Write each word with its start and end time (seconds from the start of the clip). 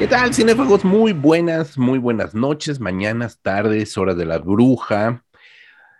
¿Qué 0.00 0.06
tal, 0.06 0.32
cinéfagos? 0.32 0.82
Muy 0.82 1.12
buenas, 1.12 1.76
muy 1.76 1.98
buenas 1.98 2.34
noches, 2.34 2.80
mañanas, 2.80 3.42
tardes, 3.42 3.98
hora 3.98 4.14
de 4.14 4.24
la 4.24 4.38
bruja, 4.38 5.26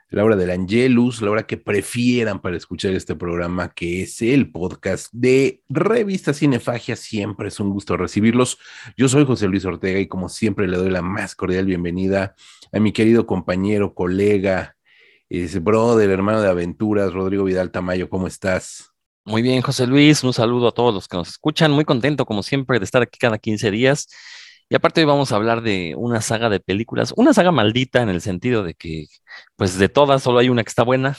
la 0.09 0.25
hora 0.25 0.37
del 0.37 0.53
Angelus, 0.53 1.21
la 1.21 1.31
hora 1.31 1.47
que 1.47 1.59
prefieran 1.59 2.41
para 2.41 2.57
escuchar 2.57 2.95
este 2.95 3.15
programa, 3.15 3.75
que 3.75 4.05
es 4.05 4.23
el 4.23 4.51
podcast 4.51 5.13
de 5.13 5.63
Revista 5.69 6.33
Cinefagia. 6.33 6.97
Siempre 6.97 7.49
es 7.49 7.61
un 7.61 7.69
gusto 7.69 7.99
recibirlos. 7.99 8.57
Yo 8.97 9.07
soy 9.07 9.27
José 9.27 9.49
Luis 9.49 9.67
Ortega 9.67 10.01
y 10.01 10.09
como 10.09 10.31
siempre 10.31 10.67
le 10.67 10.79
doy 10.79 10.89
la 10.89 11.03
más 11.03 11.35
cordial 11.35 11.67
bienvenida 11.67 12.35
a 12.73 12.81
mi 12.81 12.93
querido 12.93 13.27
compañero, 13.27 13.93
colega, 13.93 14.79
es 15.29 15.63
brother, 15.63 16.09
hermano 16.09 16.41
de 16.41 16.49
aventuras, 16.49 17.13
Rodrigo 17.13 17.45
Vidal 17.45 17.71
Tamayo. 17.71 18.09
¿Cómo 18.09 18.29
estás? 18.29 18.90
Muy 19.31 19.43
bien, 19.43 19.63
José 19.63 19.87
Luis, 19.87 20.25
un 20.25 20.33
saludo 20.33 20.67
a 20.67 20.73
todos 20.73 20.93
los 20.93 21.07
que 21.07 21.17
nos 21.17 21.29
escuchan. 21.29 21.71
Muy 21.71 21.85
contento, 21.85 22.27
como 22.27 22.43
siempre, 22.43 22.81
de 22.81 22.85
estar 22.85 23.01
aquí 23.01 23.17
cada 23.17 23.39
15 23.39 23.71
días. 23.71 24.09
Y 24.69 24.75
aparte 24.75 25.03
hoy 25.03 25.05
vamos 25.07 25.31
a 25.31 25.37
hablar 25.37 25.63
de 25.63 25.95
una 25.97 26.21
saga 26.21 26.49
de 26.49 26.59
películas, 26.59 27.15
una 27.17 27.33
saga 27.33 27.53
maldita 27.53 28.03
en 28.03 28.09
el 28.09 28.21
sentido 28.23 28.65
de 28.65 28.75
que, 28.75 29.07
pues 29.55 29.79
de 29.79 29.89
todas, 29.89 30.25
solo 30.25 30.41
hay 30.41 30.49
una 30.49 30.65
que 30.65 30.69
está 30.69 30.83
buena. 30.83 31.17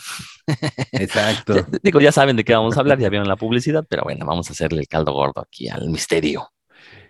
Exacto. 0.91 1.53
Digo, 1.83 2.01
ya 2.01 2.11
saben 2.11 2.35
de 2.35 2.43
qué 2.43 2.53
vamos 2.53 2.75
a 2.75 2.81
hablar, 2.81 2.99
ya 2.99 3.07
vieron 3.07 3.29
la 3.29 3.37
publicidad, 3.37 3.85
pero 3.87 4.03
bueno, 4.03 4.25
vamos 4.25 4.49
a 4.49 4.51
hacerle 4.51 4.81
el 4.81 4.89
caldo 4.89 5.13
gordo 5.13 5.39
aquí 5.39 5.69
al 5.69 5.89
misterio. 5.89 6.49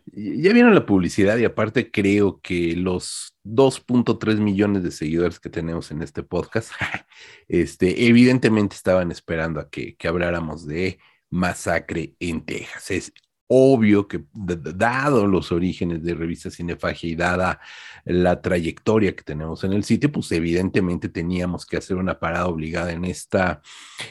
Ya 0.05 0.53
vieron 0.53 0.75
la 0.75 0.85
publicidad 0.85 1.37
y 1.37 1.45
aparte 1.45 1.91
creo 1.91 2.39
que 2.41 2.75
los 2.75 3.35
2.3 3.43 4.37
millones 4.37 4.83
de 4.83 4.91
seguidores 4.91 5.39
que 5.39 5.49
tenemos 5.49 5.91
en 5.91 6.01
este 6.01 6.23
podcast, 6.23 6.71
este, 7.47 8.07
evidentemente 8.07 8.75
estaban 8.75 9.11
esperando 9.11 9.59
a 9.59 9.69
que, 9.69 9.95
que 9.95 10.07
habláramos 10.07 10.65
de 10.65 10.99
masacre 11.29 12.15
en 12.19 12.45
Texas. 12.45 12.91
Es 12.91 13.13
obvio 13.53 14.07
que 14.07 14.23
dado 14.33 15.27
los 15.27 15.51
orígenes 15.51 16.01
de 16.03 16.13
Revista 16.15 16.49
Cinefagia 16.49 17.09
y 17.09 17.15
dada 17.15 17.59
la 18.05 18.41
trayectoria 18.41 19.13
que 19.13 19.23
tenemos 19.23 19.65
en 19.65 19.73
el 19.73 19.83
sitio, 19.83 20.09
pues 20.09 20.31
evidentemente 20.31 21.09
teníamos 21.09 21.65
que 21.65 21.75
hacer 21.75 21.97
una 21.97 22.17
parada 22.17 22.47
obligada 22.47 22.93
en 22.93 23.03
esta, 23.03 23.61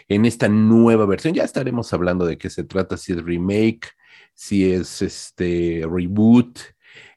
en 0.08 0.26
esta 0.26 0.46
nueva 0.50 1.06
versión. 1.06 1.32
Ya 1.32 1.44
estaremos 1.44 1.90
hablando 1.94 2.26
de 2.26 2.36
qué 2.36 2.50
se 2.50 2.64
trata, 2.64 2.98
si 2.98 3.12
es 3.12 3.22
remake, 3.22 3.88
si 4.40 4.72
es 4.72 5.02
este 5.02 5.82
reboot 5.86 6.60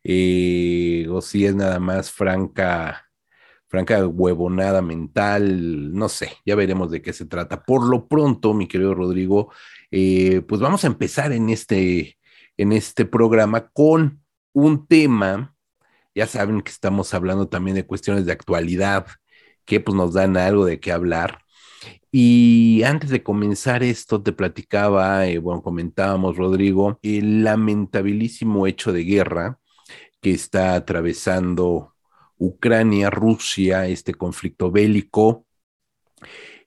eh, 0.03 1.07
o 1.09 1.21
si 1.21 1.45
es 1.45 1.55
nada 1.55 1.79
más 1.79 2.11
franca, 2.11 3.09
franca 3.69 4.05
huevonada 4.05 4.81
mental, 4.81 5.94
no 5.94 6.09
sé, 6.09 6.33
ya 6.45 6.55
veremos 6.55 6.91
de 6.91 7.01
qué 7.01 7.13
se 7.13 7.25
trata. 7.25 7.63
Por 7.63 7.88
lo 7.88 8.09
pronto, 8.09 8.53
mi 8.53 8.67
querido 8.67 8.94
Rodrigo, 8.94 9.53
eh, 9.89 10.41
pues 10.41 10.59
vamos 10.59 10.84
a 10.84 10.88
empezar 10.88 11.31
en 11.31 11.50
este, 11.50 12.17
en 12.57 12.73
este 12.73 13.06
programa 13.06 13.69
con 13.69 14.22
un 14.51 14.85
tema, 14.85 15.55
ya 16.13 16.28
saben 16.28 16.61
que 16.61 16.72
estamos 16.72 17.13
hablando 17.13 17.47
también 17.47 17.75
de 17.75 17.85
cuestiones 17.85 18.25
de 18.25 18.34
actualidad 18.34 19.07
que 19.63 19.79
pues 19.79 19.95
nos 19.95 20.13
dan 20.13 20.35
algo 20.35 20.66
de 20.66 20.81
qué 20.81 20.91
hablar. 20.91 21.42
Y 22.11 22.83
antes 22.83 23.09
de 23.09 23.23
comenzar 23.23 23.83
esto, 23.83 24.21
te 24.21 24.33
platicaba, 24.33 25.25
eh, 25.27 25.39
bueno, 25.39 25.63
comentábamos, 25.63 26.38
Rodrigo, 26.38 26.99
el 27.01 27.44
lamentabilísimo 27.44 28.67
hecho 28.67 28.94
de 28.94 29.03
guerra 29.03 29.59
que 30.22 30.31
está 30.31 30.75
atravesando 30.75 31.95
Ucrania, 32.38 33.09
Rusia, 33.09 33.88
este 33.88 34.13
conflicto 34.13 34.72
bélico, 34.72 35.45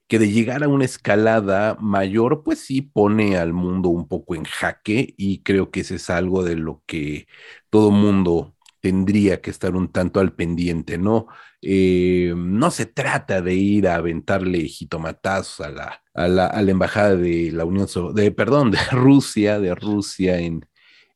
que 0.09 0.19
de 0.19 0.31
llegar 0.31 0.63
a 0.65 0.69
una 0.69 0.85
escalada 0.85 1.77
mayor, 1.81 2.43
pues 2.45 2.61
sí 2.61 2.83
pone 2.83 3.37
al 3.39 3.53
mundo 3.53 3.89
un 3.89 4.09
poco 4.09 4.35
en 4.35 4.45
jaque 4.45 5.15
y 5.17 5.43
creo 5.43 5.71
que 5.71 5.81
ese 5.81 5.97
es 5.97 6.11
algo 6.11 6.45
de 6.45 6.57
lo 6.57 6.83
que 6.87 7.27
todo 7.71 7.91
mundo 7.91 8.56
tendría 8.87 9.41
que 9.41 9.51
estar 9.51 9.75
un 9.75 9.89
tanto 9.91 10.21
al 10.21 10.33
pendiente, 10.33 10.97
¿no? 10.97 11.27
Eh, 11.61 12.33
no 12.37 12.71
se 12.71 12.87
trata 12.87 13.43
de 13.43 13.55
ir 13.55 13.89
a 13.89 13.97
aventarle 13.97 14.61
jitomatazos 14.69 15.67
a 15.67 15.71
la, 15.71 16.03
a 16.15 16.29
la, 16.29 16.47
a 16.47 16.63
la 16.63 16.71
embajada 16.71 17.17
de 17.17 17.51
la 17.53 17.65
Unión, 17.65 17.89
So- 17.89 18.13
de, 18.13 18.31
perdón, 18.31 18.71
de 18.71 18.79
Rusia, 18.93 19.59
de 19.59 19.75
Rusia 19.75 20.39
en, 20.39 20.65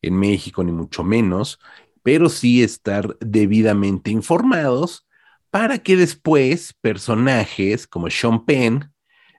en 0.03 0.19
México, 0.19 0.65
ni 0.65 0.73
mucho 0.73 1.05
menos, 1.05 1.61
pero 2.03 2.29
sí 2.29 2.61
estar 2.65 3.17
debidamente 3.21 4.11
informados 4.11 5.07
para 5.51 5.79
que 5.79 5.97
después 5.97 6.75
personajes 6.81 7.87
como 7.87 8.11
Sean 8.11 8.45
Penn 8.47 8.93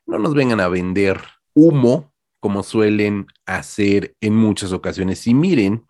no 0.06 0.20
nos 0.20 0.34
vengan 0.34 0.62
a 0.62 0.70
vender 0.70 1.20
humo 1.54 2.14
como 2.40 2.64
suelen 2.64 3.28
hacer 3.46 4.16
en 4.22 4.36
muchas 4.38 4.72
ocasiones. 4.72 5.28
Y 5.28 5.34
miren 5.34 5.84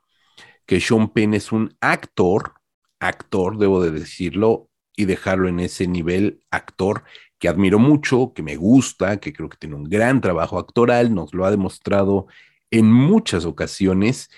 que 0.71 0.79
Sean 0.79 1.09
Penn 1.09 1.33
es 1.33 1.51
un 1.51 1.75
actor, 1.81 2.53
actor, 3.01 3.57
debo 3.57 3.83
de 3.83 3.91
decirlo, 3.91 4.69
y 4.95 5.03
dejarlo 5.03 5.49
en 5.49 5.59
ese 5.59 5.85
nivel, 5.85 6.45
actor 6.49 7.03
que 7.39 7.49
admiro 7.49 7.77
mucho, 7.77 8.31
que 8.33 8.41
me 8.41 8.55
gusta, 8.55 9.19
que 9.19 9.33
creo 9.33 9.49
que 9.49 9.57
tiene 9.57 9.75
un 9.75 9.83
gran 9.83 10.21
trabajo 10.21 10.57
actoral, 10.57 11.13
nos 11.13 11.33
lo 11.33 11.43
ha 11.43 11.51
demostrado 11.51 12.27
en 12.69 12.89
muchas 12.89 13.43
ocasiones, 13.43 14.29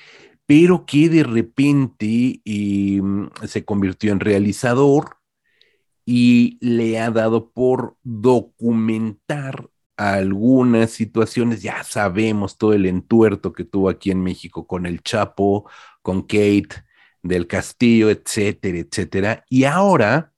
pero 0.48 0.88
que 0.88 1.08
de 1.08 1.24
repente 1.24 2.42
eh, 2.44 3.02
se 3.46 3.64
convirtió 3.64 4.12
en 4.12 4.20
realizador 4.20 5.18
y 6.04 6.58
le 6.62 7.00
ha 7.00 7.12
dado 7.12 7.52
por 7.52 7.96
documentar 8.02 9.70
algunas 9.98 10.90
situaciones, 10.90 11.62
ya 11.62 11.84
sabemos 11.84 12.58
todo 12.58 12.74
el 12.74 12.88
entuerto 12.88 13.54
que 13.54 13.64
tuvo 13.64 13.90
aquí 13.90 14.10
en 14.10 14.24
México 14.24 14.66
con 14.66 14.88
el 14.88 15.04
Chapo, 15.04 15.70
con 16.04 16.22
Kate 16.22 16.84
del 17.24 17.48
Castillo, 17.48 18.12
etcétera, 18.12 18.78
etcétera, 18.78 19.46
y 19.50 19.64
ahora 19.64 20.34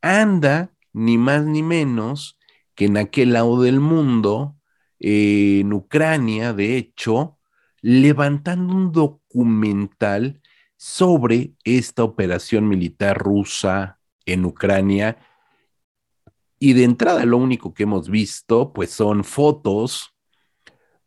anda 0.00 0.72
ni 0.94 1.18
más 1.18 1.44
ni 1.44 1.62
menos 1.62 2.38
que 2.74 2.86
en 2.86 2.96
aquel 2.96 3.34
lado 3.34 3.60
del 3.60 3.80
mundo, 3.80 4.56
eh, 5.00 5.60
en 5.60 5.72
Ucrania, 5.74 6.54
de 6.54 6.76
hecho, 6.78 7.38
levantando 7.82 8.74
un 8.74 8.92
documental 8.92 10.40
sobre 10.76 11.54
esta 11.64 12.04
operación 12.04 12.68
militar 12.68 13.18
rusa 13.18 13.98
en 14.24 14.44
Ucrania. 14.44 15.18
Y 16.58 16.72
de 16.72 16.84
entrada 16.84 17.24
lo 17.24 17.38
único 17.38 17.74
que 17.74 17.82
hemos 17.82 18.08
visto 18.08 18.72
pues 18.72 18.90
son 18.90 19.24
fotos 19.24 20.14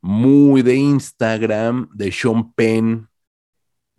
muy 0.01 0.61
de 0.61 0.75
Instagram 0.75 1.89
de 1.93 2.11
Sean 2.11 2.53
Penn, 2.53 3.09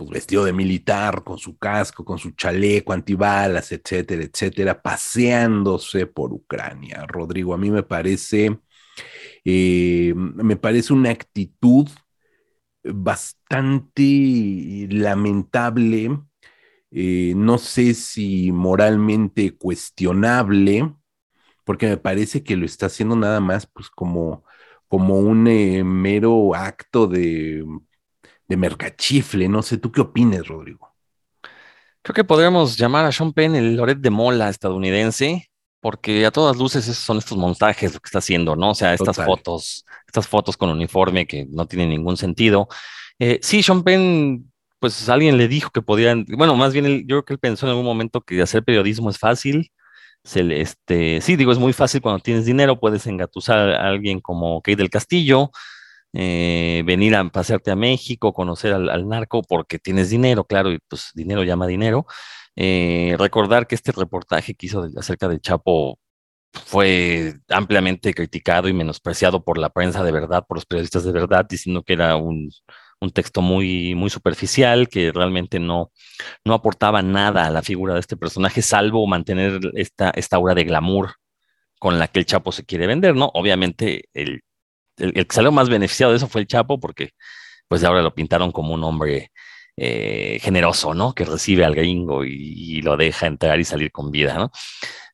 pues 0.00 0.10
vestido 0.10 0.44
de 0.44 0.52
militar, 0.54 1.22
con 1.22 1.36
su 1.38 1.58
casco, 1.58 2.04
con 2.04 2.18
su 2.18 2.30
chaleco 2.30 2.92
antibalas, 2.94 3.70
etcétera, 3.72 4.24
etcétera, 4.24 4.80
paseándose 4.80 6.06
por 6.06 6.32
Ucrania. 6.32 7.04
Rodrigo, 7.06 7.52
a 7.52 7.58
mí 7.58 7.70
me 7.70 7.82
parece, 7.82 8.58
eh, 9.44 10.14
me 10.16 10.56
parece 10.56 10.94
una 10.94 11.10
actitud 11.10 11.88
bastante 12.82 14.02
lamentable, 14.90 16.18
eh, 16.90 17.34
no 17.36 17.58
sé 17.58 17.94
si 17.94 18.52
moralmente 18.52 19.56
cuestionable, 19.56 20.94
porque 21.64 21.88
me 21.88 21.98
parece 21.98 22.42
que 22.42 22.56
lo 22.56 22.64
está 22.66 22.86
haciendo 22.86 23.16
nada 23.16 23.40
más 23.40 23.66
pues 23.66 23.90
como, 23.90 24.44
como 24.88 25.18
un 25.20 25.46
eh, 25.48 25.84
mero 25.84 26.54
acto 26.54 27.06
de, 27.06 27.64
de 28.50 28.56
mercachifle, 28.56 29.48
no 29.48 29.62
sé, 29.62 29.78
¿tú 29.78 29.92
qué 29.92 30.00
opinas, 30.02 30.46
Rodrigo? 30.46 30.92
Creo 32.02 32.14
que 32.14 32.24
podríamos 32.24 32.76
llamar 32.76 33.04
a 33.04 33.12
Sean 33.12 33.32
Penn 33.32 33.54
el 33.54 33.76
Loret 33.76 33.98
de 33.98 34.10
Mola 34.10 34.48
estadounidense, 34.48 35.50
porque 35.80 36.24
a 36.26 36.30
todas 36.30 36.56
luces 36.56 36.84
esos 36.88 37.04
son 37.04 37.18
estos 37.18 37.38
montajes 37.38 37.94
lo 37.94 38.00
que 38.00 38.06
está 38.08 38.18
haciendo, 38.18 38.56
¿no? 38.56 38.70
O 38.70 38.74
sea, 38.74 38.94
estas 38.94 39.16
Total. 39.16 39.26
fotos, 39.26 39.84
estas 40.06 40.26
fotos 40.26 40.56
con 40.56 40.70
uniforme 40.70 41.26
que 41.26 41.46
no 41.50 41.66
tienen 41.66 41.90
ningún 41.90 42.16
sentido. 42.16 42.68
Eh, 43.18 43.38
sí, 43.42 43.62
Sean 43.62 43.82
Penn, 43.82 44.50
pues 44.78 45.08
alguien 45.08 45.36
le 45.36 45.46
dijo 45.46 45.70
que 45.70 45.82
podían, 45.82 46.24
bueno, 46.36 46.56
más 46.56 46.72
bien 46.72 46.86
él- 46.86 47.04
yo 47.06 47.16
creo 47.18 47.24
que 47.24 47.32
él 47.34 47.38
pensó 47.38 47.66
en 47.66 47.70
algún 47.70 47.84
momento 47.84 48.22
que 48.22 48.40
hacer 48.42 48.64
periodismo 48.64 49.10
es 49.10 49.18
fácil, 49.18 49.70
se 50.24 50.42
le, 50.42 50.60
este, 50.60 51.20
sí, 51.20 51.36
digo, 51.36 51.52
es 51.52 51.58
muy 51.58 51.72
fácil 51.72 52.00
cuando 52.02 52.20
tienes 52.22 52.44
dinero, 52.46 52.78
puedes 52.80 53.06
engatusar 53.06 53.70
a 53.70 53.88
alguien 53.88 54.20
como 54.20 54.60
Kate 54.62 54.76
del 54.76 54.90
Castillo, 54.90 55.50
eh, 56.12 56.82
venir 56.86 57.14
a 57.16 57.28
pasearte 57.30 57.70
a 57.70 57.76
México, 57.76 58.32
conocer 58.32 58.72
al, 58.72 59.08
narco 59.08 59.42
porque 59.42 59.78
tienes 59.78 60.10
dinero, 60.10 60.44
claro, 60.44 60.72
y 60.72 60.78
pues 60.88 61.10
dinero 61.14 61.44
llama 61.44 61.66
dinero. 61.66 62.06
Eh, 62.56 63.16
recordar 63.18 63.66
que 63.66 63.74
este 63.76 63.92
reportaje 63.92 64.54
que 64.54 64.66
hizo 64.66 64.86
acerca 64.96 65.28
del 65.28 65.40
Chapo 65.40 65.98
fue 66.52 67.34
ampliamente 67.48 68.12
criticado 68.14 68.68
y 68.68 68.72
menospreciado 68.72 69.44
por 69.44 69.58
la 69.58 69.70
prensa 69.70 70.02
de 70.02 70.12
verdad, 70.12 70.44
por 70.46 70.56
los 70.56 70.66
periodistas 70.66 71.04
de 71.04 71.12
verdad, 71.12 71.46
diciendo 71.48 71.82
que 71.84 71.92
era 71.94 72.16
un, 72.16 72.50
un 73.00 73.10
texto 73.12 73.42
muy, 73.42 73.94
muy 73.94 74.10
superficial, 74.10 74.88
que 74.88 75.12
realmente 75.12 75.58
no, 75.60 75.92
no 76.44 76.54
aportaba 76.54 77.02
nada 77.02 77.46
a 77.46 77.50
la 77.50 77.62
figura 77.62 77.94
de 77.94 78.00
este 78.00 78.16
personaje, 78.16 78.62
salvo 78.62 79.06
mantener 79.06 79.60
esta, 79.74 80.10
esta 80.10 80.36
aura 80.36 80.54
de 80.54 80.64
glamour 80.64 81.14
con 81.78 81.98
la 81.98 82.08
que 82.08 82.20
el 82.20 82.26
Chapo 82.26 82.52
se 82.52 82.64
quiere 82.66 82.86
vender, 82.86 83.16
¿no? 83.16 83.30
Obviamente 83.34 84.08
el, 84.14 84.42
el, 84.96 85.12
que 85.26 85.34
salió 85.34 85.52
más 85.52 85.68
beneficiado 85.68 86.12
de 86.12 86.18
eso 86.18 86.28
fue 86.28 86.40
el 86.42 86.46
Chapo, 86.46 86.80
porque 86.80 87.10
pues 87.68 87.84
ahora 87.84 88.02
lo 88.02 88.14
pintaron 88.14 88.52
como 88.52 88.74
un 88.74 88.84
hombre 88.84 89.30
eh, 89.76 90.38
generoso, 90.42 90.94
¿no? 90.94 91.14
Que 91.14 91.24
recibe 91.24 91.64
al 91.64 91.74
gringo 91.74 92.24
y, 92.24 92.82
lo 92.82 92.96
deja 92.96 93.26
entrar 93.26 93.60
y 93.60 93.64
salir 93.64 93.92
con 93.92 94.10
vida, 94.10 94.34
¿no? 94.34 94.50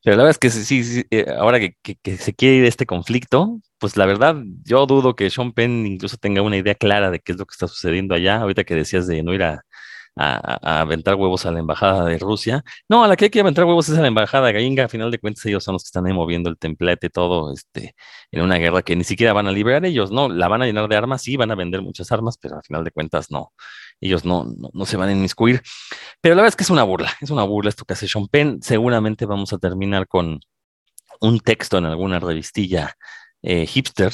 Pero 0.02 0.17
la 0.17 0.25
verdad 0.25 0.31
es 0.31 0.38
que 0.38 0.50
sí, 0.50 0.84
sí 0.84 1.05
eh, 1.11 1.26
ahora 1.38 1.61
que, 1.61 1.76
se 2.17 2.34
quiere 2.34 2.56
ir 2.56 2.64
este 2.64 2.87
conflicto, 2.87 3.61
pues 3.78 3.96
la 3.96 4.06
verdad, 4.06 4.37
yo 4.64 4.87
dudo 4.87 5.17
que 5.17 5.31
Sean 5.31 5.52
Penn 5.52 5.87
incluso 5.87 6.17
tenga 6.17 6.43
una 6.43 6.56
idea 6.56 6.75
clara 6.75 7.11
de 7.11 7.20
qué 7.20 7.32
es 7.32 7.38
lo 7.38 7.46
que 7.46 7.52
está 7.52 7.69
sucediendo 7.69 8.14
allá. 8.14 8.37
Ahorita 8.37 8.64
que 8.64 8.75
decías 8.75 9.06
de 9.06 9.23
no 9.23 9.34
ir 9.34 9.43
a, 9.43 9.62
a, 10.17 10.81
aventar 10.81 11.15
huevos 11.15 11.47
a 11.47 11.53
la 11.53 11.61
embajada 11.61 12.05
de 12.07 12.19
Rusia. 12.19 12.65
No, 12.89 13.05
a 13.05 13.09
la 13.09 13.17
que 13.17 13.27
hay 13.27 13.31
que 13.31 13.41
aventar 13.41 13.65
huevos 13.65 13.89
es 13.89 13.99
a 13.99 14.01
la 14.01 14.09
embajada 14.09 14.51
gringa. 14.51 14.85
A 14.85 14.89
final 14.89 15.11
de 15.11 15.19
cuentas, 15.19 15.45
ellos 15.47 15.63
son 15.65 15.75
los 15.75 15.85
que 15.85 15.89
están 15.89 16.07
ahí 16.07 16.13
moviendo 16.13 16.51
el 16.51 16.59
templete 16.59 17.11
todo 17.11 17.53
este, 17.53 17.95
en 18.31 18.43
una 18.43 18.57
guerra 18.57 18.83
que 18.83 18.97
ni 18.97 19.05
siquiera 19.05 19.33
van 19.33 19.47
a 19.47 19.53
liberar 19.53 19.85
ellos, 19.85 20.11
¿no? 20.11 20.29
La 20.29 20.49
van 20.49 20.63
a 20.63 20.67
llenar 20.67 20.89
de 20.89 20.97
armas, 20.97 21.23
sí, 21.23 21.37
van 21.37 21.51
a 21.51 21.55
vender 21.55 21.83
muchas 21.83 22.11
armas, 22.13 22.39
pero 22.39 22.59
a 22.59 22.63
final 22.63 22.85
de 22.85 22.91
cuentas 22.91 23.31
no. 23.31 23.53
Ellos 24.01 24.25
no, 24.25 24.45
no, 24.45 24.71
no 24.73 24.87
se 24.87 24.97
van 24.97 25.09
a 25.11 25.13
inmiscuir. 25.13 25.63
Pero 26.21 26.35
la 26.35 26.43
verdad 26.43 26.53
es 26.53 26.57
que 26.57 26.65
es 26.65 26.71
una 26.71 26.83
burla, 26.83 27.12
es 27.21 27.31
una 27.31 27.45
burla 27.45 27.71
esto 27.71 27.85
que 27.85 27.95
hace 27.95 28.09
Sean 28.09 28.29
Penn. 28.29 28.62
Seguramente 28.62 29.27
vamos 29.27 29.53
a 29.53 29.59
terminar 29.59 30.09
con 30.09 30.41
un 31.21 31.41
texto 31.41 31.79
en 31.79 31.87
alguna 31.87 32.19
revistilla 32.19 32.95
eh, 33.43 33.67
hipster 33.67 34.12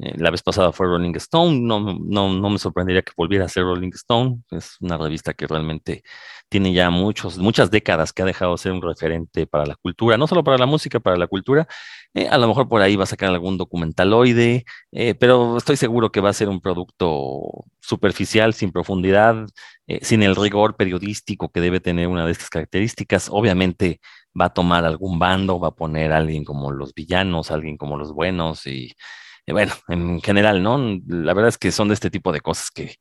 eh, 0.00 0.14
la 0.16 0.30
vez 0.30 0.42
pasada 0.42 0.72
fue 0.72 0.86
Rolling 0.86 1.14
Stone, 1.16 1.60
no, 1.60 1.80
no, 1.80 2.32
no, 2.32 2.50
me 2.50 2.58
sorprendería 2.58 3.02
que 3.02 3.12
volviera 3.16 3.44
a 3.44 3.48
ser 3.48 3.62
Rolling 3.62 3.92
Stone, 3.94 4.42
es 4.50 4.76
una 4.80 4.98
revista 4.98 5.34
que 5.34 5.46
realmente 5.46 6.02
tiene 6.48 6.72
ya 6.72 6.90
muchos, 6.90 7.38
muchas 7.38 7.70
décadas 7.70 8.12
que 8.12 8.22
ha 8.22 8.24
dejado 8.24 8.52
de 8.52 8.58
ser 8.58 8.72
un 8.72 8.82
referente 8.82 9.46
para 9.46 9.66
la 9.66 9.76
cultura, 9.76 10.16
no 10.16 10.26
solo 10.26 10.42
para 10.42 10.58
la 10.58 10.66
música, 10.66 10.98
para 11.00 11.16
la 11.16 11.28
cultura. 11.28 11.68
Eh, 12.12 12.28
a 12.28 12.38
lo 12.38 12.48
mejor 12.48 12.68
por 12.68 12.80
ahí 12.82 12.96
va 12.96 13.04
a 13.04 13.06
sacar 13.06 13.30
algún 13.30 13.56
documentaloide, 13.56 14.64
eh, 14.92 15.14
pero 15.14 15.56
estoy 15.56 15.76
seguro 15.76 16.10
que 16.10 16.20
va 16.20 16.30
a 16.30 16.32
ser 16.32 16.48
un 16.48 16.60
producto 16.60 17.64
superficial, 17.80 18.54
sin 18.54 18.72
profundidad, 18.72 19.46
sin 20.00 20.22
el 20.22 20.34
rigor 20.34 20.76
periodístico 20.76 21.50
que 21.50 21.60
debe 21.60 21.80
tener 21.80 22.08
una 22.08 22.24
de 22.26 22.32
estas 22.32 22.50
características. 22.50 23.28
Obviamente 23.30 24.00
va 24.38 24.46
a 24.46 24.54
tomar 24.54 24.84
algún 24.84 25.18
bando, 25.18 25.60
va 25.60 25.68
a 25.68 25.74
poner 25.74 26.12
a 26.12 26.18
alguien 26.18 26.44
como 26.44 26.72
los 26.72 26.94
villanos, 26.94 27.50
alguien 27.50 27.76
como 27.76 27.96
los 27.96 28.12
buenos 28.12 28.66
y 28.66 28.94
bueno, 29.52 29.72
en 29.88 30.20
general, 30.22 30.62
¿no? 30.62 30.78
La 31.06 31.34
verdad 31.34 31.48
es 31.48 31.58
que 31.58 31.72
son 31.72 31.88
de 31.88 31.94
este 31.94 32.10
tipo 32.10 32.32
de 32.32 32.40
cosas 32.40 32.70
que, 32.70 32.96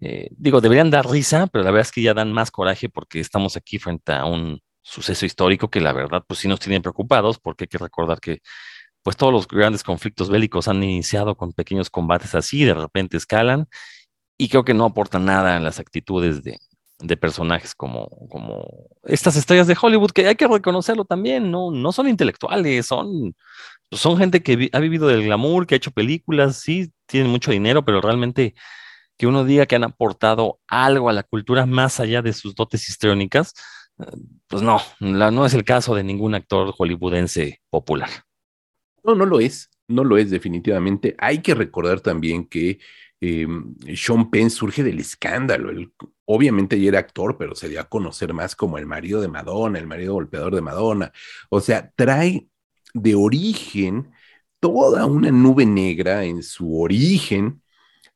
eh, 0.00 0.28
digo, 0.32 0.60
deberían 0.60 0.90
dar 0.90 1.08
risa, 1.08 1.46
pero 1.48 1.64
la 1.64 1.70
verdad 1.70 1.86
es 1.86 1.92
que 1.92 2.02
ya 2.02 2.14
dan 2.14 2.32
más 2.32 2.50
coraje 2.50 2.88
porque 2.88 3.20
estamos 3.20 3.56
aquí 3.56 3.78
frente 3.78 4.12
a 4.12 4.24
un 4.24 4.60
suceso 4.82 5.26
histórico 5.26 5.70
que 5.70 5.80
la 5.80 5.92
verdad, 5.92 6.24
pues 6.26 6.40
sí 6.40 6.48
nos 6.48 6.60
tienen 6.60 6.82
preocupados 6.82 7.38
porque 7.38 7.64
hay 7.64 7.68
que 7.68 7.78
recordar 7.78 8.20
que, 8.20 8.40
pues 9.02 9.16
todos 9.16 9.32
los 9.32 9.46
grandes 9.48 9.84
conflictos 9.84 10.30
bélicos 10.30 10.68
han 10.68 10.82
iniciado 10.82 11.36
con 11.36 11.52
pequeños 11.52 11.90
combates 11.90 12.34
así, 12.34 12.64
de 12.64 12.74
repente 12.74 13.16
escalan 13.16 13.66
y 14.38 14.48
creo 14.48 14.64
que 14.64 14.74
no 14.74 14.86
aportan 14.86 15.26
nada 15.26 15.56
en 15.56 15.64
las 15.64 15.78
actitudes 15.80 16.42
de, 16.42 16.58
de 17.00 17.16
personajes 17.16 17.74
como, 17.74 18.08
como 18.30 18.64
estas 19.04 19.36
estrellas 19.36 19.66
de 19.66 19.76
Hollywood, 19.80 20.10
que 20.12 20.26
hay 20.26 20.36
que 20.36 20.48
reconocerlo 20.48 21.04
también, 21.04 21.50
no, 21.50 21.70
no 21.70 21.92
son 21.92 22.08
intelectuales, 22.08 22.86
son 22.86 23.34
son 23.90 24.18
gente 24.18 24.42
que 24.42 24.70
ha 24.72 24.80
vivido 24.80 25.08
del 25.08 25.24
glamour, 25.24 25.66
que 25.66 25.74
ha 25.74 25.76
hecho 25.76 25.90
películas, 25.90 26.56
sí, 26.56 26.92
tienen 27.06 27.30
mucho 27.30 27.50
dinero, 27.50 27.84
pero 27.84 28.00
realmente 28.00 28.54
que 29.16 29.26
uno 29.26 29.44
diga 29.44 29.66
que 29.66 29.76
han 29.76 29.84
aportado 29.84 30.60
algo 30.66 31.08
a 31.08 31.12
la 31.12 31.22
cultura 31.22 31.66
más 31.66 32.00
allá 32.00 32.22
de 32.22 32.32
sus 32.32 32.54
dotes 32.54 32.88
histriónicas, 32.88 33.54
eh, 33.98 34.04
pues 34.48 34.62
no, 34.62 34.80
no 35.00 35.46
es 35.46 35.54
el 35.54 35.64
caso 35.64 35.94
de 35.94 36.04
ningún 36.04 36.34
actor 36.34 36.72
hollywoodense 36.72 37.60
popular. 37.70 38.10
No, 39.04 39.14
no 39.14 39.26
lo 39.26 39.38
es, 39.38 39.70
no 39.86 40.02
lo 40.02 40.16
es 40.16 40.30
definitivamente. 40.30 41.14
Hay 41.18 41.42
que 41.42 41.54
recordar 41.54 42.00
también 42.00 42.46
que 42.46 42.78
eh, 43.20 43.46
Sean 43.94 44.30
Penn 44.30 44.50
surge 44.50 44.82
del 44.82 44.98
escándalo. 44.98 45.70
Obviamente 46.24 46.80
ya 46.80 46.88
era 46.88 46.98
actor, 46.98 47.36
pero 47.38 47.54
se 47.54 47.68
dio 47.68 47.80
a 47.80 47.88
conocer 47.88 48.32
más 48.32 48.56
como 48.56 48.78
el 48.78 48.86
marido 48.86 49.20
de 49.20 49.28
Madonna, 49.28 49.78
el 49.78 49.86
marido 49.86 50.14
golpeador 50.14 50.54
de 50.54 50.62
Madonna. 50.62 51.12
O 51.50 51.60
sea, 51.60 51.92
trae 51.94 52.48
de 52.94 53.14
origen 53.14 54.12
toda 54.60 55.04
una 55.04 55.30
nube 55.30 55.66
negra 55.66 56.24
en 56.24 56.42
su 56.42 56.80
origen, 56.80 57.62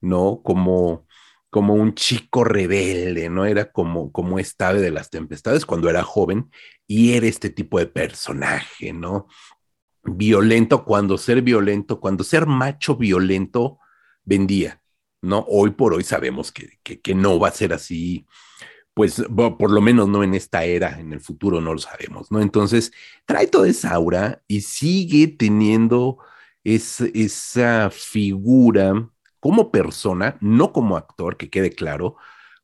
¿no? 0.01 0.41
Como, 0.43 1.07
como 1.51 1.75
un 1.75 1.95
chico 1.95 2.43
rebelde, 2.43 3.29
¿no? 3.29 3.45
Era 3.45 3.71
como, 3.71 4.11
como 4.13 4.39
esta 4.39 4.73
de 4.73 4.91
las 4.91 5.11
tempestades 5.11 5.67
cuando 5.67 5.91
era 5.91 6.03
joven 6.03 6.51
y 6.87 7.13
era 7.13 7.27
este 7.27 7.51
tipo 7.51 7.79
de 7.79 7.87
personaje, 7.87 8.95
¿no? 8.95 9.27
Violento, 10.05 10.87
cuando 10.87 11.19
ser 11.19 11.43
violento, 11.43 12.01
cuando 12.01 12.25
ser 12.25 12.47
macho 12.47 12.97
violento 12.97 13.79
vendía, 14.25 14.81
¿no? 15.21 15.45
Hoy 15.49 15.73
por 15.73 15.93
hoy 15.93 16.05
sabemos 16.05 16.51
que, 16.51 16.79
que, 16.83 17.01
que 17.01 17.15
no 17.15 17.39
va 17.39 17.49
a 17.49 17.53
ser 17.53 17.75
así 17.75 18.27
pues 18.99 19.23
por 19.31 19.71
lo 19.71 19.81
menos 19.81 20.09
no 20.09 20.25
en 20.25 20.35
esta 20.35 20.65
era, 20.65 20.99
en 20.99 21.13
el 21.13 21.21
futuro 21.21 21.61
no 21.61 21.73
lo 21.73 21.79
sabemos, 21.79 22.33
¿no? 22.33 22.41
Entonces, 22.41 22.93
trae 23.27 23.47
toda 23.47 23.69
esa 23.69 23.93
aura 23.93 24.43
y 24.49 24.63
sigue 24.63 25.29
teniendo 25.29 26.19
es, 26.65 27.01
esa 27.01 27.91
figura 27.93 29.09
como 29.39 29.71
persona, 29.71 30.37
no 30.41 30.73
como 30.73 30.97
actor, 30.97 31.37
que 31.37 31.49
quede 31.49 31.71
claro, 31.71 32.17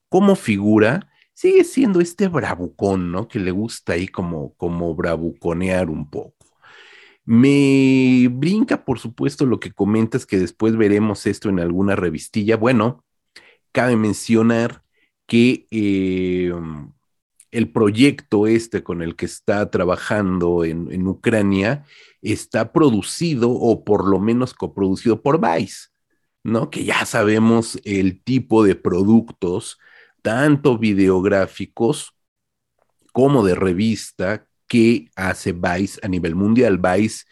como 0.09 0.35
figura, 0.35 1.09
sigue 1.35 1.63
siendo 1.63 2.01
este 2.01 2.27
bravucón, 2.27 3.13
¿no? 3.13 3.29
Que 3.29 3.39
le 3.39 3.53
gusta 3.53 3.93
ahí 3.93 4.09
como, 4.09 4.55
como 4.55 4.93
bravuconear 4.97 5.89
un 5.89 6.11
poco. 6.11 6.35
Me 7.25 8.27
brinca, 8.29 8.85
por 8.85 8.99
supuesto, 8.99 9.47
lo 9.47 9.61
que 9.61 9.70
comentas, 9.70 10.27
que 10.27 10.41
después 10.41 10.77
veremos 10.77 11.27
esto 11.27 11.49
en 11.49 11.61
alguna 11.61 11.94
revistilla. 11.94 12.56
Bueno, 12.56 13.05
cabe 13.70 13.94
mencionar 13.94 14.83
que 15.27 15.67
eh, 15.71 16.53
el 17.51 17.71
proyecto 17.71 18.47
este 18.47 18.83
con 18.83 19.03
el 19.03 19.17
que 19.17 19.27
está 19.27 19.71
trabajando 19.71 20.65
en, 20.65 20.91
en, 20.93 21.07
Ucrania 21.07 21.85
está 22.21 22.73
producido 22.73 23.51
o 23.51 23.85
por 23.85 24.09
lo 24.09 24.19
menos 24.19 24.55
coproducido 24.55 25.23
por 25.23 25.41
Vice, 25.41 25.89
¿no? 26.43 26.71
Que 26.71 26.85
ya 26.85 27.07
sabemos 27.07 27.79
el 27.85 28.23
tipo 28.23 28.65
de 28.65 28.75
productos, 28.75 29.79
tanto 30.23 30.79
videográficos 30.79 32.15
como 33.13 33.45
de 33.45 33.55
revista, 33.55 34.47
que 34.67 35.11
hace 35.15 35.53
Vice 35.53 36.01
a 36.03 36.09
nivel 36.09 36.35
mundial. 36.35 36.79
Vice, 36.79 37.25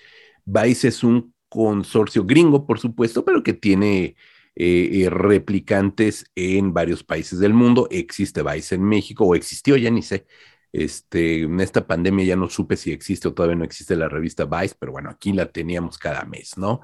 Vice 0.45 0.89
es 0.89 1.03
un 1.03 1.35
consorcio 1.49 2.25
gringo, 2.25 2.67
por 2.67 2.79
supuesto, 2.79 3.25
pero 3.25 3.43
que 3.43 3.53
tiene 3.53 4.15
eh, 4.55 5.09
replicantes 5.11 6.27
en 6.35 6.73
varios 6.73 7.05
países 7.05 7.39
del 7.39 7.55
mundo. 7.55 7.89
Existe 7.91 8.43
Vice 8.43 8.75
en 8.75 8.85
México, 8.85 9.25
o 9.25 9.35
existió, 9.35 9.77
ya 9.77 9.91
ni 9.91 10.03
sé. 10.03 10.27
Este, 10.73 11.43
en 11.43 11.61
esta 11.61 11.87
pandemia 11.87 12.25
ya 12.25 12.37
no 12.37 12.49
supe 12.49 12.77
si 12.77 12.93
existe 12.93 13.29
o 13.29 13.35
todavía 13.35 13.57
no 13.57 13.65
existe 13.65 13.95
la 13.95 14.09
revista 14.09 14.47
Vice, 14.47 14.75
pero 14.79 14.93
bueno, 14.93 15.11
aquí 15.11 15.33
la 15.33 15.47
teníamos 15.53 15.99
cada 15.99 16.25
mes, 16.25 16.57
¿no? 16.57 16.81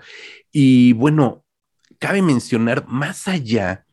Y 0.52 0.92
bueno, 0.92 1.44
cabe 1.98 2.22
mencionar, 2.22 2.86
más 2.86 3.28
allá 3.28 3.86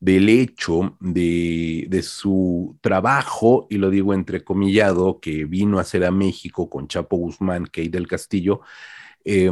del 0.00 0.28
hecho 0.28 0.96
de, 1.00 1.86
de, 1.88 2.02
su 2.02 2.76
trabajo, 2.80 3.66
y 3.70 3.76
lo 3.76 3.90
digo 3.90 4.14
entrecomillado, 4.14 5.20
que 5.20 5.44
vino 5.44 5.78
a 5.78 5.82
hacer 5.82 6.04
a 6.04 6.10
México 6.10 6.68
con 6.68 6.88
Chapo 6.88 7.16
Guzmán, 7.18 7.66
Key 7.66 7.88
del 7.88 8.08
Castillo, 8.08 8.62
eh, 9.24 9.50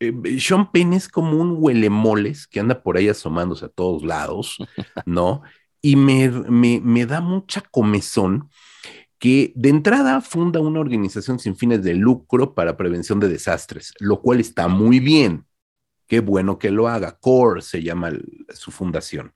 eh, 0.00 0.40
Sean 0.40 0.72
Penn 0.72 0.94
es 0.94 1.08
como 1.08 1.40
un 1.40 1.56
huelemoles 1.58 2.46
que 2.46 2.60
anda 2.60 2.82
por 2.82 2.96
ahí 2.96 3.08
asomándose 3.08 3.66
a 3.66 3.68
todos 3.68 4.02
lados, 4.02 4.56
¿no? 5.06 5.42
Y 5.82 5.96
me, 5.96 6.28
me, 6.28 6.80
me, 6.82 7.06
da 7.06 7.20
mucha 7.20 7.62
comezón 7.70 8.50
que 9.18 9.52
de 9.54 9.68
entrada 9.68 10.20
funda 10.20 10.60
una 10.60 10.80
organización 10.80 11.38
sin 11.38 11.56
fines 11.56 11.82
de 11.82 11.94
lucro 11.94 12.54
para 12.54 12.76
prevención 12.76 13.20
de 13.20 13.28
desastres, 13.28 13.92
lo 14.00 14.20
cual 14.22 14.40
está 14.40 14.68
muy 14.68 14.98
bien. 15.00 15.46
Qué 16.06 16.20
bueno 16.20 16.58
que 16.58 16.70
lo 16.70 16.88
haga. 16.88 17.18
CORE 17.20 17.62
se 17.62 17.82
llama 17.82 18.10
su 18.52 18.70
fundación. 18.70 19.32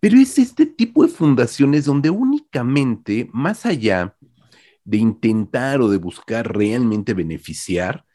Pero 0.00 0.16
es 0.16 0.38
este 0.38 0.64
tipo 0.64 1.02
de 1.02 1.12
fundaciones 1.12 1.84
donde 1.84 2.08
únicamente, 2.10 3.28
más 3.32 3.66
allá 3.66 4.16
de 4.84 4.96
intentar 4.96 5.80
o 5.80 5.88
de 5.90 5.98
buscar 5.98 6.56
realmente 6.56 7.14
beneficiar, 7.14 8.06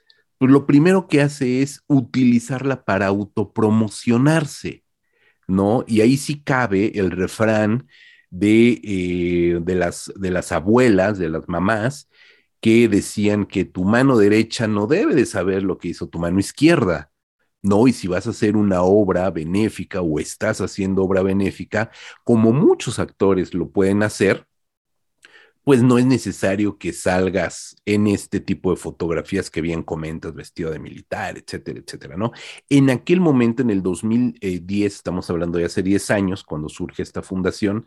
pues 0.43 0.51
lo 0.51 0.65
primero 0.65 1.07
que 1.07 1.21
hace 1.21 1.61
es 1.61 1.85
utilizarla 1.87 2.83
para 2.83 3.07
autopromocionarse, 3.07 4.83
¿no? 5.47 5.85
Y 5.87 6.01
ahí 6.01 6.17
sí 6.17 6.43
cabe 6.43 6.99
el 6.99 7.11
refrán 7.11 7.87
de, 8.29 8.81
eh, 8.83 9.59
de, 9.61 9.75
las, 9.75 10.11
de 10.17 10.31
las 10.31 10.51
abuelas, 10.51 11.17
de 11.17 11.29
las 11.29 11.47
mamás, 11.47 12.09
que 12.59 12.89
decían 12.89 13.45
que 13.45 13.63
tu 13.63 13.85
mano 13.85 14.17
derecha 14.17 14.67
no 14.67 14.85
debe 14.85 15.15
de 15.15 15.25
saber 15.25 15.63
lo 15.63 15.77
que 15.77 15.87
hizo 15.87 16.09
tu 16.09 16.19
mano 16.19 16.41
izquierda, 16.41 17.09
¿no? 17.61 17.87
Y 17.87 17.93
si 17.93 18.09
vas 18.09 18.27
a 18.27 18.31
hacer 18.31 18.57
una 18.57 18.81
obra 18.81 19.31
benéfica 19.31 20.01
o 20.01 20.19
estás 20.19 20.59
haciendo 20.59 21.03
obra 21.03 21.23
benéfica, 21.23 21.89
como 22.25 22.51
muchos 22.51 22.99
actores 22.99 23.53
lo 23.53 23.71
pueden 23.71 24.03
hacer, 24.03 24.45
pues 25.63 25.81
no 25.81 25.97
es 25.97 26.05
necesario 26.05 26.77
que 26.77 26.91
salgas 26.91 27.75
en 27.85 28.07
este 28.07 28.39
tipo 28.39 28.71
de 28.71 28.77
fotografías 28.77 29.49
que 29.49 29.61
bien 29.61 29.81
comentas, 29.83 30.33
vestido 30.33 30.71
de 30.71 30.79
militar, 30.79 31.37
etcétera, 31.37 31.79
etcétera, 31.79 32.17
¿no? 32.17 32.31
En 32.69 32.89
aquel 32.89 33.21
momento, 33.21 33.61
en 33.61 33.69
el 33.69 33.81
2010, 33.81 34.93
estamos 34.93 35.29
hablando 35.29 35.57
de 35.57 35.65
hace 35.65 35.81
10 35.81 36.11
años, 36.11 36.43
cuando 36.43 36.67
surge 36.67 37.01
esta 37.01 37.21
fundación, 37.21 37.85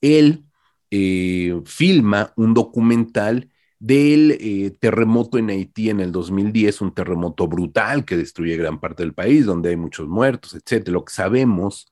él 0.00 0.44
eh, 0.90 1.60
filma 1.64 2.32
un 2.36 2.54
documental 2.54 3.50
del 3.80 4.32
eh, 4.40 4.76
terremoto 4.78 5.38
en 5.38 5.50
Haití 5.50 5.90
en 5.90 6.00
el 6.00 6.12
2010, 6.12 6.80
un 6.80 6.94
terremoto 6.94 7.48
brutal 7.48 8.04
que 8.04 8.16
destruye 8.16 8.56
gran 8.56 8.80
parte 8.80 9.02
del 9.02 9.14
país, 9.14 9.44
donde 9.44 9.70
hay 9.70 9.76
muchos 9.76 10.08
muertos, 10.08 10.54
etcétera. 10.54 10.92
Lo 10.92 11.04
que 11.04 11.12
sabemos 11.12 11.90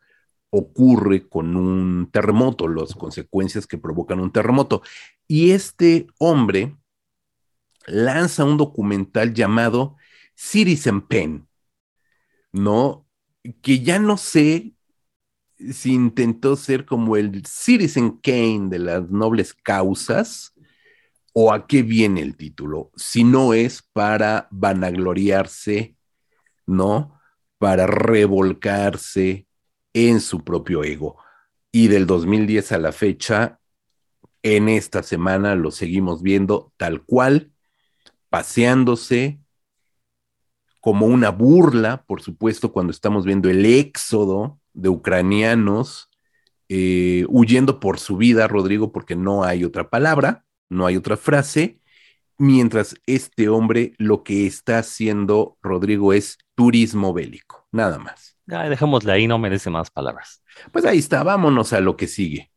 ocurre 0.50 1.28
con 1.28 1.56
un 1.56 2.10
terremoto, 2.10 2.68
las 2.68 2.94
consecuencias 2.94 3.66
que 3.66 3.78
provocan 3.78 4.20
un 4.20 4.32
terremoto. 4.32 4.82
Y 5.26 5.50
este 5.50 6.06
hombre 6.18 6.76
lanza 7.86 8.44
un 8.44 8.56
documental 8.56 9.34
llamado 9.34 9.96
Citizen 10.34 11.02
Pen, 11.02 11.48
¿no? 12.52 13.06
Que 13.62 13.80
ya 13.80 13.98
no 13.98 14.16
sé 14.16 14.74
si 15.72 15.92
intentó 15.92 16.56
ser 16.56 16.84
como 16.84 17.16
el 17.16 17.44
Citizen 17.46 18.18
Kane 18.18 18.68
de 18.68 18.78
las 18.78 19.10
nobles 19.10 19.54
causas 19.54 20.52
o 21.32 21.52
a 21.52 21.66
qué 21.66 21.82
viene 21.82 22.22
el 22.22 22.36
título, 22.36 22.90
si 22.96 23.24
no 23.24 23.52
es 23.54 23.82
para 23.82 24.48
vanagloriarse, 24.50 25.96
¿no? 26.66 27.20
Para 27.58 27.86
revolcarse 27.86 29.46
en 29.96 30.20
su 30.20 30.44
propio 30.44 30.84
ego. 30.84 31.16
Y 31.72 31.88
del 31.88 32.06
2010 32.06 32.72
a 32.72 32.78
la 32.78 32.92
fecha, 32.92 33.60
en 34.42 34.68
esta 34.68 35.02
semana 35.02 35.54
lo 35.54 35.70
seguimos 35.70 36.22
viendo 36.22 36.72
tal 36.76 37.02
cual, 37.02 37.50
paseándose 38.28 39.40
como 40.80 41.06
una 41.06 41.30
burla, 41.30 42.04
por 42.06 42.20
supuesto, 42.20 42.72
cuando 42.72 42.90
estamos 42.90 43.24
viendo 43.24 43.48
el 43.48 43.64
éxodo 43.64 44.60
de 44.74 44.90
ucranianos 44.90 46.10
eh, 46.68 47.24
huyendo 47.28 47.80
por 47.80 47.98
su 47.98 48.18
vida, 48.18 48.48
Rodrigo, 48.48 48.92
porque 48.92 49.16
no 49.16 49.44
hay 49.44 49.64
otra 49.64 49.88
palabra, 49.88 50.44
no 50.68 50.84
hay 50.84 50.96
otra 50.96 51.16
frase, 51.16 51.80
mientras 52.36 52.96
este 53.06 53.48
hombre 53.48 53.94
lo 53.96 54.22
que 54.24 54.46
está 54.46 54.78
haciendo, 54.78 55.56
Rodrigo, 55.62 56.12
es 56.12 56.36
turismo 56.54 57.14
bélico, 57.14 57.66
nada 57.72 57.98
más. 57.98 58.35
Ya, 58.46 58.68
dejémosle 58.68 59.12
ahí, 59.12 59.26
no 59.26 59.38
merece 59.38 59.70
más 59.70 59.90
palabras. 59.90 60.42
Pues 60.72 60.84
ahí 60.84 60.98
está, 60.98 61.22
vámonos 61.24 61.72
a 61.72 61.80
lo 61.80 61.96
que 61.96 62.06
sigue. 62.06 62.52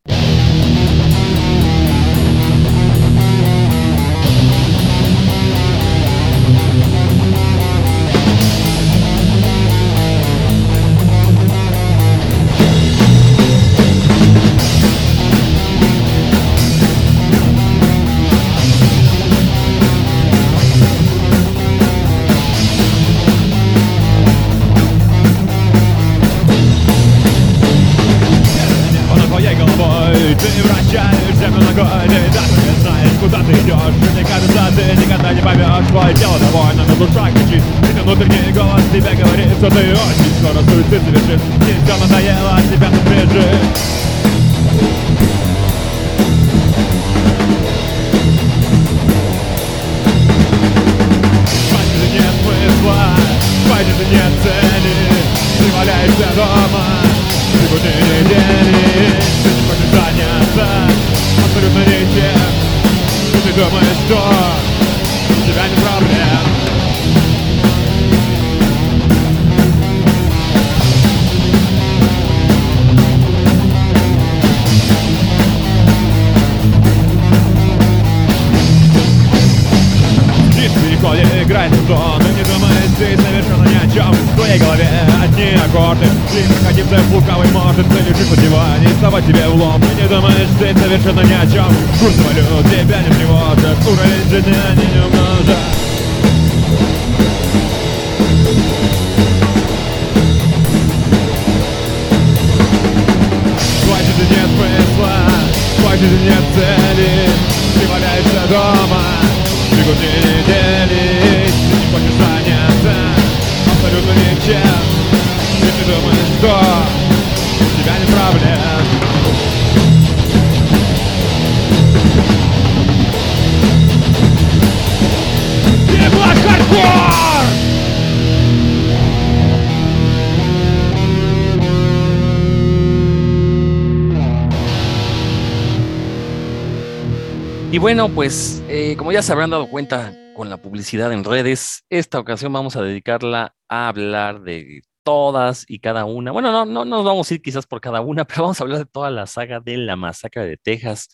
Bueno, 137.80 138.10
pues 138.10 138.62
eh, 138.68 138.94
como 138.98 139.10
ya 139.10 139.22
se 139.22 139.32
habrán 139.32 139.48
dado 139.48 139.66
cuenta 139.70 140.14
con 140.36 140.50
la 140.50 140.58
publicidad 140.58 141.12
en 141.14 141.24
redes, 141.24 141.86
esta 141.88 142.18
ocasión 142.18 142.52
vamos 142.52 142.76
a 142.76 142.82
dedicarla 142.82 143.54
a 143.70 143.88
hablar 143.88 144.42
de 144.42 144.82
todas 145.02 145.64
y 145.66 145.78
cada 145.78 146.04
una. 146.04 146.30
Bueno, 146.30 146.52
no, 146.52 146.66
no 146.66 146.84
nos 146.84 147.04
vamos 147.06 147.30
a 147.30 147.34
ir 147.34 147.40
quizás 147.40 147.66
por 147.66 147.80
cada 147.80 148.02
una, 148.02 148.24
pero 148.26 148.42
vamos 148.42 148.60
a 148.60 148.64
hablar 148.64 148.80
de 148.80 148.84
toda 148.84 149.10
la 149.10 149.26
saga 149.26 149.60
de 149.60 149.78
la 149.78 149.96
masacre 149.96 150.44
de 150.44 150.58
Texas. 150.58 151.08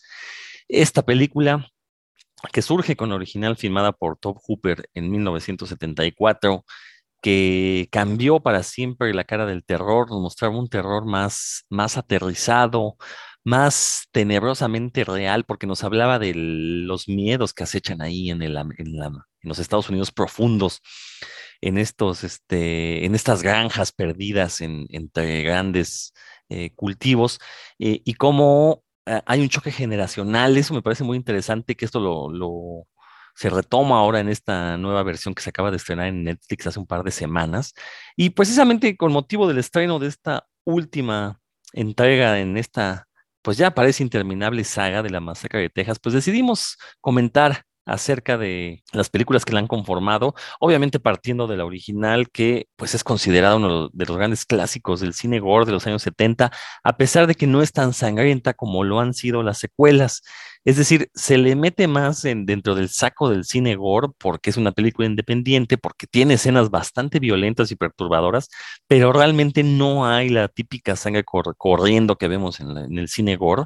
Esta 0.67 1.03
película 1.03 1.65
que 2.51 2.61
surge 2.61 2.97
con 2.97 3.13
original 3.13 3.55
filmada 3.55 3.93
por 3.93 4.17
Top 4.17 4.37
Hooper 4.45 4.89
en 4.93 5.09
1974, 5.09 6.65
que 7.21 7.87
cambió 7.91 8.41
para 8.41 8.61
siempre 8.63 9.13
la 9.13 9.23
cara 9.23 9.45
del 9.45 9.63
terror, 9.63 10.09
nos 10.09 10.19
mostraba 10.19 10.57
un 10.57 10.67
terror 10.67 11.05
más, 11.05 11.65
más 11.69 11.95
aterrizado, 11.97 12.97
más 13.47 14.09
tenebrosamente 14.11 15.05
real, 15.05 15.45
porque 15.45 15.67
nos 15.67 15.85
hablaba 15.85 16.19
de 16.19 16.33
los 16.35 17.07
miedos 17.07 17.53
que 17.53 17.63
acechan 17.63 18.01
ahí 18.01 18.29
en, 18.29 18.39
los 19.41 19.59
Estados 19.59 19.89
Unidos 19.89 20.11
profundos, 20.11 20.81
en, 21.61 21.77
estos, 21.77 22.25
este, 22.25 23.05
en 23.05 23.15
estas 23.15 23.43
granjas 23.43 23.93
perdidas 23.93 24.59
en, 24.59 24.85
entre 24.89 25.43
grandes 25.43 26.13
eh, 26.49 26.71
cultivos, 26.75 27.39
eh, 27.79 28.01
y 28.03 28.15
cómo 28.15 28.83
eh, 29.05 29.21
hay 29.25 29.39
un 29.43 29.49
choque 29.49 29.71
generacional, 29.71 30.57
eso 30.57 30.73
me 30.73 30.81
parece 30.81 31.05
muy 31.05 31.15
interesante 31.15 31.77
que 31.77 31.85
esto 31.85 32.01
lo, 32.01 32.29
lo, 32.29 32.85
se 33.33 33.49
retoma 33.49 33.99
ahora 33.99 34.19
en 34.19 34.27
esta 34.27 34.75
nueva 34.75 35.03
versión 35.03 35.33
que 35.33 35.41
se 35.41 35.51
acaba 35.51 35.71
de 35.71 35.77
estrenar 35.77 36.07
en 36.07 36.25
Netflix 36.25 36.67
hace 36.67 36.79
un 36.79 36.87
par 36.87 37.01
de 37.05 37.11
semanas. 37.11 37.73
Y 38.17 38.31
precisamente 38.31 38.97
con 38.97 39.13
motivo 39.13 39.47
del 39.47 39.59
estreno 39.59 39.99
de 39.99 40.07
esta 40.07 40.47
última 40.65 41.39
entrega 41.71 42.39
en 42.39 42.57
esta, 42.57 43.06
pues 43.47 43.55
ya 43.55 43.71
parece 43.71 44.03
interminable 44.03 44.65
saga 44.65 45.01
de 45.01 45.09
la 45.09 45.21
masacre 45.21 45.61
de 45.61 45.69
Texas, 45.69 45.99
pues 45.99 46.13
decidimos 46.13 46.77
comentar 46.99 47.63
acerca 47.85 48.37
de 48.37 48.83
las 48.91 49.09
películas 49.09 49.45
que 49.45 49.53
la 49.53 49.59
han 49.59 49.67
conformado, 49.67 50.35
obviamente 50.59 50.99
partiendo 50.99 51.47
de 51.47 51.55
la 51.55 51.63
original, 51.63 52.29
que 52.29 52.67
pues 52.75 52.93
es 52.93 53.05
considerada 53.05 53.55
uno 53.55 53.87
de 53.93 54.05
los 54.05 54.17
grandes 54.17 54.45
clásicos 54.45 54.99
del 54.99 55.13
cine 55.13 55.39
gore 55.39 55.65
de 55.65 55.71
los 55.71 55.87
años 55.87 56.01
70, 56.01 56.51
a 56.83 56.97
pesar 56.97 57.25
de 57.25 57.35
que 57.35 57.47
no 57.47 57.61
es 57.61 57.71
tan 57.71 57.93
sangrienta 57.93 58.53
como 58.53 58.83
lo 58.83 58.99
han 58.99 59.13
sido 59.13 59.41
las 59.43 59.59
secuelas. 59.59 60.23
Es 60.67 60.75
decir, 60.75 61.09
se 61.15 61.37
le 61.37 61.55
mete 61.55 61.87
más 61.87 62.25
en, 62.25 62.45
dentro 62.45 62.75
del 62.75 62.89
saco 62.89 63.29
del 63.29 63.45
cine 63.45 63.77
gore 63.77 64.09
porque 64.17 64.49
es 64.49 64.57
una 64.57 64.73
película 64.73 65.07
independiente, 65.07 65.77
porque 65.77 66.07
tiene 66.07 66.33
escenas 66.33 66.69
bastante 66.69 67.21
violentas 67.21 67.71
y 67.71 67.77
perturbadoras, 67.77 68.49
pero 68.85 69.13
realmente 69.13 69.63
no 69.63 70.05
hay 70.05 70.27
la 70.27 70.49
típica 70.49 70.97
sangre 70.97 71.23
corriendo 71.23 72.17
que 72.17 72.27
vemos 72.27 72.59
en, 72.59 72.97
el 72.97 73.07
cine 73.07 73.37
gore. 73.37 73.63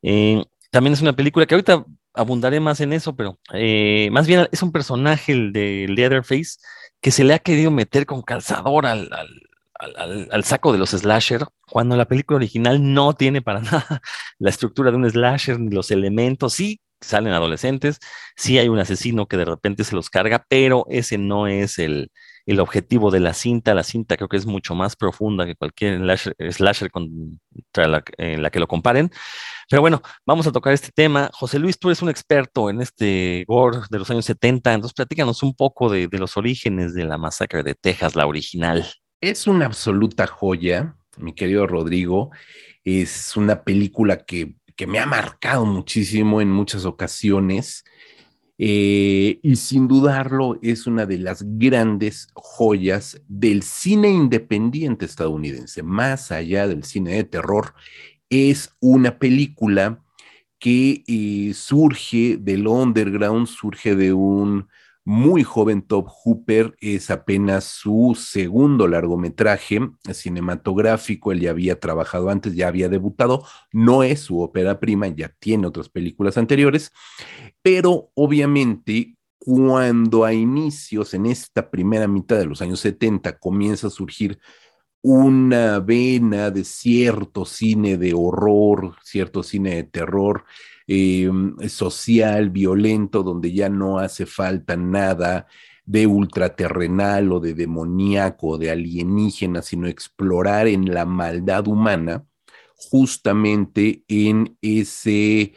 Eh, 0.00 0.42
también 0.70 0.94
es 0.94 1.02
una 1.02 1.12
película 1.14 1.44
que 1.44 1.54
ahorita 1.54 1.84
abundaré 2.14 2.60
más 2.60 2.80
en 2.80 2.94
eso, 2.94 3.14
pero 3.14 3.38
eh, 3.52 4.08
más 4.10 4.26
bien 4.26 4.48
es 4.50 4.62
un 4.62 4.72
personaje, 4.72 5.32
el 5.32 5.52
de 5.52 5.86
Leatherface, 5.86 6.56
que 7.02 7.10
se 7.10 7.24
le 7.24 7.34
ha 7.34 7.40
querido 7.40 7.70
meter 7.70 8.06
con 8.06 8.22
calzador 8.22 8.86
al, 8.86 9.12
al, 9.12 9.28
saco 10.44 10.72
de 10.72 10.78
los 10.78 10.90
slasher, 10.90 11.46
cuando 11.68 11.96
la 11.96 12.06
película 12.06 12.36
original 12.36 12.92
no 12.92 13.14
tiene 13.14 13.42
para 13.42 13.60
nada 13.60 14.02
la 14.38 14.50
estructura 14.50 14.90
de 14.90 14.96
un 14.96 15.10
slasher 15.10 15.58
ni 15.60 15.74
los 15.74 15.90
elementos. 15.90 16.54
Sí, 16.54 16.80
salen 17.00 17.32
adolescentes, 17.32 17.98
sí 18.36 18.58
hay 18.58 18.68
un 18.68 18.78
asesino 18.78 19.26
que 19.26 19.36
de 19.36 19.44
repente 19.44 19.84
se 19.84 19.94
los 19.94 20.10
carga, 20.10 20.44
pero 20.48 20.86
ese 20.88 21.18
no 21.18 21.46
es 21.46 21.78
el, 21.78 22.10
el 22.46 22.60
objetivo 22.60 23.10
de 23.10 23.20
la 23.20 23.34
cinta. 23.34 23.74
La 23.74 23.82
cinta 23.82 24.16
creo 24.16 24.28
que 24.28 24.36
es 24.36 24.46
mucho 24.46 24.74
más 24.74 24.96
profunda 24.96 25.46
que 25.46 25.56
cualquier 25.56 26.00
slasher, 26.50 26.90
contra 26.90 27.88
la, 27.88 28.04
la, 28.18 28.50
que 28.50 28.60
lo 28.60 28.68
comparen. 28.68 29.10
Pero 29.68 29.82
bueno, 29.82 30.02
vamos 30.26 30.46
a 30.46 30.52
tocar 30.52 30.72
este 30.72 30.90
tema. 30.94 31.30
José 31.32 31.58
Luis, 31.58 31.78
tú 31.78 31.88
eres 31.88 32.02
un 32.02 32.10
experto 32.10 32.70
en 32.70 32.80
este 32.82 33.44
gore 33.46 33.78
de 33.90 33.98
los 33.98 34.10
años 34.10 34.24
70, 34.26 34.74
entonces 34.74 34.94
platícanos 34.94 35.42
un 35.42 35.54
poco 35.54 35.90
de, 35.90 36.08
de 36.08 36.18
los 36.18 36.36
orígenes 36.36 36.94
de 36.94 37.04
la 37.04 37.18
masacre 37.18 37.62
de 37.62 37.74
Texas, 37.74 38.16
la 38.16 38.26
original. 38.26 38.86
Es 39.22 39.46
una 39.46 39.66
absoluta 39.66 40.26
joya, 40.26 40.96
mi 41.16 41.32
querido 41.32 41.68
Rodrigo. 41.68 42.32
Es 42.82 43.36
una 43.36 43.62
película 43.62 44.24
que, 44.24 44.56
que 44.74 44.88
me 44.88 44.98
ha 44.98 45.06
marcado 45.06 45.64
muchísimo 45.64 46.40
en 46.40 46.50
muchas 46.50 46.84
ocasiones. 46.84 47.84
Eh, 48.58 49.38
y 49.40 49.56
sin 49.56 49.86
dudarlo 49.86 50.58
es 50.60 50.88
una 50.88 51.06
de 51.06 51.18
las 51.18 51.44
grandes 51.56 52.30
joyas 52.34 53.22
del 53.28 53.62
cine 53.62 54.10
independiente 54.10 55.04
estadounidense, 55.04 55.84
más 55.84 56.32
allá 56.32 56.66
del 56.66 56.82
cine 56.82 57.14
de 57.14 57.24
terror, 57.24 57.74
es 58.28 58.74
una 58.80 59.18
película 59.18 60.04
que 60.58 61.04
eh, 61.06 61.54
surge 61.54 62.38
del 62.40 62.66
underground, 62.66 63.46
surge 63.46 63.94
de 63.94 64.12
un 64.12 64.68
muy 65.04 65.42
joven 65.42 65.82
Top 65.82 66.08
Hooper, 66.08 66.76
es 66.80 67.10
apenas 67.10 67.64
su 67.64 68.16
segundo 68.18 68.86
largometraje 68.86 69.80
cinematográfico, 70.12 71.32
él 71.32 71.40
ya 71.40 71.50
había 71.50 71.80
trabajado 71.80 72.30
antes, 72.30 72.54
ya 72.54 72.68
había 72.68 72.88
debutado, 72.88 73.44
no 73.72 74.02
es 74.02 74.20
su 74.20 74.40
ópera 74.40 74.78
prima, 74.78 75.08
ya 75.08 75.34
tiene 75.40 75.66
otras 75.66 75.88
películas 75.88 76.38
anteriores, 76.38 76.92
pero 77.62 78.10
obviamente 78.14 79.16
cuando 79.38 80.24
a 80.24 80.32
inicios, 80.32 81.14
en 81.14 81.26
esta 81.26 81.68
primera 81.68 82.06
mitad 82.06 82.38
de 82.38 82.46
los 82.46 82.62
años 82.62 82.78
70, 82.78 83.38
comienza 83.40 83.88
a 83.88 83.90
surgir 83.90 84.38
una 85.02 85.80
vena 85.80 86.50
de 86.52 86.62
cierto 86.62 87.44
cine 87.44 87.96
de 87.96 88.14
horror, 88.14 88.94
cierto 89.02 89.42
cine 89.42 89.74
de 89.74 89.82
terror, 89.82 90.44
eh, 90.86 91.30
social, 91.68 92.50
violento, 92.50 93.22
donde 93.22 93.52
ya 93.52 93.68
no 93.68 93.98
hace 93.98 94.26
falta 94.26 94.76
nada 94.76 95.46
de 95.84 96.06
ultraterrenal 96.06 97.32
o 97.32 97.40
de 97.40 97.54
demoníaco 97.54 98.48
o 98.48 98.58
de 98.58 98.70
alienígena, 98.70 99.62
sino 99.62 99.88
explorar 99.88 100.68
en 100.68 100.92
la 100.92 101.04
maldad 101.04 101.66
humana, 101.66 102.24
justamente 102.74 104.04
en 104.08 104.56
ese, 104.60 105.54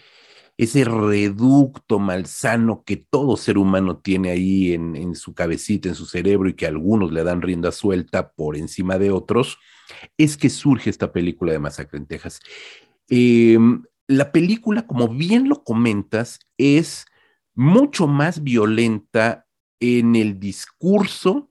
ese 0.57 0.83
reducto 0.83 1.99
malsano 1.99 2.83
que 2.85 2.97
todo 2.97 3.37
ser 3.37 3.57
humano 3.57 3.97
tiene 3.97 4.31
ahí 4.31 4.73
en, 4.73 4.95
en, 4.95 5.15
su 5.15 5.33
cabecita, 5.33 5.89
en 5.89 5.95
su 5.95 6.05
cerebro 6.05 6.49
y 6.49 6.53
que 6.53 6.67
algunos 6.67 7.11
le 7.11 7.23
dan 7.23 7.41
rienda 7.41 7.71
suelta 7.71 8.31
por 8.31 8.57
encima 8.57 8.97
de 8.97 9.11
otros, 9.11 9.57
es 10.17 10.37
que 10.37 10.49
surge 10.49 10.89
esta 10.89 11.11
película 11.11 11.51
de 11.51 11.59
Masacre 11.59 11.99
en 11.99 12.07
Texas. 12.07 12.39
Eh, 13.09 13.57
la 14.07 14.31
película, 14.31 14.85
como 14.85 15.07
bien 15.07 15.49
lo 15.49 15.63
comentas, 15.63 16.39
es 16.57 17.05
mucho 17.53 18.07
más 18.07 18.43
violenta 18.43 19.47
en 19.79 20.15
el 20.15 20.39
discurso 20.39 21.49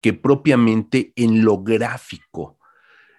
que 0.00 0.12
propiamente 0.12 1.12
en 1.16 1.44
lo 1.44 1.62
gráfico. 1.62 2.58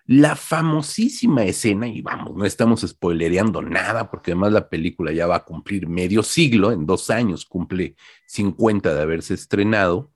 La 0.05 0.35
famosísima 0.35 1.43
escena, 1.43 1.87
y 1.87 2.01
vamos, 2.01 2.35
no 2.35 2.45
estamos 2.45 2.81
spoilereando 2.81 3.61
nada, 3.61 4.09
porque 4.09 4.31
además 4.31 4.53
la 4.53 4.69
película 4.69 5.11
ya 5.11 5.27
va 5.27 5.37
a 5.37 5.45
cumplir 5.45 5.87
medio 5.87 6.23
siglo, 6.23 6.71
en 6.71 6.85
dos 6.85 7.09
años 7.09 7.45
cumple 7.45 7.95
50 8.27 8.93
de 8.93 9.01
haberse 9.01 9.35
estrenado, 9.35 10.11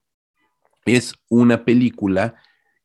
es 0.86 1.14
una 1.30 1.64
película 1.64 2.36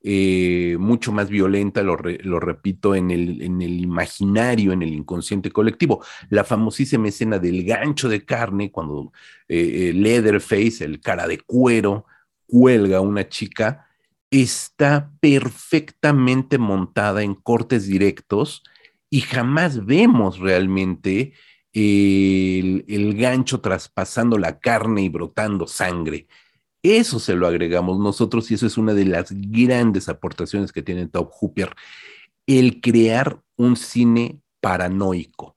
eh, 0.00 0.76
mucho 0.78 1.10
más 1.10 1.28
violenta, 1.28 1.82
lo, 1.82 1.96
repito, 1.96 2.94
en 2.94 3.10
el, 3.10 3.42
en 3.42 3.60
el, 3.60 3.80
imaginario, 3.80 4.72
en 4.72 4.82
el 4.82 4.94
inconsciente 4.94 5.50
colectivo. 5.50 6.04
La 6.30 6.44
famosísima 6.44 7.08
escena 7.08 7.38
del 7.38 7.64
gancho 7.64 8.08
de 8.08 8.24
carne, 8.24 8.70
cuando 8.70 9.12
eh, 9.48 9.90
eh, 9.90 9.92
Leatherface, 9.92 10.84
el 10.84 11.00
cara 11.00 11.26
de 11.26 11.38
cuero, 11.40 12.06
cuelga 12.46 12.98
a 12.98 13.02
una 13.02 13.28
chica, 13.28 13.88
está 14.30 15.10
perfectamente 15.20 16.58
montada 16.58 17.22
en 17.22 17.34
cortes 17.34 17.86
directos 17.86 18.62
y 19.10 19.22
jamás 19.22 19.84
vemos 19.84 20.38
realmente 20.38 21.32
el, 21.72 22.84
el 22.88 23.14
gancho 23.16 23.60
traspasando 23.60 24.38
la 24.38 24.60
carne 24.60 25.02
y 25.02 25.08
brotando 25.08 25.66
sangre 25.66 26.28
eso 26.82 27.18
se 27.18 27.34
lo 27.34 27.46
agregamos 27.46 27.98
nosotros 27.98 28.50
y 28.50 28.54
eso 28.54 28.66
es 28.66 28.78
una 28.78 28.94
de 28.94 29.04
las 29.04 29.28
grandes 29.32 30.08
aportaciones 30.08 30.72
que 30.72 30.82
tiene 30.82 31.06
Top 31.06 31.30
Hooper, 31.32 31.74
el 32.46 32.80
crear 32.80 33.40
un 33.56 33.76
cine 33.76 34.40
paranoico, 34.60 35.56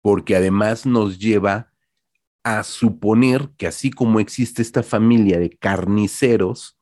porque 0.00 0.36
además 0.36 0.86
nos 0.86 1.18
lleva 1.18 1.72
a 2.44 2.64
suponer 2.64 3.50
que 3.56 3.66
así 3.66 3.90
como 3.90 4.20
existe 4.20 4.62
esta 4.62 4.82
familia 4.82 5.38
de 5.38 5.50
carniceros 5.50 6.78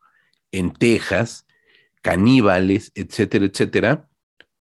en 0.52 0.72
Texas, 0.72 1.46
caníbales, 2.02 2.92
etcétera, 2.94 3.44
etcétera, 3.44 4.08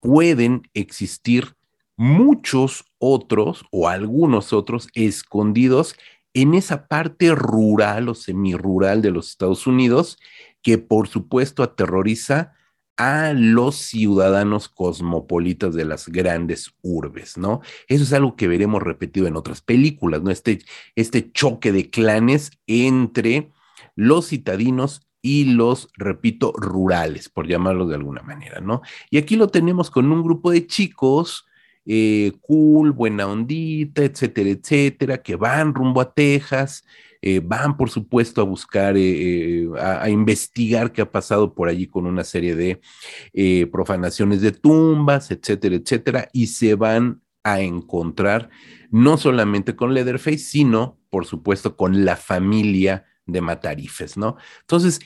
pueden 0.02 0.64
existir 0.74 1.56
muchos 1.96 2.86
otros 2.98 3.66
o 3.72 3.88
algunos 3.90 4.54
otros 4.54 4.88
escondidos 4.94 5.96
en 6.34 6.54
esa 6.54 6.88
parte 6.88 7.34
rural 7.34 8.10
o 8.10 8.16
semirural 8.16 9.02
de 9.02 9.12
los 9.12 9.30
Estados 9.30 9.68
Unidos 9.68 10.18
que 10.62 10.78
por 10.78 11.08
supuesto 11.08 11.64
aterroriza 11.64 12.54
a 12.98 13.32
los 13.34 13.78
ciudadanos 13.78 14.68
cosmopolitas 14.68 15.74
de 15.74 15.86
las 15.86 16.10
grandes 16.10 16.74
urbes, 16.82 17.38
¿no? 17.38 17.62
Eso 17.88 18.04
es 18.04 18.12
algo 18.12 18.36
que 18.36 18.50
veremos 18.50 18.84
repetido 18.84 19.26
en 19.26 19.38
otras 19.38 19.62
películas, 19.62 20.22
¿no? 20.22 20.32
Este, 20.32 20.60
este 20.96 21.32
choque 21.32 21.72
de 21.72 21.90
clanes 21.90 22.52
entre 22.68 23.52
los 23.96 24.28
citadinos 24.28 25.08
y 25.22 25.46
los, 25.46 25.90
repito, 25.96 26.52
rurales, 26.58 27.30
por 27.30 27.48
llamarlos 27.48 27.88
de 27.88 27.96
alguna 27.96 28.22
manera, 28.22 28.60
¿no? 28.60 28.82
Y 29.10 29.18
aquí 29.18 29.38
lo 29.38 29.48
tenemos 29.48 29.90
con 29.90 30.12
un 30.12 30.22
grupo 30.22 30.52
de 30.52 30.68
chicos 30.68 31.46
eh, 31.86 32.34
cool, 32.42 32.92
buena 32.92 33.28
ondita, 33.28 34.04
etcétera, 34.04 34.50
etcétera, 34.50 35.22
que 35.22 35.36
van 35.36 35.74
rumbo 35.74 36.02
a 36.02 36.14
Texas, 36.14 36.84
eh, 37.22 37.42
van 37.44 37.76
por 37.78 37.90
supuesto 37.90 38.42
a 38.42 38.46
buscar, 38.46 38.96
eh, 38.98 39.68
a, 39.80 40.04
a, 40.04 40.10
investigar 40.10 40.92
qué 40.92 41.02
ha 41.02 41.12
pasado 41.12 41.54
por 41.54 41.68
allí 41.68 41.88
con 41.88 42.06
una 42.06 42.24
serie 42.24 42.56
de 42.56 43.68
profanaciones 43.72 44.42
de 44.42 44.52
tumbas, 44.52 45.32
etcétera, 45.32 45.76
etcétera, 45.76 46.30
y 46.34 46.48
se 46.48 46.76
van 46.76 47.22
a 47.44 47.62
encontrar 47.62 48.50
no 48.92 49.18
solamente 49.18 49.76
con 49.76 49.94
Leatherface, 49.94 50.40
sino 50.40 51.00
por 51.10 51.26
supuesto 51.26 51.76
con 51.76 52.06
la 52.06 52.16
familia 52.16 53.06
de 53.26 53.42
Matarifes, 53.42 54.18
¿no? 54.18 54.38
Entonces, 54.62 55.00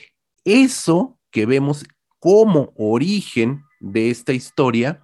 eso 0.45 1.19
que 1.31 1.45
vemos 1.45 1.85
como 2.19 2.73
origen 2.77 3.63
de 3.79 4.09
esta 4.09 4.33
historia, 4.33 5.01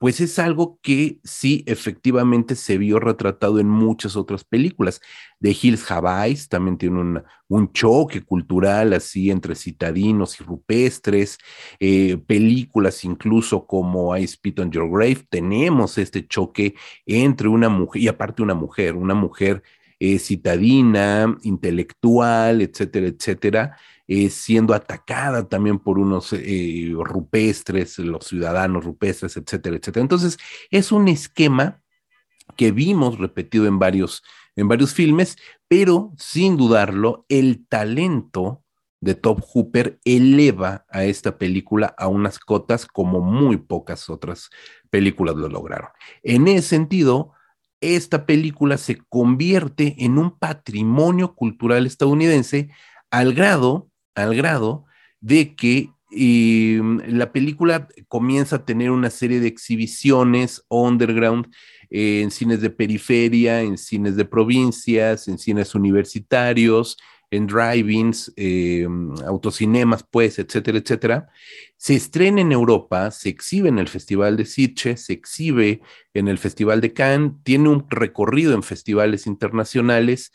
pues 0.00 0.18
es 0.22 0.38
algo 0.38 0.78
que 0.80 1.20
sí 1.24 1.62
efectivamente 1.66 2.56
se 2.56 2.78
vio 2.78 2.98
retratado 2.98 3.60
en 3.60 3.68
muchas 3.68 4.16
otras 4.16 4.44
películas. 4.44 5.02
De 5.40 5.50
Hills 5.50 5.90
Have 5.90 6.34
también 6.48 6.78
tiene 6.78 7.22
un 7.48 7.72
choque 7.74 8.22
cultural 8.22 8.94
así 8.94 9.30
entre 9.30 9.54
citadinos 9.54 10.40
y 10.40 10.44
rupestres, 10.44 11.36
eh, 11.80 12.16
películas 12.26 13.04
incluso 13.04 13.66
como 13.66 14.16
I 14.16 14.26
Spit 14.26 14.60
on 14.60 14.70
Your 14.70 14.88
Grave, 14.90 15.26
tenemos 15.28 15.98
este 15.98 16.26
choque 16.26 16.74
entre 17.04 17.48
una 17.48 17.68
mujer, 17.68 18.00
y 18.00 18.08
aparte 18.08 18.42
una 18.42 18.54
mujer, 18.54 18.96
una 18.96 19.14
mujer 19.14 19.62
eh, 19.98 20.18
citadina, 20.18 21.36
intelectual, 21.42 22.62
etcétera, 22.62 23.08
etcétera, 23.08 23.76
eh, 24.12 24.28
siendo 24.28 24.74
atacada 24.74 25.48
también 25.48 25.78
por 25.78 25.96
unos 25.96 26.32
eh, 26.32 26.92
rupestres, 26.96 27.96
los 28.00 28.26
ciudadanos 28.26 28.84
rupestres, 28.84 29.36
etcétera, 29.36 29.76
etcétera. 29.76 30.02
Entonces, 30.02 30.36
es 30.72 30.90
un 30.90 31.06
esquema 31.06 31.80
que 32.56 32.72
vimos 32.72 33.20
repetido 33.20 33.66
en 33.66 33.78
varios, 33.78 34.24
en 34.56 34.66
varios 34.66 34.94
filmes, 34.94 35.36
pero 35.68 36.12
sin 36.16 36.56
dudarlo, 36.56 37.24
el 37.28 37.68
talento 37.68 38.64
de 39.00 39.14
Top 39.14 39.42
Hooper 39.42 40.00
eleva 40.04 40.84
a 40.90 41.04
esta 41.04 41.38
película 41.38 41.94
a 41.96 42.08
unas 42.08 42.40
cotas 42.40 42.86
como 42.86 43.20
muy 43.20 43.58
pocas 43.58 44.10
otras 44.10 44.50
películas 44.90 45.36
lo 45.36 45.48
lograron. 45.48 45.90
En 46.24 46.48
ese 46.48 46.66
sentido, 46.66 47.34
esta 47.80 48.26
película 48.26 48.76
se 48.76 49.04
convierte 49.08 49.94
en 49.98 50.18
un 50.18 50.36
patrimonio 50.36 51.36
cultural 51.36 51.86
estadounidense 51.86 52.70
al 53.12 53.34
grado 53.34 53.89
al 54.22 54.34
grado 54.34 54.84
de 55.20 55.54
que 55.54 55.90
em, 56.12 56.98
la 57.06 57.32
película 57.32 57.88
comienza 58.08 58.56
a 58.56 58.64
tener 58.64 58.90
una 58.90 59.10
serie 59.10 59.40
de 59.40 59.48
exhibiciones 59.48 60.64
underground 60.68 61.46
en 61.90 62.30
cines 62.30 62.60
de 62.60 62.70
periferia, 62.70 63.62
en 63.62 63.76
cines 63.76 64.16
de 64.16 64.24
provincias, 64.24 65.28
en 65.28 65.38
cines 65.38 65.74
universitarios, 65.74 66.96
en 67.30 67.46
drive-ins, 67.46 68.32
em, 68.36 69.14
autocinemas, 69.26 70.04
pues, 70.10 70.38
etcétera, 70.38 70.78
etcétera. 70.78 71.28
Se 71.76 71.94
estrena 71.94 72.40
en 72.40 72.52
Europa, 72.52 73.10
se 73.10 73.28
exhibe 73.28 73.68
en 73.68 73.78
el 73.78 73.88
Festival 73.88 74.36
de 74.36 74.46
Sitges, 74.46 75.06
se 75.06 75.12
exhibe 75.12 75.80
en 76.12 76.28
el 76.28 76.38
Festival 76.38 76.80
de 76.80 76.92
Cannes, 76.92 77.32
tiene 77.44 77.68
un 77.68 77.86
recorrido 77.88 78.54
en 78.54 78.62
festivales 78.62 79.26
internacionales. 79.26 80.32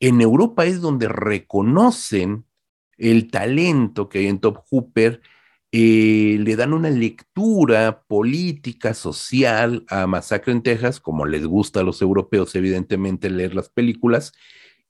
En 0.00 0.20
Europa 0.20 0.64
es 0.64 0.80
donde 0.80 1.08
reconocen 1.08 2.46
el 2.98 3.30
talento 3.30 4.08
que 4.08 4.20
hay 4.20 4.26
en 4.26 4.40
Top 4.40 4.58
Hooper, 4.70 5.20
eh, 5.74 6.36
le 6.40 6.56
dan 6.56 6.74
una 6.74 6.90
lectura 6.90 8.02
política, 8.06 8.92
social 8.92 9.84
a 9.88 10.06
Masacre 10.06 10.52
en 10.52 10.62
Texas, 10.62 11.00
como 11.00 11.24
les 11.24 11.46
gusta 11.46 11.80
a 11.80 11.84
los 11.84 12.02
europeos, 12.02 12.54
evidentemente, 12.54 13.30
leer 13.30 13.54
las 13.54 13.70
películas, 13.70 14.32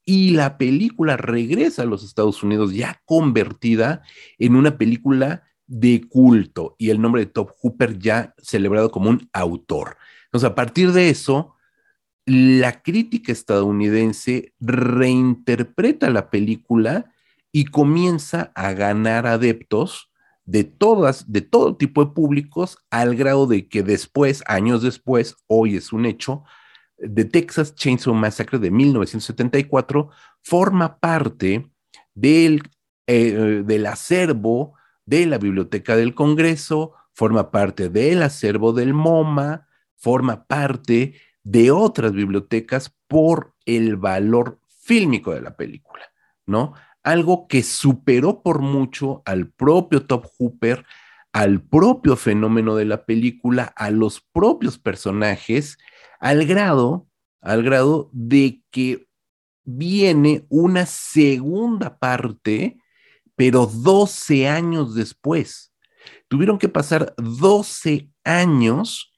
y 0.04 0.30
la 0.30 0.58
película 0.58 1.16
regresa 1.16 1.82
a 1.82 1.86
los 1.86 2.02
Estados 2.02 2.42
Unidos 2.42 2.74
ya 2.74 3.00
convertida 3.04 4.02
en 4.38 4.56
una 4.56 4.76
película 4.76 5.44
de 5.68 6.02
culto 6.08 6.74
y 6.78 6.90
el 6.90 7.00
nombre 7.00 7.24
de 7.24 7.30
Top 7.30 7.50
Hooper 7.60 7.98
ya 7.98 8.34
celebrado 8.38 8.90
como 8.90 9.10
un 9.10 9.28
autor. 9.32 9.96
Entonces, 10.24 10.50
a 10.50 10.54
partir 10.54 10.92
de 10.92 11.10
eso, 11.10 11.54
la 12.26 12.82
crítica 12.82 13.32
estadounidense 13.32 14.52
reinterpreta 14.60 16.10
la 16.10 16.30
película 16.30 17.12
y 17.52 17.66
comienza 17.66 18.50
a 18.54 18.72
ganar 18.72 19.26
adeptos 19.26 20.10
de 20.44 20.64
todas, 20.64 21.30
de 21.30 21.42
todo 21.42 21.76
tipo 21.76 22.04
de 22.04 22.12
públicos, 22.12 22.78
al 22.90 23.14
grado 23.14 23.46
de 23.46 23.68
que 23.68 23.82
después, 23.82 24.42
años 24.46 24.82
después, 24.82 25.36
hoy 25.46 25.76
es 25.76 25.92
un 25.92 26.06
hecho, 26.06 26.44
The 26.98 27.24
Texas 27.24 27.74
Chainsaw 27.74 28.14
Massacre 28.14 28.58
de 28.58 28.70
1974 28.70 30.10
forma 30.42 30.98
parte 30.98 31.70
del, 32.14 32.62
eh, 33.06 33.62
del 33.64 33.86
acervo 33.86 34.74
de 35.04 35.26
la 35.26 35.38
Biblioteca 35.38 35.96
del 35.96 36.14
Congreso, 36.14 36.92
forma 37.12 37.50
parte 37.50 37.88
del 37.88 38.22
acervo 38.22 38.72
del 38.72 38.94
MoMA, 38.94 39.66
forma 39.96 40.44
parte 40.46 41.14
de 41.44 41.70
otras 41.70 42.12
bibliotecas 42.12 42.94
por 43.08 43.54
el 43.66 43.96
valor 43.96 44.60
fílmico 44.68 45.32
de 45.34 45.42
la 45.42 45.56
película, 45.56 46.04
¿no? 46.46 46.74
Algo 47.02 47.48
que 47.48 47.62
superó 47.62 48.42
por 48.42 48.60
mucho 48.60 49.22
al 49.24 49.48
propio 49.48 50.06
Top 50.06 50.26
Hooper, 50.38 50.84
al 51.32 51.62
propio 51.62 52.16
fenómeno 52.16 52.76
de 52.76 52.84
la 52.84 53.04
película, 53.04 53.72
a 53.76 53.90
los 53.90 54.20
propios 54.20 54.78
personajes, 54.78 55.78
al 56.20 56.46
grado, 56.46 57.08
al 57.40 57.62
grado 57.62 58.10
de 58.12 58.62
que 58.70 59.08
viene 59.64 60.46
una 60.48 60.86
segunda 60.86 61.98
parte, 61.98 62.78
pero 63.36 63.66
12 63.66 64.48
años 64.48 64.94
después. 64.94 65.74
Tuvieron 66.28 66.58
que 66.58 66.68
pasar 66.68 67.14
12 67.16 68.10
años 68.24 69.12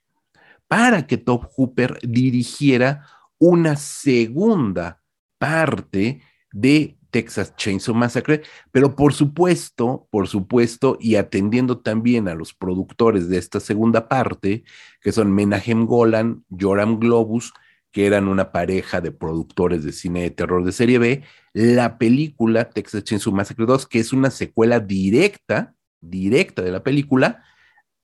para 0.69 1.07
que 1.07 1.17
Top 1.17 1.47
Hooper 1.57 1.99
dirigiera 2.03 3.07
una 3.39 3.77
segunda 3.77 5.03
parte 5.39 6.23
de 6.53 6.99
Texas 7.15 7.55
Chainsaw 7.55 7.95
Massacre, 7.95 8.43
pero 8.73 8.97
por 8.97 9.15
supuesto, 9.15 10.09
por 10.11 10.27
supuesto, 10.27 10.99
y 11.01 11.15
atendiendo 11.15 11.79
también 11.79 12.27
a 12.27 12.35
los 12.35 12.55
productores 12.55 13.29
de 13.29 13.39
esta 13.39 13.61
segunda 13.61 14.09
parte, 14.09 14.65
que 15.01 15.13
son 15.13 15.33
Menahem 15.33 15.87
Golan, 15.87 16.45
Joram 16.51 16.99
Globus, 16.99 17.53
que 17.93 18.07
eran 18.07 18.27
una 18.27 18.51
pareja 18.51 19.01
de 19.01 19.13
productores 19.13 19.85
de 19.85 19.93
cine 19.93 20.23
de 20.23 20.31
terror 20.33 20.65
de 20.65 20.73
serie 20.73 20.99
B, 20.99 21.23
la 21.53 21.99
película 21.99 22.71
Texas 22.71 23.05
Chainsaw 23.05 23.33
Massacre 23.33 23.65
2, 23.65 23.87
que 23.87 24.01
es 24.01 24.13
una 24.13 24.33
secuela 24.33 24.81
directa, 24.81 25.77
directa 26.01 26.63
de 26.63 26.73
la 26.73 26.83
película, 26.83 27.45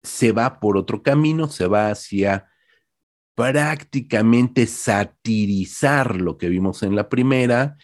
se 0.05 0.31
va 0.31 0.61
por 0.61 0.77
otro 0.77 1.03
camino, 1.03 1.49
se 1.49 1.67
va 1.67 1.91
hacia 1.91 2.49
prácticamente 3.35 4.69
satirizar 4.69 6.21
lo 6.21 6.39
que 6.39 6.49
vimos 6.49 6.85
en 6.85 6.95
la 6.95 7.09
primera 7.09 7.77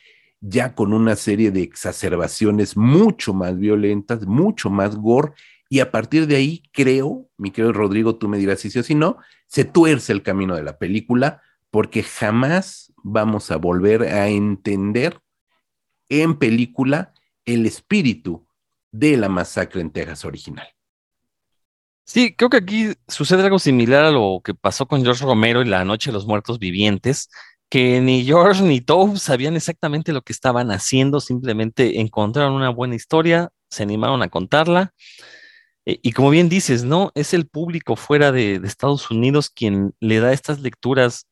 ya 0.49 0.75
con 0.75 0.93
una 0.93 1.17
serie 1.17 1.51
de 1.51 1.63
exacerbaciones 1.63 2.77
mucho 2.77 3.35
más 3.35 3.59
violentas, 3.59 4.27
mucho 4.27 4.71
más 4.71 4.97
gore, 4.97 5.33
y 5.69 5.81
a 5.81 5.91
partir 5.91 6.27
de 6.27 6.37
ahí 6.37 6.63
creo, 6.73 7.29
mi 7.37 7.51
querido 7.51 7.73
Rodrigo, 7.73 8.17
tú 8.17 8.29
me 8.29 8.39
dirás 8.39 8.61
si 8.61 8.71
sí 8.71 8.79
o 8.79 8.83
si 8.83 8.95
no, 8.95 9.19
se 9.49 9.65
tuerce 9.65 10.13
el 10.13 10.23
camino 10.23 10.55
de 10.55 10.63
la 10.63 10.79
película, 10.79 11.43
porque 11.71 12.03
jamás 12.03 12.93
vamos 13.03 13.51
a 13.51 13.57
volver 13.57 14.03
a 14.03 14.29
entender 14.29 15.21
en 16.09 16.39
película 16.39 17.13
el 17.45 17.67
espíritu 17.67 18.47
de 18.93 19.17
la 19.17 19.29
masacre 19.29 19.81
en 19.81 19.91
Texas 19.91 20.25
original. 20.25 20.69
Sí, 22.05 22.37
creo 22.37 22.51
que 22.51 22.59
aquí 22.59 22.93
sucede 23.09 23.43
algo 23.43 23.59
similar 23.59 24.05
a 24.05 24.13
lo 24.13 24.41
que 24.45 24.55
pasó 24.55 24.87
con 24.87 25.03
George 25.03 25.25
Romero 25.25 25.61
en 25.61 25.71
La 25.71 25.85
Noche 25.85 26.11
de 26.11 26.15
los 26.15 26.27
Muertos 26.27 26.61
Vivientes, 26.61 27.29
que 27.69 28.01
ni 28.01 28.25
George 28.25 28.63
ni 28.63 28.81
Tobe 28.81 29.19
sabían 29.19 29.57
exactamente 29.57 30.13
lo 30.13 30.23
que 30.23 30.33
estaban 30.33 30.71
haciendo, 30.71 31.21
simplemente 31.21 32.01
encontraron 32.01 32.55
una 32.55 32.71
buena 32.71 32.95
historia, 32.95 33.51
se 33.71 33.83
animaron 33.83 34.23
a 34.23 34.29
contarla. 34.29 34.93
Eh, 35.87 35.99
y 36.03 36.13
como 36.13 36.31
bien 36.31 36.49
dices, 36.49 36.85
¿no? 36.85 37.13
Es 37.15 37.35
el 37.35 37.47
público 37.49 37.97
fuera 37.97 38.33
de, 38.33 38.61
Estados 38.65 39.11
Unidos 39.11 39.51
quien 39.51 39.95
le 40.01 40.21
da 40.21 40.33
estas 40.33 40.61
lecturas 40.61 41.27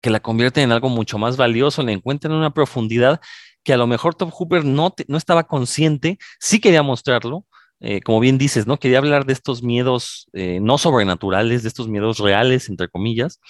que 0.00 0.10
la 0.10 0.20
convierten 0.20 0.64
en 0.64 0.72
algo 0.72 0.88
mucho 0.88 1.18
más 1.18 1.36
valioso, 1.36 1.82
le 1.82 1.92
encuentran 1.92 2.34
una 2.34 2.52
profundidad 2.52 3.20
que 3.64 3.72
a 3.72 3.76
lo 3.76 3.86
mejor 3.86 4.14
Tom 4.14 4.30
Hooper 4.30 4.64
no, 4.64 4.94
no 5.08 5.18
estaba 5.18 5.44
consciente, 5.44 6.18
sí 6.38 6.60
quería 6.60 6.82
mostrarlo, 6.82 7.46
eh, 7.80 8.00
como 8.00 8.20
bien 8.20 8.38
dices, 8.38 8.66
¿no? 8.66 8.78
Quería 8.78 8.98
hablar 8.98 9.26
de 9.26 9.32
estos 9.32 9.62
miedos 9.62 10.28
eh, 10.32 10.60
no 10.62 10.78
sobrenaturales, 10.78 11.62
de 11.62 11.68
estos 11.68 11.88
miedos 11.88 12.18
reales, 12.18 12.68
entre 12.68 12.88
comillas, 12.88 13.40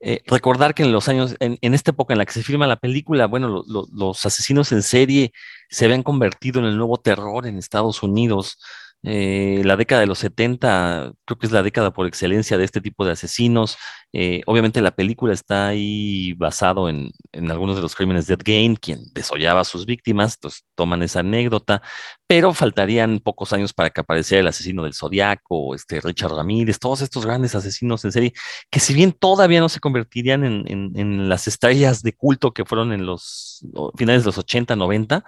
eh, 0.00 0.22
recordar 0.26 0.74
que 0.74 0.82
en 0.82 0.92
los 0.92 1.08
años, 1.08 1.36
en, 1.40 1.74
esta 1.74 1.90
época 1.90 2.14
en 2.14 2.18
la 2.18 2.26
que 2.26 2.32
se 2.32 2.42
filma 2.42 2.66
la 2.66 2.80
película, 2.80 3.26
bueno, 3.26 3.62
los 3.66 4.26
asesinos 4.26 4.72
en 4.72 4.82
serie 4.82 5.32
se 5.68 5.84
habían 5.84 6.02
convertido 6.02 6.60
en 6.60 6.66
el 6.66 6.76
nuevo 6.78 6.96
terror 6.98 7.46
en 7.46 7.58
Estados 7.58 8.02
Unidos. 8.02 8.58
Eh, 9.02 9.62
la 9.64 9.76
década 9.78 10.02
de 10.02 10.06
los 10.06 10.18
70 10.18 11.12
creo 11.24 11.38
que 11.38 11.46
es 11.46 11.52
la 11.52 11.62
década 11.62 11.90
por 11.90 12.06
excelencia 12.06 12.58
de 12.58 12.64
este 12.64 12.80
tipo 12.80 13.04
de 13.06 13.12
asesinos. 13.12 13.78
Eh, 14.12 14.42
obviamente 14.46 14.82
la 14.82 14.90
película 14.94 15.32
está 15.32 15.68
ahí 15.68 16.34
basado 16.34 16.88
en, 16.88 17.10
algunos 17.50 17.76
de 17.76 17.82
los 17.82 17.94
crímenes 17.94 18.26
de 18.26 18.34
Ed 18.34 18.40
Gein, 18.44 18.76
quien 18.76 19.00
desollaba 19.14 19.60
a 19.60 19.64
sus 19.64 19.86
víctimas, 19.86 20.34
entonces 20.34 20.64
toman 20.74 21.02
esa 21.02 21.20
anécdota, 21.20 21.80
pero 22.26 22.52
faltarían 22.52 23.20
pocos 23.20 23.52
años 23.52 23.72
para 23.72 23.90
que 23.90 24.00
apareciera 24.00 24.40
el 24.40 24.48
asesino 24.48 24.82
del 24.84 24.94
Zodiaco, 24.94 25.74
este 25.74 26.00
Richard 26.00 26.32
Ramírez, 26.34 26.78
todos 26.78 27.00
estos 27.00 27.24
grandes 27.24 27.54
asesinos 27.54 28.04
en 28.04 28.12
serie, 28.12 28.32
que 28.70 28.80
si 28.80 28.92
bien 28.94 29.12
todavía 29.12 29.60
no 29.60 29.68
se 29.68 29.80
convertirían 29.80 30.44
en, 30.44 30.92
en 30.96 31.28
las 31.28 31.48
estrellas 31.48 32.02
de 32.02 32.12
culto 32.12 32.52
que 32.52 32.64
fueron 32.64 32.92
en 32.92 33.06
los 33.06 33.64
finales 33.96 34.22
de 34.22 34.26
los 34.26 34.38
80, 34.38 34.76
90, 34.76 35.24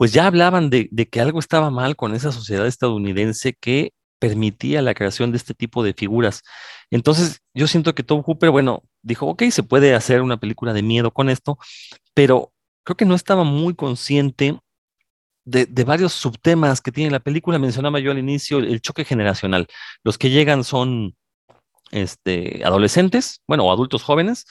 pues 0.00 0.14
ya 0.14 0.26
hablaban 0.26 0.70
de, 0.70 0.88
que 1.10 1.20
algo 1.20 1.38
estaba 1.38 1.68
mal 1.68 1.94
con 1.94 2.14
esa 2.14 2.32
sociedad 2.32 2.66
estadounidense 2.66 3.52
que 3.52 3.92
permitía 4.18 4.80
la 4.80 4.94
creación 4.94 5.30
de 5.30 5.36
este 5.36 5.52
tipo 5.52 5.84
de 5.84 5.92
figuras. 5.92 6.40
Entonces, 6.90 7.42
yo 7.52 7.66
siento 7.66 7.94
que 7.94 8.02
Tom 8.02 8.22
Hooper, 8.22 8.48
bueno, 8.48 8.82
dijo, 9.02 9.26
ok, 9.26 9.42
se 9.50 9.62
puede 9.62 9.94
hacer 9.94 10.22
una 10.22 10.38
película 10.38 10.72
de 10.72 10.82
miedo 10.82 11.10
con 11.10 11.28
esto, 11.28 11.58
pero 12.14 12.50
creo 12.82 12.96
que 12.96 13.04
no 13.04 13.14
estaba 13.14 13.44
muy 13.44 13.74
consciente 13.74 14.58
de, 15.44 15.66
varios 15.84 16.14
subtemas 16.14 16.80
que 16.80 16.92
tiene 16.92 17.10
la 17.10 17.20
película. 17.20 17.58
Mencionaba 17.58 17.98
yo 18.00 18.12
al 18.12 18.18
inicio 18.18 18.56
el, 18.56 18.80
choque 18.80 19.04
generacional. 19.04 19.66
Los 20.02 20.16
que 20.16 20.30
llegan 20.30 20.64
son 20.64 21.14
este, 21.90 22.62
adolescentes, 22.64 23.42
bueno, 23.46 23.66
o 23.66 23.70
adultos 23.70 24.02
jóvenes, 24.02 24.46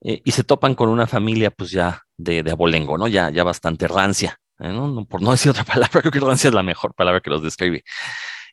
eh, 0.00 0.22
y 0.24 0.32
se 0.32 0.42
topan 0.42 0.74
con 0.74 0.88
una 0.88 1.06
familia 1.06 1.52
pues 1.52 1.70
ya 1.70 2.02
de, 2.16 2.42
abolengo, 2.50 2.98
¿no? 2.98 3.06
Ya, 3.06 3.30
ya 3.30 3.44
bastante 3.44 3.86
rancia. 3.86 4.40
¿Eh? 4.60 4.68
¿no? 4.68 5.04
por 5.06 5.22
no 5.22 5.32
decir 5.32 5.50
otra 5.50 5.64
palabra, 5.64 6.00
creo 6.00 6.12
que 6.12 6.20
rancia 6.20 6.48
es 6.48 6.54
la 6.54 6.62
mejor 6.62 6.94
palabra 6.94 7.20
que 7.20 7.30
los 7.30 7.42
describe. 7.42 7.84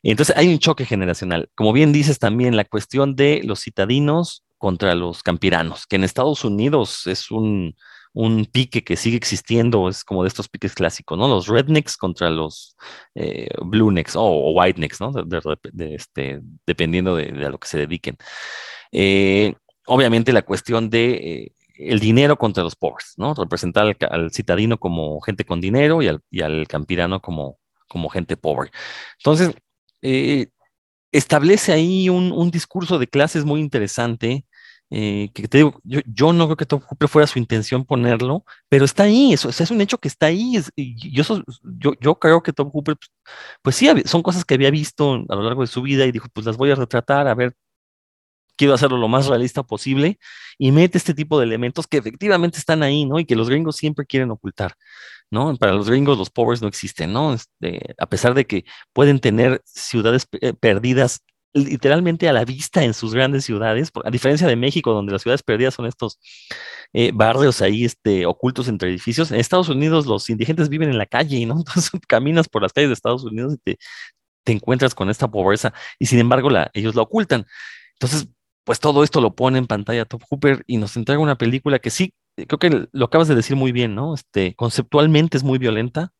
Entonces 0.02 0.36
hay 0.36 0.48
un 0.48 0.58
choque 0.58 0.84
generacional. 0.84 1.50
Como 1.54 1.72
bien 1.72 1.92
dices 1.92 2.18
también, 2.18 2.56
la 2.56 2.64
cuestión 2.64 3.16
de 3.16 3.42
los 3.44 3.62
citadinos 3.62 4.44
contra 4.58 4.94
los 4.94 5.22
campiranos, 5.22 5.86
que 5.86 5.96
en 5.96 6.04
Estados 6.04 6.44
Unidos 6.44 7.06
es 7.06 7.30
un, 7.30 7.76
un 8.16 8.46
pique 8.46 8.82
que 8.82 8.96
sigue 8.96 9.16
existiendo, 9.18 9.88
es 9.88 10.02
como 10.02 10.22
de 10.22 10.28
estos 10.28 10.48
piques 10.48 10.74
clásicos, 10.74 11.18
¿no? 11.18 11.28
Los 11.28 11.48
rednecks 11.48 11.98
contra 11.98 12.30
los 12.30 12.76
eh, 13.14 13.48
bluenecks 13.62 14.16
o, 14.16 14.52
whitenecks, 14.52 15.00
¿no? 15.02 15.12
De, 15.12 15.94
este, 15.94 16.40
dependiendo 16.66 17.16
de, 17.16 17.44
a 17.44 17.50
lo 17.50 17.58
que 17.58 17.68
se 17.68 17.78
dediquen. 17.78 18.16
Eh, 18.90 19.54
obviamente 19.86 20.32
la 20.32 20.42
cuestión 20.42 20.88
de 20.88 21.10
eh, 21.12 21.52
el 21.78 22.00
dinero 22.00 22.36
contra 22.36 22.62
los 22.62 22.76
pobres, 22.76 23.14
¿no? 23.16 23.34
Representar 23.34 23.96
al, 24.10 24.30
citadino 24.32 24.78
como 24.78 25.20
gente 25.20 25.44
con 25.44 25.60
dinero 25.60 26.00
y 26.02 26.40
al, 26.40 26.66
campirano 26.68 27.20
como, 27.20 27.58
como 27.88 28.08
gente 28.08 28.36
pobre. 28.36 28.70
Entonces, 29.18 29.54
establece 31.12 31.72
ahí 31.72 32.08
un, 32.08 32.32
un, 32.32 32.50
discurso 32.50 32.98
de 32.98 33.08
clases 33.08 33.44
muy 33.44 33.60
interesante 33.60 34.44
eh, 34.90 35.30
que 35.34 35.48
te 35.48 35.58
digo, 35.58 35.80
yo, 35.82 36.32
no 36.32 36.46
creo 36.46 36.56
que 36.56 36.66
Top 36.66 36.82
Hooper 36.84 37.08
fuera 37.08 37.26
su 37.26 37.40
intención 37.40 37.84
ponerlo, 37.84 38.44
pero 38.68 38.84
está 38.84 39.02
ahí, 39.04 39.32
eso, 39.32 39.48
es 39.48 39.70
un 39.70 39.80
hecho 39.80 39.98
que 39.98 40.06
está 40.08 40.26
ahí. 40.26 40.58
y 40.76 41.12
yo, 41.12 41.24
yo, 41.64 41.94
yo, 42.00 42.18
creo 42.18 42.42
que 42.42 42.52
Tom 42.52 42.70
Hooper, 42.72 42.96
pues, 42.96 43.10
pues 43.62 43.76
sí, 43.76 43.88
son 44.04 44.22
cosas 44.22 44.44
que 44.44 44.54
había 44.54 44.70
visto 44.70 45.14
a 45.28 45.34
lo 45.34 45.42
largo 45.42 45.62
de 45.62 45.66
su 45.66 45.82
vida 45.82 46.06
y 46.06 46.12
dijo, 46.12 46.28
pues 46.32 46.46
las 46.46 46.56
voy 46.56 46.70
a 46.70 46.76
retratar, 46.76 47.26
a 47.26 47.34
ver, 47.34 47.54
quiero 48.56 48.74
hacerlo 48.74 48.98
lo 48.98 49.08
más 49.08 49.26
realista 49.26 49.62
posible, 49.62 50.18
y 50.58 50.72
mete 50.72 50.98
este 50.98 51.14
tipo 51.14 51.38
de 51.38 51.44
elementos 51.46 51.86
que 51.86 51.98
efectivamente 51.98 52.58
están 52.58 52.82
ahí, 52.82 53.04
¿no? 53.04 53.18
Y 53.18 53.26
que 53.26 53.36
los 53.36 53.48
gringos 53.48 53.76
siempre 53.76 54.06
quieren 54.06 54.30
ocultar, 54.30 54.74
¿no? 55.30 55.56
Para 55.56 55.72
los 55.72 55.88
gringos 55.88 56.18
los 56.18 56.30
pobres 56.30 56.62
no 56.62 56.68
existen, 56.68 57.12
¿no? 57.12 57.34
Este, 57.34 57.94
a 57.98 58.06
pesar 58.06 58.34
de 58.34 58.46
que 58.46 58.64
pueden 58.92 59.20
tener 59.20 59.62
ciudades 59.64 60.26
eh, 60.40 60.52
perdidas 60.54 61.20
literalmente 61.56 62.28
a 62.28 62.32
la 62.32 62.44
vista 62.44 62.84
en 62.84 62.92
sus 62.94 63.14
grandes 63.14 63.44
ciudades, 63.44 63.90
a 64.04 64.10
diferencia 64.10 64.46
de 64.46 64.56
México, 64.56 64.92
donde 64.92 65.12
las 65.12 65.22
ciudades 65.22 65.42
perdidas 65.42 65.74
son 65.74 65.86
estos 65.86 66.18
eh, 66.92 67.12
barrios 67.14 67.62
ahí 67.62 67.84
este, 67.84 68.26
ocultos 68.26 68.68
entre 68.68 68.90
edificios. 68.90 69.30
En 69.30 69.40
Estados 69.40 69.68
Unidos 69.68 70.06
los 70.06 70.28
indigentes 70.28 70.68
viven 70.68 70.90
en 70.90 70.98
la 70.98 71.06
calle, 71.06 71.44
¿no? 71.46 71.54
Entonces 71.58 71.90
caminas 72.06 72.48
por 72.48 72.62
las 72.62 72.72
calles 72.72 72.90
de 72.90 72.94
Estados 72.94 73.24
Unidos 73.24 73.54
y 73.54 73.58
te, 73.58 73.78
te 74.44 74.52
encuentras 74.52 74.94
con 74.94 75.10
esta 75.10 75.28
pobreza 75.28 75.72
y 75.98 76.06
sin 76.06 76.18
embargo 76.18 76.50
la, 76.50 76.70
ellos 76.74 76.94
la 76.94 77.02
ocultan. 77.02 77.46
Entonces, 77.94 78.28
pues 78.66 78.80
todo 78.80 79.04
esto 79.04 79.20
lo 79.20 79.36
pone 79.36 79.58
en 79.58 79.68
pantalla 79.68 80.04
Top 80.06 80.24
Hooper 80.28 80.64
y 80.66 80.78
nos 80.78 80.96
entrega 80.96 81.20
una 81.20 81.38
película 81.38 81.78
que 81.78 81.90
sí, 81.90 82.12
creo 82.34 82.58
que 82.58 82.88
lo 82.90 83.04
acabas 83.04 83.28
de 83.28 83.36
decir 83.36 83.54
muy 83.54 83.70
bien, 83.70 83.94
¿no? 83.94 84.12
Este, 84.12 84.56
conceptualmente 84.56 85.36
es 85.36 85.44
muy 85.44 85.58
violenta, 85.58 86.12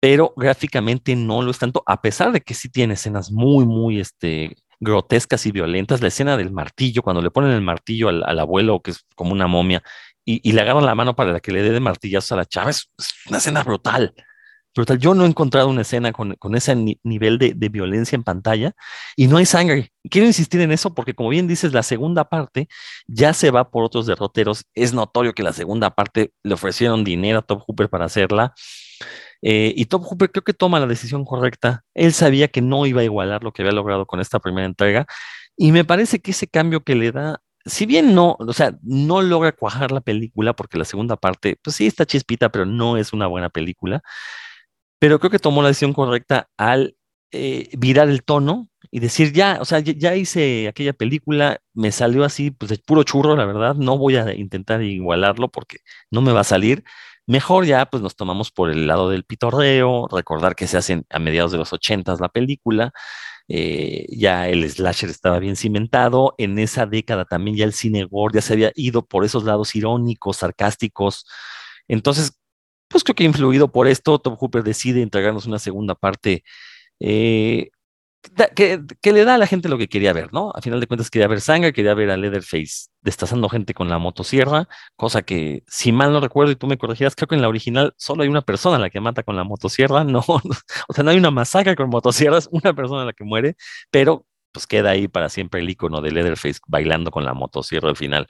pero 0.00 0.32
gráficamente 0.34 1.14
no 1.14 1.42
lo 1.42 1.50
es 1.50 1.58
tanto, 1.58 1.82
a 1.86 2.00
pesar 2.00 2.32
de 2.32 2.40
que 2.40 2.54
sí 2.54 2.70
tiene 2.70 2.94
escenas 2.94 3.30
muy, 3.30 3.66
muy 3.66 4.00
este, 4.00 4.56
grotescas 4.80 5.44
y 5.44 5.52
violentas. 5.52 6.00
La 6.00 6.08
escena 6.08 6.38
del 6.38 6.52
martillo, 6.52 7.02
cuando 7.02 7.20
le 7.20 7.30
ponen 7.30 7.50
el 7.50 7.60
martillo 7.60 8.08
al, 8.08 8.38
abuelo, 8.38 8.80
que 8.80 8.92
es 8.92 9.04
como 9.14 9.32
una 9.32 9.46
momia, 9.46 9.82
y, 10.24 10.52
le 10.52 10.60
agarran 10.62 10.86
la 10.86 10.94
mano 10.94 11.14
para 11.14 11.38
que 11.40 11.52
le 11.52 11.62
dé 11.62 11.70
de 11.70 11.80
martillazo 11.80 12.34
a 12.34 12.38
la 12.38 12.46
chava, 12.46 12.70
es, 12.70 12.90
una 13.28 13.38
escena 13.38 13.62
brutal. 13.62 14.14
Brutal. 14.76 14.98
Yo 14.98 15.14
no 15.14 15.24
he 15.24 15.26
encontrado 15.26 15.68
una 15.68 15.80
escena 15.80 16.12
con, 16.12 16.36
ese 16.54 16.76
nivel 17.02 17.38
de, 17.38 17.54
de, 17.54 17.68
violencia 17.70 18.14
en 18.14 18.22
pantalla 18.22 18.72
y 19.16 19.26
no 19.26 19.38
hay 19.38 19.46
sangre. 19.46 19.90
Quiero 20.10 20.26
insistir 20.26 20.60
en 20.60 20.70
eso 20.70 20.94
porque, 20.94 21.14
como 21.14 21.30
bien 21.30 21.48
dices, 21.48 21.72
la 21.72 21.82
segunda 21.82 22.28
parte 22.28 22.68
ya 23.06 23.32
se 23.32 23.50
va 23.50 23.70
por 23.70 23.84
otros 23.84 24.06
derroteros. 24.06 24.66
Es 24.74 24.92
notorio 24.92 25.32
que 25.32 25.42
la 25.42 25.54
segunda 25.54 25.94
parte 25.94 26.32
le 26.42 26.54
ofrecieron 26.54 27.04
dinero 27.04 27.38
a 27.38 27.42
Top 27.42 27.62
Hooper 27.66 27.88
para 27.88 28.04
hacerla. 28.04 28.52
Eh, 29.40 29.72
y 29.76 29.86
Top 29.86 30.02
Hooper 30.04 30.30
creo 30.30 30.44
que 30.44 30.52
toma 30.52 30.78
la 30.78 30.86
decisión 30.86 31.24
correcta. 31.24 31.84
Él 31.94 32.12
sabía 32.12 32.48
que 32.48 32.60
no 32.60 32.84
iba 32.84 33.00
a 33.00 33.04
igualar 33.04 33.42
lo 33.42 33.52
que 33.52 33.62
había 33.62 33.72
logrado 33.72 34.06
con 34.06 34.20
esta 34.20 34.40
primera 34.40 34.66
entrega. 34.66 35.06
Y 35.56 35.72
me 35.72 35.84
parece 35.84 36.20
que 36.20 36.32
ese 36.32 36.48
cambio 36.48 36.82
que 36.84 36.94
le 36.96 37.12
da, 37.12 37.40
si 37.64 37.86
bien 37.86 38.14
no, 38.14 38.36
o 38.38 38.52
sea, 38.52 38.76
no 38.82 39.22
logra 39.22 39.52
cuajar 39.52 39.90
la 39.90 40.02
película, 40.02 40.54
porque 40.54 40.78
la 40.78 40.84
segunda 40.84 41.16
parte, 41.16 41.58
pues 41.62 41.76
sí 41.76 41.86
está 41.86 42.04
chispita, 42.06 42.50
pero 42.50 42.66
no 42.66 42.98
es 42.98 43.14
una 43.14 43.26
buena 43.26 43.48
película. 43.48 44.02
Pero 44.98 45.18
creo 45.18 45.30
que 45.30 45.38
tomó 45.38 45.62
la 45.62 45.68
decisión 45.68 45.92
correcta 45.92 46.48
al 46.56 46.96
eh, 47.32 47.68
virar 47.76 48.08
el 48.08 48.22
tono 48.24 48.68
y 48.90 49.00
decir, 49.00 49.32
ya, 49.32 49.58
o 49.60 49.64
sea, 49.64 49.80
ya, 49.80 50.14
hice 50.16 50.68
aquella 50.68 50.92
película, 50.92 51.60
me 51.74 51.92
salió 51.92 52.24
así, 52.24 52.50
pues 52.50 52.70
de 52.70 52.78
puro 52.78 53.02
churro, 53.02 53.36
la 53.36 53.44
verdad, 53.44 53.74
no 53.74 53.98
voy 53.98 54.16
a 54.16 54.32
intentar 54.34 54.82
igualarlo 54.82 55.50
porque 55.50 55.78
no 56.10 56.22
me 56.22 56.32
va 56.32 56.40
a 56.40 56.44
salir. 56.44 56.84
Mejor 57.26 57.66
ya 57.66 57.86
pues 57.86 58.02
nos 58.02 58.16
tomamos 58.16 58.52
por 58.52 58.70
el 58.70 58.86
lado 58.86 59.10
del 59.10 59.24
pitorreo, 59.24 60.06
recordar 60.10 60.54
que 60.54 60.66
se 60.68 60.78
hacen 60.78 61.04
a 61.10 61.18
mediados 61.18 61.52
de 61.52 61.58
los 61.58 61.72
ochentas 61.72 62.20
la 62.20 62.28
película, 62.28 62.92
eh, 63.48 64.06
ya 64.10 64.48
el 64.48 64.68
slasher 64.70 65.10
estaba 65.10 65.38
bien 65.40 65.56
cimentado, 65.56 66.34
en 66.38 66.58
esa 66.58 66.86
década 66.86 67.24
también 67.24 67.56
ya 67.56 67.64
el 67.64 67.72
cine 67.72 68.04
gore 68.04 68.34
ya 68.36 68.42
se 68.42 68.54
había 68.54 68.72
ido 68.76 69.04
por 69.06 69.24
esos 69.24 69.44
lados 69.44 69.74
irónicos, 69.74 70.38
sarcásticos, 70.38 71.26
entonces 71.88 72.38
pues 72.88 73.04
creo 73.04 73.14
que 73.14 73.24
influido 73.24 73.70
por 73.70 73.88
esto, 73.88 74.18
Tom 74.18 74.36
Hooper 74.36 74.62
decide 74.62 75.02
entregarnos 75.02 75.46
una 75.46 75.58
segunda 75.58 75.94
parte 75.94 76.44
eh, 77.00 77.70
que, 78.54 79.12
le 79.12 79.24
da 79.24 79.34
a 79.34 79.38
la 79.38 79.46
gente 79.46 79.68
lo 79.68 79.78
que 79.78 79.88
quería 79.88 80.12
ver, 80.12 80.32
¿no? 80.32 80.50
A 80.54 80.60
final 80.60 80.80
de 80.80 80.86
cuentas 80.86 81.10
quería 81.10 81.28
ver 81.28 81.40
sangre, 81.40 81.72
quería 81.72 81.94
ver 81.94 82.10
a 82.10 82.16
Leatherface 82.16 82.88
destazando 83.00 83.48
gente 83.48 83.74
con 83.74 83.88
la 83.88 83.98
motosierra, 83.98 84.68
cosa 84.96 85.22
que, 85.22 85.62
si 85.68 85.92
mal 85.92 86.12
no 86.12 86.20
recuerdo 86.20 86.52
y 86.52 86.56
tú 86.56 86.66
me 86.66 86.78
corregirás, 86.78 87.14
creo 87.14 87.28
que 87.28 87.34
en 87.36 87.42
la 87.42 87.48
original 87.48 87.94
solo 87.96 88.22
hay 88.22 88.28
una 88.28 88.42
persona 88.42 88.78
la 88.78 88.90
que 88.90 89.00
mata 89.00 89.22
con 89.22 89.36
la 89.36 89.44
motosierra, 89.44 90.04
no, 90.04 90.24
o 90.26 90.92
sea, 90.92 91.04
no 91.04 91.10
hay 91.10 91.18
una 91.18 91.30
masacre 91.30 91.76
con 91.76 91.88
motosierras, 91.88 92.48
una 92.52 92.74
persona 92.74 93.04
la 93.04 93.12
que 93.12 93.24
muere, 93.24 93.56
pero 93.90 94.26
pues 94.52 94.66
queda 94.66 94.90
ahí 94.90 95.08
para 95.08 95.28
siempre 95.28 95.60
el 95.60 95.68
icono 95.68 96.00
de 96.00 96.10
Leatherface 96.12 96.60
bailando 96.66 97.10
con 97.10 97.24
la 97.24 97.34
motosierra 97.34 97.90
al 97.90 97.96
final. 97.96 98.26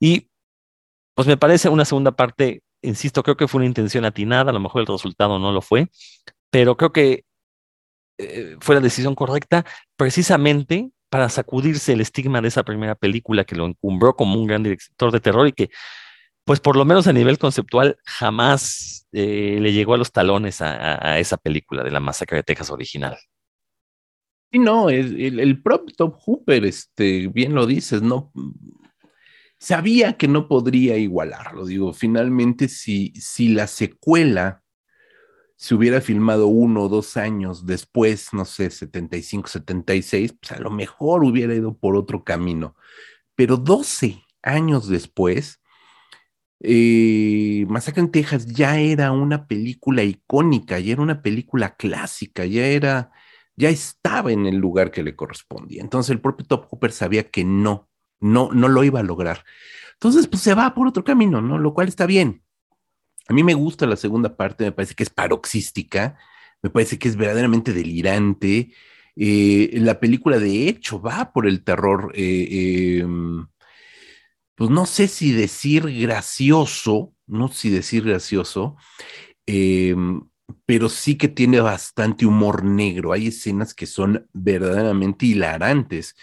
Y 0.00 0.28
pues 1.14 1.28
me 1.28 1.36
parece 1.36 1.68
una 1.68 1.84
segunda 1.84 2.12
parte, 2.12 2.62
insisto, 2.82 3.22
creo 3.22 3.36
que 3.36 3.48
fue 3.48 3.58
una 3.58 3.66
intención 3.66 4.04
atinada, 4.04 4.50
a 4.50 4.54
lo 4.54 4.60
mejor 4.60 4.82
el 4.82 4.86
resultado 4.86 5.38
no 5.38 5.52
lo 5.52 5.60
fue, 5.60 5.88
pero 6.50 6.76
creo 6.76 6.92
que 6.92 7.24
eh, 8.18 8.56
fue 8.60 8.74
la 8.74 8.80
decisión 8.80 9.14
correcta 9.14 9.64
precisamente 9.96 10.90
para 11.08 11.28
sacudirse 11.28 11.92
el 11.92 12.00
estigma 12.00 12.40
de 12.40 12.48
esa 12.48 12.64
primera 12.64 12.94
película 12.94 13.44
que 13.44 13.56
lo 13.56 13.66
encumbró 13.66 14.14
como 14.14 14.38
un 14.38 14.46
gran 14.46 14.62
director 14.62 15.10
de 15.10 15.20
terror 15.20 15.46
y 15.48 15.52
que, 15.52 15.70
pues 16.44 16.60
por 16.60 16.76
lo 16.76 16.84
menos 16.84 17.06
a 17.06 17.12
nivel 17.12 17.38
conceptual, 17.38 17.98
jamás 18.04 19.06
eh, 19.12 19.58
le 19.60 19.72
llegó 19.72 19.94
a 19.94 19.98
los 19.98 20.12
talones 20.12 20.60
a, 20.60 21.18
esa 21.18 21.36
película 21.36 21.82
de 21.82 21.90
la 21.90 22.00
masacre 22.00 22.38
de 22.38 22.42
Texas 22.42 22.70
original. 22.70 23.16
Sí, 24.50 24.58
no, 24.58 24.88
el, 24.88 25.40
el 25.40 25.62
propio 25.62 25.94
Top 25.94 26.16
Hooper, 26.20 26.64
este, 26.64 27.28
bien 27.28 27.54
lo 27.54 27.66
dices, 27.66 28.00
no 28.00 28.32
sabía 29.58 30.16
que 30.16 30.28
no 30.28 30.48
podría 30.48 30.96
igualarlo. 30.96 31.66
Digo, 31.66 31.92
finalmente, 31.92 32.68
si, 32.68 33.12
si 33.16 33.48
la 33.48 33.66
secuela 33.66 34.62
si 35.58 35.74
hubiera 35.74 36.00
filmado 36.00 36.46
uno 36.46 36.84
o 36.84 36.88
dos 36.88 37.16
años 37.16 37.66
después, 37.66 38.32
no 38.32 38.44
sé, 38.44 38.70
75, 38.70 39.48
76, 39.48 40.36
pues 40.40 40.52
a 40.52 40.60
lo 40.60 40.70
mejor 40.70 41.24
hubiera 41.24 41.52
ido 41.52 41.76
por 41.76 41.96
otro 41.96 42.22
camino. 42.22 42.76
Pero 43.34 43.56
12 43.56 44.22
años 44.42 44.88
después, 44.88 45.60
eh, 46.60 47.66
Masacre 47.68 48.02
en 48.02 48.12
Texas 48.12 48.46
ya 48.46 48.78
era 48.78 49.10
una 49.10 49.48
película 49.48 50.04
icónica, 50.04 50.78
ya 50.78 50.92
era 50.92 51.02
una 51.02 51.22
película 51.22 51.74
clásica, 51.76 52.44
ya 52.46 52.66
era, 52.66 53.10
ya 53.56 53.68
estaba 53.68 54.32
en 54.32 54.46
el 54.46 54.56
lugar 54.56 54.92
que 54.92 55.02
le 55.02 55.16
correspondía. 55.16 55.82
Entonces 55.82 56.10
el 56.10 56.20
propio 56.20 56.46
Top 56.46 56.66
Hooper 56.70 56.92
sabía 56.92 57.24
que 57.30 57.44
no, 57.44 57.88
no, 58.20 58.50
no 58.52 58.68
lo 58.68 58.84
iba 58.84 59.00
a 59.00 59.04
lograr. 59.04 59.44
Entonces, 59.94 60.26
pues 60.28 60.42
se 60.42 60.54
va 60.54 60.74
por 60.74 60.86
otro 60.86 61.04
camino, 61.04 61.40
¿no? 61.40 61.58
Lo 61.58 61.74
cual 61.74 61.88
está 61.88 62.06
bien. 62.06 62.42
A 63.28 63.34
mí 63.34 63.42
me 63.42 63.54
gusta 63.54 63.86
la 63.86 63.96
segunda 63.96 64.36
parte, 64.36 64.64
me 64.64 64.72
parece 64.72 64.94
que 64.94 65.02
es 65.02 65.10
paroxística, 65.10 66.16
me 66.62 66.70
parece 66.70 66.98
que 66.98 67.08
es 67.08 67.16
verdaderamente 67.16 67.72
delirante. 67.72 68.72
Eh, 69.16 69.70
la 69.74 70.00
película 70.00 70.38
de 70.38 70.68
hecho 70.68 71.00
va 71.00 71.32
por 71.32 71.46
el 71.46 71.62
terror, 71.64 72.12
eh, 72.14 73.00
em, 73.00 73.46
pues 74.54 74.70
no 74.70 74.86
sé 74.86 75.08
si 75.08 75.32
decir 75.32 75.84
gracioso, 76.00 77.14
no 77.26 77.48
sé 77.48 77.54
si 77.54 77.70
decir 77.70 78.04
gracioso, 78.04 78.76
em, 79.46 80.22
pero 80.66 80.88
sí 80.88 81.16
que 81.16 81.28
tiene 81.28 81.60
bastante 81.60 82.26
humor 82.26 82.64
negro. 82.64 83.12
Hay 83.12 83.28
escenas 83.28 83.74
que 83.74 83.86
son 83.86 84.26
verdaderamente 84.32 85.26
hilarantes. 85.26 86.16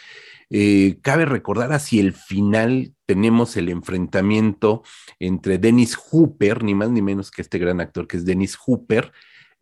Eh, 0.49 0.99
cabe 1.01 1.25
recordar 1.25 1.73
hacia 1.73 2.01
el 2.01 2.13
final 2.13 2.95
tenemos 3.05 3.55
el 3.57 3.69
enfrentamiento 3.69 4.83
entre 5.19 5.57
Dennis 5.57 5.95
Hooper, 5.95 6.63
ni 6.63 6.73
más 6.73 6.89
ni 6.89 7.01
menos 7.01 7.31
que 7.31 7.41
este 7.41 7.59
gran 7.59 7.79
actor 7.81 8.07
que 8.07 8.17
es 8.17 8.25
Dennis 8.25 8.55
Hooper, 8.55 9.11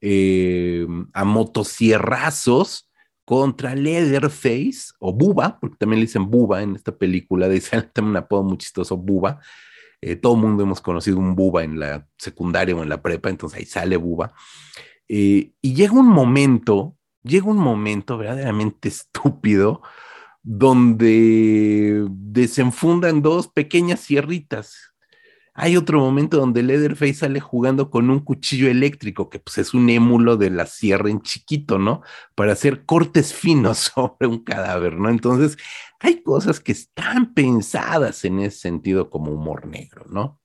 eh, 0.01 0.85
a 1.13 1.23
motosierrazos 1.23 2.89
contra 3.25 3.75
Leatherface 3.75 4.93
o 4.99 5.13
Buba, 5.13 5.59
porque 5.59 5.77
también 5.77 5.99
le 5.99 6.07
dicen 6.07 6.29
Buba 6.29 6.61
en 6.61 6.75
esta 6.75 6.95
película, 6.97 7.47
dicen 7.47 7.89
también 7.93 8.11
un 8.11 8.17
apodo 8.17 8.43
muy 8.43 8.57
chistoso, 8.57 8.97
Buba. 8.97 9.39
Eh, 10.01 10.17
todo 10.17 10.35
el 10.35 10.41
mundo 10.41 10.63
hemos 10.63 10.81
conocido 10.81 11.17
un 11.17 11.35
Buba 11.35 11.63
en 11.63 11.79
la 11.79 12.07
secundaria 12.17 12.75
o 12.75 12.83
en 12.83 12.89
la 12.89 13.01
prepa, 13.01 13.29
entonces 13.29 13.59
ahí 13.59 13.65
sale 13.65 13.97
Buba. 13.97 14.33
Y 15.07 15.53
llega 15.61 15.93
un 15.93 16.07
momento, 16.07 16.97
llega 17.21 17.45
un 17.45 17.57
momento 17.57 18.17
verdaderamente 18.17 18.89
estúpido, 18.89 19.81
donde 20.43 22.05
desenfundan 22.09 23.21
dos 23.21 23.47
pequeñas 23.47 24.01
sierritas 24.01 24.93
hay 25.55 25.77
otro 25.77 25.99
momento 25.99 26.37
donde 26.37 26.63
Leatherface 26.63 27.13
sale 27.13 27.39
jugando 27.39 27.91
con 27.91 28.09
un 28.09 28.19
cuchillo 28.19 28.69
eléctrico, 28.69 29.29
que 29.29 29.37
pues 29.37 29.59
es 29.59 29.75
un 29.75 29.87
émulo 29.89 30.35
de 30.35 30.49
la 30.49 30.65
sierra 30.65 31.11
en 31.11 31.21
chiquito, 31.21 31.77
¿no? 31.77 32.01
Para 32.33 32.53
hacer 32.53 32.85
cortes 32.85 33.33
finos 33.33 33.77
sobre 33.95 34.27
un 34.27 34.43
cadáver, 34.43 34.97
¿no? 34.97 35.09
Entonces, 35.09 35.57
hay 35.99 36.23
cosas 36.23 36.59
que 36.59 36.71
están 36.71 37.33
pensadas 37.35 38.25
en 38.25 38.39
ese 38.39 38.57
sentido 38.57 39.11
como 39.11 39.31
humor 39.31 39.67
negro, 39.67 40.05
¿no? 40.09 40.41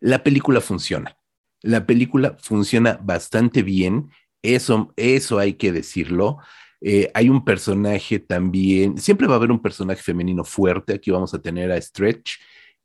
La 0.00 0.22
película 0.22 0.60
funciona. 0.60 1.16
La 1.62 1.86
película 1.86 2.36
funciona 2.40 2.98
bastante 3.02 3.62
bien. 3.62 4.10
Eso, 4.42 4.92
eso 4.96 5.38
hay 5.38 5.54
que 5.54 5.72
decirlo. 5.72 6.38
Eh, 6.80 7.10
hay 7.12 7.28
un 7.28 7.44
personaje 7.44 8.18
también, 8.18 8.96
siempre 8.98 9.26
va 9.26 9.34
a 9.34 9.36
haber 9.36 9.50
un 9.52 9.60
personaje 9.60 10.02
femenino 10.02 10.44
fuerte. 10.44 10.94
Aquí 10.94 11.10
vamos 11.10 11.34
a 11.34 11.42
tener 11.42 11.70
a 11.70 11.80
Stretch, 11.80 12.38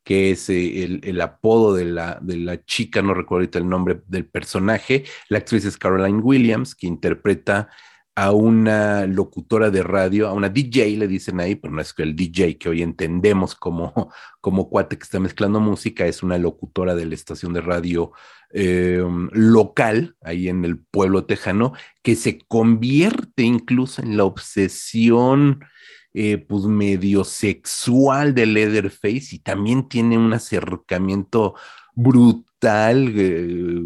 que 0.03 0.31
es 0.31 0.49
eh, 0.49 0.99
el, 1.01 1.21
apodo 1.21 1.73
de 1.73 1.85
la, 1.85 2.19
de 2.21 2.37
la 2.37 2.63
chica, 2.63 3.01
no 3.01 3.13
recuerdo 3.13 3.41
ahorita 3.43 3.59
el 3.59 3.69
nombre 3.69 4.01
del 4.07 4.25
personaje. 4.25 5.05
La 5.29 5.39
actriz 5.39 5.65
es 5.65 5.77
Caroline 5.77 6.19
Williams, 6.19 6.75
que 6.75 6.87
interpreta 6.87 7.69
a 8.15 8.31
una 8.31 9.05
locutora 9.05 9.69
de 9.69 9.83
radio, 9.83 10.27
a 10.27 10.33
una 10.33 10.47
DJ, 10.47 10.97
le 10.97 11.07
dicen 11.07 11.41
ahí, 11.41 11.55
pero 11.55 11.73
no 11.73 11.81
es 11.81 11.93
que 11.93 12.03
el 12.03 12.15
DJ 12.15 12.57
que 12.57 12.69
hoy 12.69 12.81
entendemos 12.81 13.55
como, 13.55 13.93
como 14.41 14.69
cuate 14.69 14.97
que 14.97 15.03
está 15.03 15.19
mezclando 15.19 15.59
música, 15.59 16.05
es 16.05 16.23
una 16.23 16.37
locutora 16.37 16.95
de 16.95 17.05
la 17.05 17.15
estación 17.15 17.53
de 17.53 17.61
radio 17.61 18.13
em, 18.51 19.29
local, 19.33 20.15
ahí 20.21 20.47
en 20.47 20.63
el 20.63 20.79
pueblo 20.79 21.25
tejano, 21.25 21.73
que 22.03 22.15
se 22.15 22.39
convierte 22.47 23.43
incluso 23.43 24.01
en 24.01 24.15
la 24.15 24.23
obsesión 24.23 25.65
eh, 26.13 26.37
pues 26.37 26.63
medio 26.63 27.25
sexual 27.25 28.33
de 28.33 28.45
Leatherface 28.45 29.35
y 29.35 29.39
también 29.39 29.89
tiene 29.89 30.17
un 30.17 30.31
acercamiento 30.31 31.55
brutal 31.93 33.13
eh, 33.17 33.81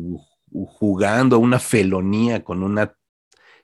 jugando 0.52 1.38
a 1.38 1.40
una 1.40 1.58
felonía 1.58 2.44
con 2.44 2.62
una 2.62 2.94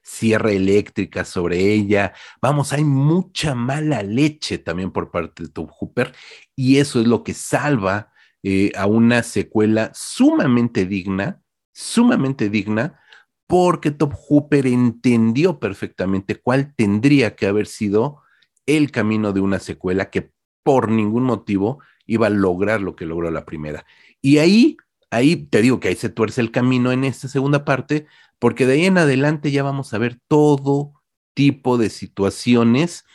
sierra 0.06 0.52
eléctrica 0.52 1.26
sobre 1.26 1.74
ella. 1.74 2.14
Vamos, 2.40 2.74
hay 2.74 2.84
mucha 2.84 3.56
mala 3.56 4.04
leche 4.04 4.60
también 4.60 4.92
por 4.92 5.10
parte 5.10 5.44
de 5.44 5.50
Top 5.50 5.72
Hooper 5.72 6.14
y 6.56 6.78
eso 6.78 7.02
es 7.02 7.08
lo 7.08 7.24
que 7.24 7.34
salva 7.34 8.14
eh, 8.44 8.72
a 8.78 8.86
una 8.86 9.24
secuela 9.24 9.92
sumamente 9.96 10.86
digna, 10.86 11.42
sumamente 11.74 12.50
digna, 12.50 13.00
porque 13.48 13.90
Top 13.90 14.14
Hooper 14.14 14.68
entendió 14.68 15.60
perfectamente 15.60 16.36
cuál 16.36 16.76
tendría 16.76 17.36
que 17.36 17.48
haber 17.48 17.66
sido 17.66 18.22
el 18.68 18.92
camino 18.92 19.34
de 19.34 19.42
una 19.42 19.58
secuela 19.58 20.12
que 20.12 20.32
por 20.62 20.90
ningún 20.90 21.24
motivo 21.24 21.80
iba 22.06 22.28
a 22.28 22.32
lograr 22.32 22.80
lo 22.82 22.96
que 22.96 23.08
logró 23.08 23.32
la 23.32 23.46
primera. 23.46 23.86
Y 24.22 24.38
ahí, 24.38 24.78
ahí 25.10 25.36
te 25.36 25.62
digo 25.62 25.80
que 25.80 25.90
ahí 25.90 25.96
se 25.96 26.10
tuerce 26.10 26.42
el 26.42 26.52
camino 26.52 26.92
en 26.92 27.04
esta 27.04 27.28
segunda 27.28 27.66
parte, 27.66 28.08
porque 28.40 28.66
de 28.66 28.74
ahí 28.74 28.86
en 28.86 28.98
adelante 28.98 29.52
ya 29.52 29.64
vamos 29.64 29.94
a 29.94 29.98
ver 29.98 30.20
todo 30.28 30.94
tipo 31.34 31.78
de 31.78 31.90
situaciones, 31.90 33.06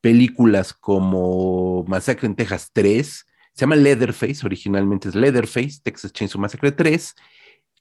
películas 0.00 0.72
como 0.72 1.84
Masacre 1.84 2.26
en 2.26 2.36
Texas 2.36 2.70
3, 2.72 3.26
se 3.54 3.60
llama 3.60 3.76
Leatherface, 3.76 4.44
originalmente 4.44 5.08
es 5.08 5.14
Leatherface, 5.14 5.80
Texas 5.82 6.12
Chainsaw 6.12 6.40
Massacre 6.40 6.72
3, 6.72 7.14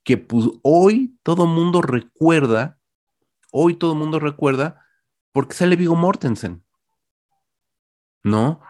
que 0.03 0.17
pues 0.17 0.47
hoy 0.63 1.17
todo 1.23 1.45
mundo 1.45 1.81
recuerda, 1.81 2.77
hoy 3.51 3.75
todo 3.75 3.95
mundo 3.95 4.19
recuerda 4.19 4.85
porque 5.31 5.55
sale 5.55 5.75
Vigo 5.75 5.95
Mortensen. 5.95 6.63
¿no? 8.23 8.61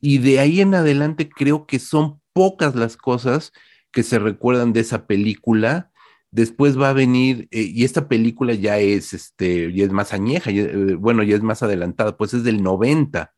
Y 0.00 0.18
de 0.18 0.40
ahí 0.40 0.60
en 0.60 0.74
adelante 0.74 1.28
creo 1.28 1.66
que 1.66 1.78
son 1.78 2.20
pocas 2.32 2.74
las 2.74 2.96
cosas 2.96 3.52
que 3.92 4.02
se 4.02 4.18
recuerdan 4.18 4.72
de 4.72 4.80
esa 4.80 5.06
película. 5.06 5.90
Después 6.30 6.80
va 6.80 6.90
a 6.90 6.94
venir, 6.94 7.48
eh, 7.50 7.62
y 7.62 7.84
esta 7.84 8.08
película 8.08 8.54
ya 8.54 8.78
es, 8.78 9.12
este, 9.12 9.72
ya 9.72 9.84
es 9.84 9.92
más 9.92 10.12
añeja, 10.12 10.50
eh, 10.50 10.94
bueno, 10.94 11.22
ya 11.22 11.36
es 11.36 11.42
más 11.42 11.62
adelantada, 11.62 12.16
pues 12.16 12.34
es 12.34 12.44
del 12.44 12.62
90. 12.62 13.34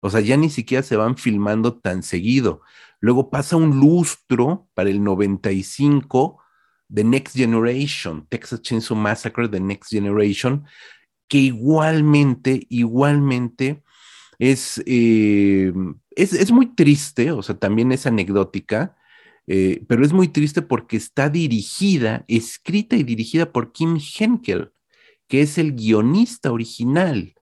O 0.00 0.10
sea, 0.10 0.20
ya 0.20 0.36
ni 0.36 0.50
siquiera 0.50 0.82
se 0.82 0.96
van 0.96 1.16
filmando 1.16 1.78
tan 1.78 2.02
seguido. 2.02 2.62
Luego 3.00 3.30
pasa 3.30 3.56
un 3.56 3.80
lustro 3.80 4.68
para 4.74 4.90
el 4.90 5.02
95 5.02 6.40
de 6.88 7.04
Next 7.04 7.36
Generation, 7.36 8.26
Texas 8.28 8.62
Chainsaw 8.62 8.96
Massacre 8.96 9.48
The 9.48 9.60
Next 9.60 9.90
Generation, 9.90 10.64
que 11.28 11.38
igualmente, 11.38 12.66
igualmente 12.68 13.82
eh, 14.38 15.72
es, 16.10 16.32
es, 16.32 16.52
muy 16.52 16.74
triste, 16.74 17.32
o 17.32 17.42
sea, 17.42 17.58
también 17.58 17.92
es 17.92 18.06
anecdótica, 18.06 18.96
eh, 19.46 19.84
pero 19.88 20.04
es 20.04 20.12
muy 20.12 20.28
triste 20.28 20.62
porque 20.62 20.96
está 20.96 21.28
dirigida, 21.28 22.24
escrita 22.28 22.96
y 22.96 23.04
dirigida 23.04 23.52
por 23.52 23.72
Kim 23.72 23.98
Henkel, 23.98 24.72
que 25.28 25.42
es 25.42 25.58
el 25.58 25.74
guionista 25.74 26.52
original, 26.52 27.34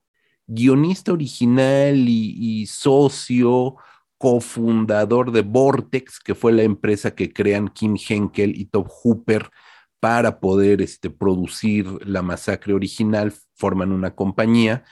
guionista 0.46 1.12
original 1.12 2.08
y, 2.08 2.66
socio, 2.66 3.76
cofundador 4.18 5.32
de 5.32 5.42
Vortex, 5.42 6.20
que 6.20 6.34
fue 6.34 6.52
la 6.52 6.62
empresa 6.62 7.14
que 7.14 7.32
crean 7.32 7.68
Kim 7.68 7.96
Henkel 7.96 8.58
y 8.58 8.66
Top 8.66 8.88
Hooper 8.88 9.50
para 10.00 10.40
poder 10.40 10.82
este, 10.82 11.08
producir 11.08 11.86
la 12.06 12.22
masacre 12.22 12.74
original, 12.74 13.32
forman 13.54 13.92
una 13.92 14.14
compañía. 14.14 14.84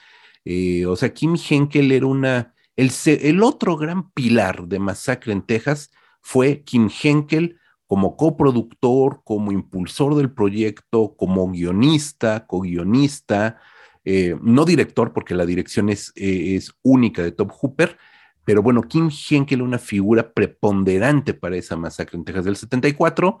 Eh, 0.45 0.85
o 0.87 0.95
sea, 0.95 1.13
Kim 1.13 1.35
Henkel 1.37 1.91
era 1.91 2.07
una, 2.07 2.55
el, 2.75 2.91
el 3.05 3.43
otro 3.43 3.77
gran 3.77 4.11
pilar 4.11 4.67
de 4.67 4.79
Masacre 4.79 5.33
en 5.33 5.43
Texas 5.43 5.91
fue 6.23 6.63
Kim 6.63 6.89
Henkel 6.89 7.59
como 7.85 8.17
coproductor, 8.17 9.21
como 9.23 9.51
impulsor 9.51 10.15
del 10.15 10.31
proyecto, 10.31 11.15
como 11.15 11.47
guionista, 11.51 12.47
co-guionista, 12.47 13.59
eh, 14.03 14.35
no 14.41 14.65
director, 14.65 15.13
porque 15.13 15.35
la 15.35 15.45
dirección 15.45 15.89
es, 15.89 16.11
eh, 16.15 16.55
es, 16.55 16.73
única 16.81 17.21
de 17.21 17.31
Top 17.31 17.51
Hooper, 17.51 17.97
pero 18.45 18.63
bueno, 18.63 18.81
Kim 18.81 19.09
Henkel 19.29 19.61
una 19.61 19.77
figura 19.77 20.33
preponderante 20.33 21.33
para 21.33 21.55
esa 21.55 21.77
masacre 21.77 22.17
en 22.17 22.25
Texas 22.25 22.45
del 22.45 22.55
74, 22.55 23.39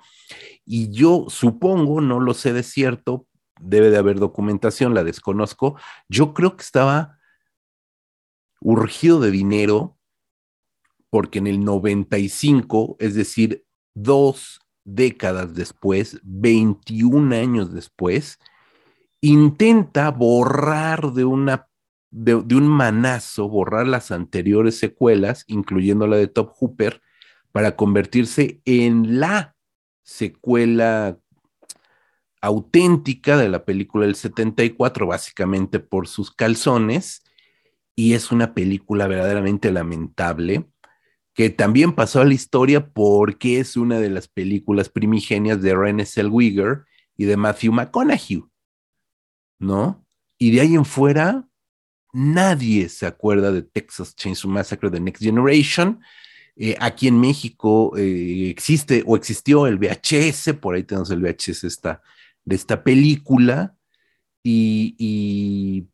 y 0.65 0.91
yo 0.91 1.25
supongo, 1.29 1.99
no 1.99 2.19
lo 2.19 2.33
sé 2.33 2.53
de 2.53 2.63
cierto, 2.63 3.25
debe 3.59 3.89
de 3.89 3.97
haber 3.97 4.19
documentación, 4.19 4.93
la 4.93 5.03
desconozco. 5.03 5.77
Yo 6.09 6.33
creo 6.33 6.55
que 6.55 6.63
estaba 6.63 7.17
urgido 8.61 9.19
de 9.19 9.31
dinero 9.31 9.97
porque 11.13 11.37
en 11.37 11.45
el 11.45 11.63
95, 11.63 12.95
es 12.97 13.13
decir, 13.13 13.67
dos 13.93 14.59
décadas 14.83 15.53
después, 15.53 16.19
21 16.23 17.35
años 17.35 17.71
después, 17.71 18.39
intenta 19.21 20.09
borrar 20.09 21.13
de 21.13 21.23
una 21.23 21.67
de, 22.09 22.33
un 22.33 22.67
manazo, 22.67 23.47
borrar 23.47 23.85
las 23.85 24.09
anteriores 24.09 24.79
secuelas, 24.79 25.43
incluyendo 25.45 26.07
la 26.07 26.17
de 26.17 26.25
Top 26.25 26.49
Hooper, 26.59 26.99
para 27.51 27.75
convertirse 27.75 28.63
en 28.65 29.19
la 29.19 29.55
secuela 30.01 31.19
auténtica 32.41 33.37
de 33.37 33.49
la 33.49 33.65
película 33.65 34.07
del 34.07 34.15
74, 34.15 35.05
básicamente 35.05 35.79
por 35.79 36.07
sus 36.07 36.31
calzones, 36.31 37.21
y 37.95 38.15
es 38.15 38.31
una 38.31 38.55
película 38.55 39.05
verdaderamente 39.05 39.71
lamentable, 39.71 40.72
que 41.33 41.49
también 41.49 41.93
pasó 41.93 42.21
a 42.21 42.25
la 42.25 42.33
historia 42.33 42.89
porque 42.91 43.59
es 43.59 43.75
una 43.75 43.99
de 43.99 44.09
las 44.09 44.27
películas 44.27 44.89
primigenias 44.89 45.61
de 45.61 45.75
René 45.75 46.05
Zellweger 46.05 46.85
y 47.17 47.25
de 47.25 47.37
Matthew 47.37 47.73
McConaughey, 47.73 48.43
¿no? 49.59 50.05
Y 50.37 50.51
de 50.51 50.61
ahí 50.61 50.75
en 50.75 50.85
fuera, 50.85 51.47
nadie 52.11 52.89
se 52.89 53.05
acuerda 53.05 53.51
de 53.51 53.63
Texas 53.63 54.15
Chainsaw 54.15 54.49
Massacre 54.49 54.91
The 54.91 54.99
Next 54.99 55.23
Generation. 55.23 55.99
Eh, 56.55 56.75
aquí 56.79 57.07
en 57.07 57.19
México 57.19 57.97
eh, 57.97 58.49
existe 58.49 59.03
o 59.07 59.15
existió 59.15 59.65
el 59.65 59.79
VHS, 59.79 60.53
por 60.61 60.75
ahí 60.75 60.83
tenemos 60.83 61.09
el 61.09 61.21
VHS, 61.21 61.81
de 62.45 62.55
esta 62.55 62.83
película 62.83 63.75
y 64.43 65.87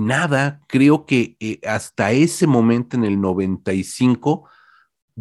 nada, 0.00 0.60
creo 0.68 1.04
que 1.04 1.36
eh, 1.40 1.60
hasta 1.66 2.12
ese 2.12 2.46
momento 2.46 2.96
en 2.96 3.04
el 3.04 3.20
95 3.20 4.48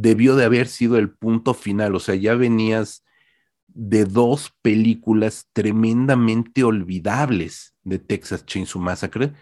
debió 0.02 0.36
de 0.36 0.46
haber 0.46 0.68
sido 0.68 0.98
el 0.98 1.12
punto 1.12 1.54
final, 1.54 1.94
o 1.96 2.00
sea, 2.00 2.16
ya 2.16 2.36
venías 2.36 3.04
de 3.68 4.06
dos 4.06 4.54
películas 4.62 5.50
tremendamente 5.54 6.64
olvidables 6.64 7.76
de 7.84 8.00
Texas 8.00 8.46
Chainsaw 8.46 8.82
Massacre, 8.82 9.34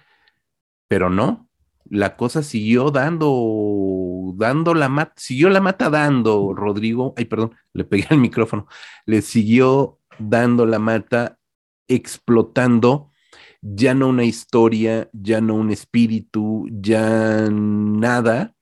pero 0.87 1.09
no, 1.09 1.49
la 1.85 2.17
cosa 2.17 2.41
siguió 2.41 2.89
dando, 2.89 4.33
dando 4.35 4.73
la 4.73 4.89
mata, 4.89 5.13
siguió 5.17 5.49
la 5.49 5.61
mata 5.61 5.89
dando, 5.89 6.53
Rodrigo, 6.55 7.13
ay, 7.17 7.25
perdón, 7.25 7.55
le 7.73 7.83
pegué 7.83 8.07
al 8.09 8.17
micrófono, 8.17 8.67
le 9.05 9.21
siguió 9.21 9.99
dando 10.17 10.65
la 10.65 10.79
mata, 10.79 11.37
explotando, 11.87 13.11
ya 13.61 13.93
no 13.93 14.09
una 14.09 14.23
historia, 14.23 15.09
ya 15.13 15.39
no 15.39 15.55
un 15.55 15.69
espíritu, 15.69 16.67
ya 16.71 17.47
nada, 17.51 18.55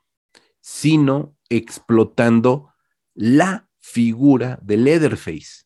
sino 0.60 1.35
explotando 1.50 2.74
la 3.14 3.70
figura 3.80 4.60
de 4.62 4.78
Leatherface, 4.78 5.66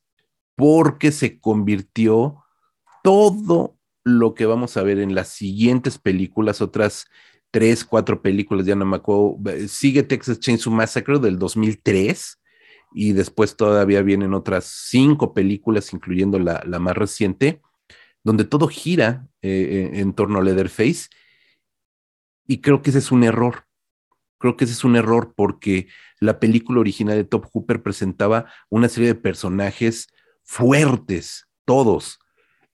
porque 0.56 1.12
se 1.12 1.40
convirtió 1.40 2.44
todo 3.04 3.78
lo 4.04 4.34
que 4.34 4.46
vamos 4.46 4.78
a 4.78 4.84
ver 4.84 5.00
en 5.00 5.16
las 5.16 5.30
siguientes 5.30 5.98
películas, 5.98 6.62
otras 6.62 7.08
tres, 7.52 7.84
cuatro 7.84 8.22
películas, 8.22 8.66
ya 8.66 8.76
no 8.76 8.86
me 8.86 9.00
sigue 9.68 10.04
Texas 10.04 10.40
Chainsaw 10.40 10.72
Massacre 10.72 11.20
del 11.20 11.40
2003 11.40 12.40
y 12.94 13.14
después 13.14 13.56
todavía 13.56 14.02
vienen 14.02 14.34
otras 14.34 14.66
cinco 14.66 15.34
películas, 15.34 15.94
incluyendo 15.94 16.40
la, 16.40 16.64
la 16.66 16.80
más 16.80 16.96
reciente, 16.96 17.62
donde 18.24 18.44
todo 18.44 18.68
gira 18.68 19.28
eh, 19.42 19.92
en 19.94 20.14
torno 20.14 20.40
a 20.40 20.44
Leatherface 20.44 21.10
y 22.46 22.62
creo 22.62 22.82
que 22.82 22.90
ese 22.90 23.00
es 23.00 23.12
un 23.12 23.24
error. 23.24 23.66
Creo 24.40 24.58
que 24.58 24.66
ese 24.66 24.74
es 24.74 24.84
un 24.84 24.96
error 24.96 25.34
porque 25.36 25.88
la 26.20 26.40
película 26.40 26.80
original 26.80 27.16
de 27.16 27.26
Top 27.26 27.46
Hooper 27.52 27.84
presentaba 27.84 28.52
una 28.70 28.90
serie 28.90 29.10
de 29.10 29.16
personajes 29.16 30.08
fuertes, 30.44 31.48
todos, 31.66 32.20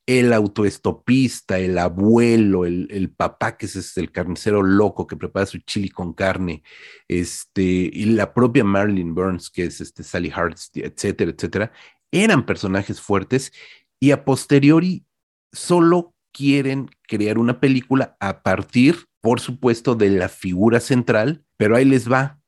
el 0.05 0.33
autoestopista, 0.33 1.57
el 1.57 1.77
abuelo, 1.77 2.65
el, 2.65 2.87
el, 2.91 3.09
papá 3.09 3.57
que 3.57 3.65
es 3.65 3.75
este, 3.75 4.01
el 4.01 4.11
carnicero 4.11 4.61
loco 4.61 5.07
que 5.07 5.17
prepara 5.17 5.47
su 5.47 5.57
chili 5.59 5.89
con 5.89 6.13
carne, 6.13 6.63
este, 7.07 7.63
y 7.63 8.05
la 8.05 8.33
propia 8.33 8.63
Marilyn 8.63 9.15
Burns, 9.15 9.49
que 9.49 9.63
es 9.63 9.81
este 9.81 10.03
Sally 10.03 10.31
Hart, 10.33 10.57
etcétera, 10.75 11.31
etcétera, 11.31 11.71
eran 12.11 12.45
personajes 12.45 13.01
fuertes 13.01 13.51
y 13.99 14.11
a 14.11 14.23
posteriori 14.25 15.05
solo 15.51 16.13
quieren 16.31 16.89
crear 17.07 17.37
una 17.37 17.59
película 17.59 18.17
a 18.19 18.43
partir, 18.43 19.07
por 19.21 19.39
supuesto, 19.39 19.95
de 19.95 20.09
la 20.09 20.29
figura 20.29 20.79
central, 20.79 21.44
pero 21.57 21.75
ahí 21.75 21.85
les 21.85 22.11
va. 22.11 22.39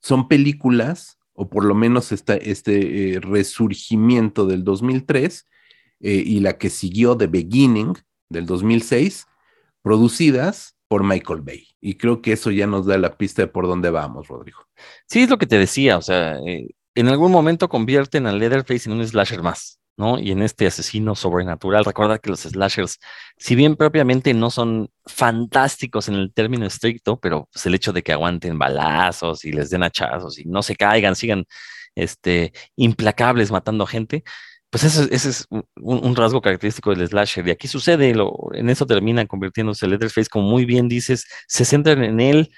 Son 0.00 0.28
películas, 0.28 1.18
o 1.32 1.48
por 1.48 1.64
lo 1.64 1.74
menos 1.74 2.12
esta, 2.12 2.34
este 2.36 3.14
eh, 3.14 3.20
resurgimiento 3.20 4.46
del 4.46 4.64
2003, 4.64 5.46
eh, 6.00 6.22
y 6.26 6.40
la 6.40 6.58
que 6.58 6.70
siguió 6.70 7.16
The 7.16 7.28
Beginning 7.28 7.94
del 8.28 8.46
2006, 8.46 9.26
producidas 9.82 10.76
por 10.88 11.04
Michael 11.04 11.40
Bay. 11.40 11.68
Y 11.80 11.94
creo 11.94 12.20
que 12.20 12.32
eso 12.32 12.50
ya 12.50 12.66
nos 12.66 12.86
da 12.86 12.98
la 12.98 13.16
pista 13.16 13.42
de 13.42 13.48
por 13.48 13.66
dónde 13.66 13.90
vamos, 13.90 14.28
Rodrigo. 14.28 14.60
Sí, 15.06 15.22
es 15.22 15.30
lo 15.30 15.38
que 15.38 15.46
te 15.46 15.58
decía, 15.58 15.96
o 15.96 16.02
sea, 16.02 16.38
eh, 16.46 16.68
en 16.94 17.08
algún 17.08 17.32
momento 17.32 17.68
convierten 17.68 18.26
a 18.26 18.32
Leatherface 18.32 18.90
en 18.90 18.96
un 18.96 19.06
slasher 19.06 19.42
más, 19.42 19.80
Y 20.18 20.30
en 20.32 20.42
este 20.42 20.66
asesino 20.66 21.14
sobrenatural, 21.14 21.84
recuerda 21.84 22.18
que 22.18 22.30
los 22.30 22.40
slashers, 22.40 22.98
si 23.38 23.54
bien 23.54 23.76
propiamente 23.76 24.34
no 24.34 24.50
son 24.50 24.90
fantásticos 25.06 26.08
en 26.08 26.14
el 26.14 26.32
término 26.32 26.66
estricto, 26.66 27.18
pero 27.20 27.48
pues 27.52 27.66
el 27.66 27.74
hecho 27.74 27.92
de 27.92 28.02
que 28.02 28.12
aguanten 28.12 28.58
balazos 28.58 29.44
y 29.44 29.52
les 29.52 29.70
den 29.70 29.82
hachazos 29.82 30.38
y 30.38 30.44
no 30.44 30.62
se 30.62 30.76
caigan, 30.76 31.16
sigan 31.16 31.44
este, 31.94 32.52
implacables 32.76 33.50
matando 33.50 33.86
gente, 33.86 34.24
pues 34.70 34.84
ese, 34.84 35.14
es 35.14 35.46
un, 35.50 35.64
un, 35.76 36.16
rasgo 36.16 36.40
característico 36.40 36.94
del 36.94 37.06
slasher. 37.06 37.46
Y 37.46 37.50
aquí 37.50 37.68
sucede, 37.68 38.14
lo, 38.14 38.32
en 38.54 38.70
eso 38.70 38.86
termina 38.86 39.26
convirtiéndose 39.26 39.86
Leatherface, 39.86 40.30
como 40.30 40.48
muy 40.48 40.64
bien 40.64 40.88
dices, 40.88 41.26
se 41.46 41.66
centran 41.66 42.02
en 42.02 42.20
él. 42.20 42.50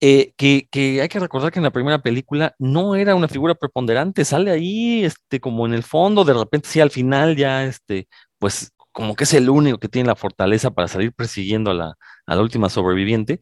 Eh, 0.00 0.32
que, 0.36 0.68
hay 1.00 1.08
que 1.08 1.18
recordar 1.20 1.50
que 1.52 1.58
en 1.58 1.64
la 1.64 1.70
primera 1.70 2.00
película 2.02 2.54
no 2.58 2.94
era 2.94 3.14
una 3.14 3.28
figura 3.28 3.54
preponderante, 3.54 4.24
sale 4.24 4.50
ahí 4.50 5.04
este, 5.04 5.40
como 5.40 5.66
en 5.66 5.72
el 5.74 5.82
fondo, 5.82 6.24
de 6.24 6.34
repente 6.34 6.68
sí 6.68 6.80
al 6.80 6.90
final 6.90 7.36
ya, 7.36 7.64
este, 7.64 8.08
pues 8.38 8.72
como 8.92 9.16
que 9.16 9.24
es 9.24 9.34
el 9.34 9.48
único 9.48 9.78
que 9.78 9.88
tiene 9.88 10.08
la 10.08 10.16
fortaleza 10.16 10.70
para 10.72 10.88
salir 10.88 11.12
persiguiendo 11.12 11.70
a 11.70 11.74
la, 11.74 11.94
a 12.26 12.34
la 12.34 12.42
última 12.42 12.68
sobreviviente, 12.68 13.40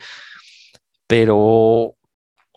pero, 1.06 1.96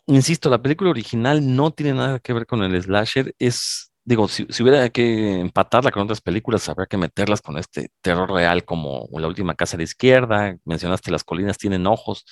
insisto, 0.08 0.50
la 0.50 0.62
película 0.62 0.92
original 0.92 1.56
no 1.56 1.72
tiene 1.72 1.94
nada 1.94 2.20
que 2.20 2.34
ver 2.34 2.46
con 2.48 2.64
el 2.64 2.82
slasher, 2.82 3.36
es 3.40 3.92
digo, 4.06 4.28
si, 4.28 4.46
si, 4.50 4.64
hubiera 4.64 4.90
que 4.90 5.40
empatarla 5.42 5.92
con 5.92 6.04
otras 6.04 6.22
películas, 6.22 6.70
habría 6.70 6.86
que 6.88 6.98
meterlas 6.98 7.42
con 7.42 7.58
este 7.58 7.90
terror 8.02 8.32
real 8.32 8.64
como 8.64 9.08
La 9.14 9.28
última 9.28 9.56
casa 9.56 9.78
de 9.78 9.84
izquierda, 9.84 10.58
mencionaste 10.64 11.12
Las 11.12 11.24
colinas 11.24 11.58
tienen 11.58 11.88
ojos, 11.88 12.26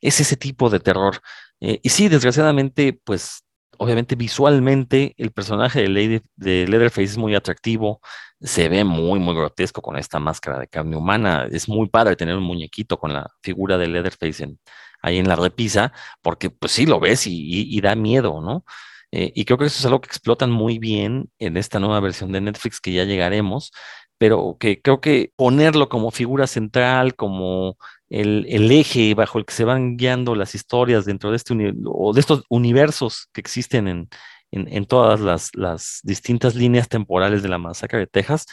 es 0.00 0.20
ese 0.20 0.36
tipo 0.36 0.70
de 0.70 0.80
terror. 0.80 1.20
Eh, 1.60 1.80
y 1.82 1.88
sí, 1.88 2.08
desgraciadamente, 2.08 2.92
pues 3.04 3.44
obviamente 3.78 4.14
visualmente 4.16 5.14
el 5.18 5.32
personaje 5.32 5.82
de, 5.82 5.88
Lady, 5.88 6.22
de 6.36 6.66
Leatherface 6.66 7.04
es 7.04 7.18
muy 7.18 7.34
atractivo, 7.34 8.00
se 8.40 8.68
ve 8.68 8.84
muy, 8.84 9.18
muy 9.18 9.34
grotesco 9.34 9.82
con 9.82 9.96
esta 9.96 10.18
máscara 10.18 10.58
de 10.58 10.68
carne 10.68 10.96
humana, 10.96 11.46
es 11.50 11.68
muy 11.68 11.88
padre 11.88 12.16
tener 12.16 12.36
un 12.36 12.42
muñequito 12.44 12.98
con 12.98 13.12
la 13.12 13.30
figura 13.42 13.78
de 13.78 13.88
Leatherface 13.88 14.56
ahí 15.02 15.18
en 15.18 15.28
la 15.28 15.36
repisa, 15.36 15.92
porque 16.22 16.50
pues 16.50 16.72
sí 16.72 16.86
lo 16.86 17.00
ves 17.00 17.26
y 17.26 17.80
da 17.80 17.94
miedo, 17.94 18.40
¿no? 18.40 18.64
Eh, 19.12 19.32
y 19.34 19.44
creo 19.44 19.58
que 19.58 19.66
eso 19.66 19.78
es 19.78 19.86
algo 19.86 20.00
que 20.00 20.08
explotan 20.08 20.50
muy 20.50 20.78
bien 20.78 21.30
en 21.38 21.56
esta 21.56 21.78
nueva 21.78 22.00
versión 22.00 22.32
de 22.32 22.40
Netflix 22.40 22.80
que 22.80 22.92
ya 22.92 23.04
llegaremos, 23.04 23.72
pero 24.18 24.56
que 24.58 24.82
creo 24.82 25.00
que 25.00 25.32
ponerlo 25.36 25.88
como 25.88 26.10
figura 26.10 26.46
central, 26.46 27.14
como 27.16 27.78
el, 28.08 28.70
eje 28.70 29.14
bajo 29.14 29.38
el 29.38 29.44
que 29.44 29.54
se 29.54 29.64
van 29.64 29.96
guiando 29.96 30.34
las 30.34 30.54
historias 30.54 31.04
dentro 31.04 31.30
de 31.30 31.36
este 31.36 31.54
o 31.84 32.12
de 32.12 32.20
estos 32.20 32.44
universos 32.48 33.28
que 33.32 33.40
existen 33.40 33.88
en, 33.88 34.08
en, 34.50 34.68
en 34.72 34.86
todas 34.86 35.20
las, 35.20 35.50
las, 35.54 36.00
distintas 36.02 36.54
líneas 36.54 36.88
temporales 36.88 37.42
de 37.42 37.48
la 37.48 37.58
masacre 37.58 38.00
de 38.00 38.06
Texas, 38.06 38.46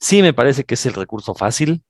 sí 0.00 0.22
me 0.22 0.32
parece 0.32 0.64
que 0.64 0.74
es 0.74 0.86
el 0.86 0.94
recurso 0.94 1.34
fácil, 1.34 1.82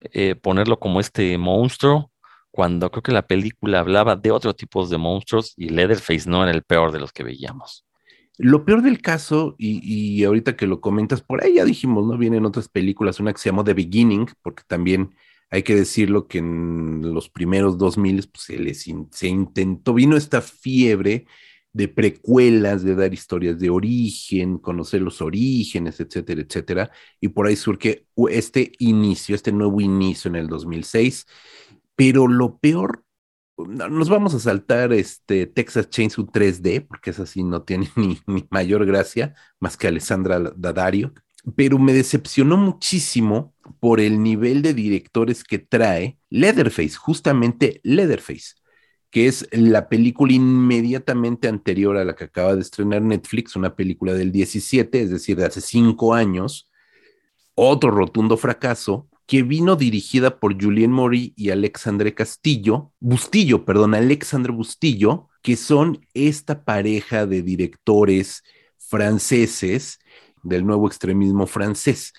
eh, 0.00 0.34
ponerlo 0.34 0.78
como 0.78 1.00
este 1.00 1.36
monstruo, 1.38 2.10
cuando 2.50 2.90
creo 2.90 3.02
que 3.02 3.12
la 3.12 3.26
película 3.26 3.78
hablaba 3.78 4.16
de 4.16 4.32
otro 4.32 4.54
tipo 4.54 4.84
de 4.86 4.98
monstruos 4.98 5.54
y 5.56 5.68
Leatherface 5.68 6.28
no 6.28 6.42
era 6.42 6.50
el 6.52 6.62
peor 6.62 6.90
de 6.90 6.98
los 6.98 7.12
que 7.12 7.22
veíamos. 7.22 7.86
Lo 8.38 8.64
peor 8.64 8.82
del 8.82 9.02
caso, 9.02 9.54
y, 9.58 9.80
y, 9.84 10.24
ahorita 10.24 10.56
que 10.56 10.66
lo 10.66 10.80
comentas, 10.80 11.20
por 11.20 11.44
ahí 11.44 11.56
ya 11.56 11.64
dijimos, 11.64 12.06
¿no? 12.06 12.16
Vienen 12.16 12.46
otras 12.46 12.68
películas, 12.68 13.20
una 13.20 13.32
que 13.32 13.38
se 13.38 13.50
llamó 13.50 13.62
The 13.62 13.74
Beginning, 13.74 14.28
porque 14.42 14.62
también 14.66 15.14
hay 15.50 15.62
que 15.62 15.74
decirlo 15.74 16.28
que 16.28 16.38
en 16.38 17.12
los 17.12 17.28
primeros 17.28 17.78
2000 17.78 18.28
pues, 18.32 18.44
se, 18.44 18.58
les 18.58 18.84
se 19.10 19.28
intentó, 19.28 19.94
vino 19.94 20.16
esta 20.16 20.40
fiebre 20.40 21.26
de 21.72 21.88
precuelas, 21.88 22.82
de 22.82 22.96
dar 22.96 23.14
historias 23.14 23.58
de 23.58 23.70
origen, 23.70 24.58
conocer 24.58 25.02
los 25.02 25.20
orígenes, 25.22 26.00
etcétera, 26.00 26.40
etcétera, 26.42 26.90
y 27.20 27.28
por 27.28 27.46
ahí 27.46 27.56
surge 27.56 28.06
este 28.28 28.72
inicio, 28.78 29.34
este 29.34 29.52
nuevo 29.52 29.80
inicio 29.80 30.28
en 30.28 30.36
el 30.36 30.48
2006 30.48 31.26
pero 32.00 32.28
lo 32.28 32.56
peor, 32.56 33.04
nos 33.58 34.08
vamos 34.08 34.32
a 34.32 34.38
saltar 34.38 34.90
este 34.94 35.46
Texas 35.46 35.90
Chainsaw 35.90 36.24
3D, 36.24 36.86
porque 36.86 37.10
esa 37.10 37.26
sí 37.26 37.44
no 37.44 37.62
tiene 37.62 37.90
ni, 37.96 38.18
ni 38.26 38.46
mayor 38.50 38.86
gracia, 38.86 39.34
más 39.58 39.76
que 39.76 39.86
Alessandra 39.86 40.40
Daddario, 40.56 41.12
pero 41.56 41.78
me 41.78 41.92
decepcionó 41.92 42.56
muchísimo 42.56 43.54
por 43.80 44.00
el 44.00 44.22
nivel 44.22 44.62
de 44.62 44.74
directores 44.74 45.44
que 45.44 45.58
trae 45.58 46.18
Leatherface, 46.28 46.96
justamente 46.96 47.80
Leatherface, 47.82 48.54
que 49.10 49.26
es 49.26 49.48
la 49.52 49.88
película 49.88 50.32
inmediatamente 50.32 51.48
anterior 51.48 51.96
a 51.96 52.04
la 52.04 52.14
que 52.14 52.24
acaba 52.24 52.54
de 52.54 52.60
estrenar 52.60 53.02
Netflix, 53.02 53.56
una 53.56 53.74
película 53.74 54.14
del 54.14 54.32
17, 54.32 55.02
es 55.02 55.10
decir, 55.10 55.36
de 55.36 55.46
hace 55.46 55.60
cinco 55.60 56.14
años, 56.14 56.70
otro 57.54 57.90
rotundo 57.90 58.36
fracaso, 58.36 59.08
que 59.26 59.42
vino 59.42 59.76
dirigida 59.76 60.40
por 60.40 60.60
Julien 60.60 60.90
Mori 60.90 61.32
y 61.36 61.50
Alexandre 61.50 62.14
Castillo, 62.14 62.92
Bustillo, 62.98 63.64
perdón, 63.64 63.94
Alexandre 63.94 64.52
Bustillo, 64.52 65.28
que 65.40 65.56
son 65.56 66.04
esta 66.14 66.64
pareja 66.64 67.26
de 67.26 67.42
directores 67.42 68.42
franceses 68.76 70.00
del 70.42 70.66
nuevo 70.66 70.86
extremismo 70.86 71.46
francés, 71.46 72.12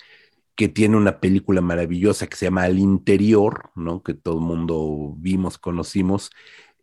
que 0.55 0.67
tiene 0.67 0.97
una 0.97 1.19
película 1.19 1.61
maravillosa 1.61 2.27
que 2.27 2.37
se 2.37 2.45
llama 2.45 2.63
Al 2.63 2.79
Interior, 2.79 3.71
¿no? 3.75 4.03
Que 4.03 4.13
todo 4.13 4.35
el 4.35 4.45
mundo 4.45 5.15
vimos, 5.17 5.57
conocimos, 5.57 6.31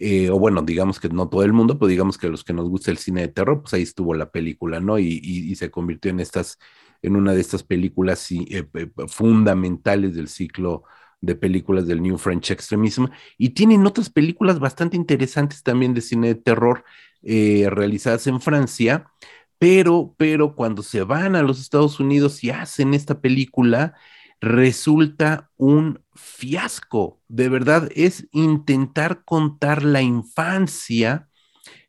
eh, 0.00 0.30
o 0.30 0.38
bueno, 0.38 0.62
digamos 0.62 1.00
que 1.00 1.08
no 1.08 1.28
todo 1.28 1.42
el 1.42 1.52
mundo, 1.52 1.78
pero 1.78 1.88
digamos 1.88 2.18
que 2.18 2.28
los 2.28 2.44
que 2.44 2.52
nos 2.52 2.68
gusta 2.68 2.90
el 2.90 2.98
cine 2.98 3.22
de 3.22 3.28
terror, 3.28 3.62
pues 3.62 3.74
ahí 3.74 3.82
estuvo 3.82 4.14
la 4.14 4.30
película, 4.30 4.80
¿no? 4.80 4.98
Y, 4.98 5.54
se 5.56 5.70
convirtió 5.70 6.10
en 6.10 6.20
estas, 6.20 6.58
en 7.02 7.16
una 7.16 7.32
de 7.34 7.40
estas 7.40 7.64
películas 7.64 8.30
eh, 8.30 8.68
eh, 8.74 8.90
fundamentales 9.08 10.14
del 10.14 10.28
ciclo 10.28 10.84
de 11.20 11.34
películas 11.34 11.88
del 11.88 12.00
New 12.00 12.16
French 12.16 12.52
Extremism 12.52 13.06
y 13.38 13.50
tienen 13.50 13.84
otras 13.86 14.08
películas 14.08 14.60
bastante 14.60 14.96
interesantes 14.96 15.64
también 15.64 15.92
de 15.92 16.00
cine 16.00 16.28
de 16.28 16.34
terror 16.36 16.84
realizadas 17.20 18.28
en 18.28 18.40
Francia, 18.40 19.10
pero, 19.58 20.14
pero 20.16 20.54
cuando 20.54 20.82
se 20.82 21.02
van 21.02 21.36
a 21.36 21.42
los 21.42 21.60
Estados 21.60 22.00
Unidos 22.00 22.42
y 22.44 22.50
hacen 22.50 22.94
esta 22.94 23.20
película, 23.20 23.94
resulta 24.40 25.50
un 25.56 26.00
fiasco. 26.14 27.20
De 27.28 27.48
verdad, 27.48 27.88
es 27.94 28.28
intentar 28.32 29.24
contar 29.24 29.82
la 29.82 30.02
infancia 30.02 31.28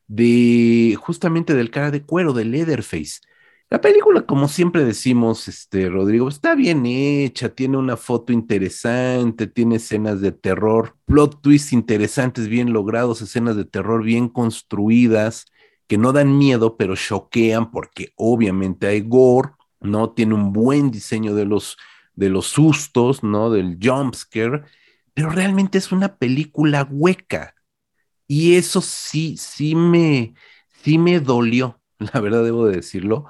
de 0.08 0.98
justamente 1.00 1.54
del 1.54 1.72
cara 1.72 1.92
de 1.92 2.04
cuero, 2.04 2.34
de 2.34 2.46
Leatherface. 2.46 3.22
La 3.70 3.82
película, 3.82 4.24
como 4.24 4.48
siempre 4.48 4.84
decimos, 4.84 5.48
este, 5.48 5.90
Rodrigo, 5.90 6.28
está 6.28 6.56
bien 6.56 6.88
hecha, 6.88 7.50
tiene 7.50 7.78
una 7.78 7.98
foto 7.98 8.34
interesante, 8.34 9.46
tiene 9.46 9.76
escenas 9.76 10.22
de 10.22 10.32
terror, 10.32 10.98
plot 11.06 11.40
twists 11.44 11.72
interesantes, 11.72 12.48
bien 12.48 12.74
logrados, 12.74 13.22
escenas 13.22 13.56
de 13.56 13.66
terror 13.66 14.04
bien 14.04 14.28
construidas, 14.28 15.46
que 15.90 15.98
no 15.98 16.14
dan 16.14 16.38
miedo, 16.38 16.78
pero 16.78 16.96
choquean 16.96 17.72
porque 17.72 18.14
obviamente 18.16 18.86
hay 18.86 19.02
gore, 19.02 19.50
¿no? 19.82 20.12
Tiene 20.12 20.36
un 20.36 20.54
buen 20.54 20.92
diseño 20.92 21.34
de 21.34 21.46
los, 21.46 21.78
de 22.14 22.30
los 22.30 22.46
sustos, 22.46 23.24
¿no? 23.24 23.50
Del 23.50 23.80
jumpscare, 23.82 24.62
pero 25.16 25.32
realmente 25.32 25.80
es 25.80 25.92
una 25.92 26.16
película 26.18 26.88
hueca. 26.90 27.56
Y 28.28 28.56
eso 28.56 28.82
sí, 28.82 29.36
sí 29.38 29.74
me, 29.74 30.36
sí 30.84 31.00
me 31.00 31.20
dolió, 31.20 31.82
la 32.14 32.22
verdad 32.22 32.44
debo 32.44 32.68
de 32.68 32.76
decirlo, 32.76 33.26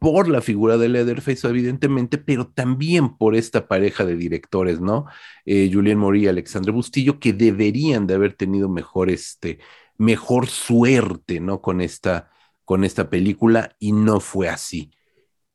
por 0.00 0.28
la 0.28 0.40
figura 0.40 0.76
de 0.76 0.88
Leatherface, 0.88 1.46
evidentemente, 1.46 2.18
pero 2.18 2.48
también 2.48 3.16
por 3.16 3.36
esta 3.36 3.68
pareja 3.68 4.04
de 4.04 4.16
directores, 4.16 4.80
¿no? 4.80 5.06
Eh, 5.44 5.70
Julien 5.72 5.98
Mori 5.98 6.24
y 6.24 6.28
Alexandre 6.28 6.72
Bustillo, 6.72 7.20
que 7.20 7.32
deberían 7.32 8.08
de 8.08 8.14
haber 8.14 8.34
tenido 8.34 8.68
mejor, 8.68 9.08
este, 9.10 9.60
mejor 9.98 10.46
suerte, 10.46 11.40
¿no? 11.40 11.60
Con 11.60 11.80
esta, 11.80 12.30
con 12.64 12.84
esta 12.84 13.10
película, 13.10 13.76
y 13.78 13.92
no 13.92 14.20
fue 14.20 14.48
así. 14.48 14.92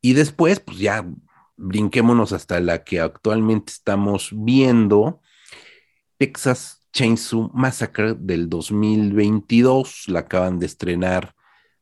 Y 0.01 0.13
después, 0.13 0.59
pues 0.59 0.77
ya 0.77 1.05
brinquémonos 1.55 2.33
hasta 2.33 2.59
la 2.59 2.83
que 2.83 2.99
actualmente 2.99 3.71
estamos 3.71 4.29
viendo, 4.33 5.21
Texas 6.17 6.85
Chainsaw 6.91 7.49
Massacre 7.53 8.15
del 8.19 8.49
2022, 8.49 10.09
la 10.09 10.19
acaban 10.19 10.59
de 10.59 10.65
estrenar 10.65 11.33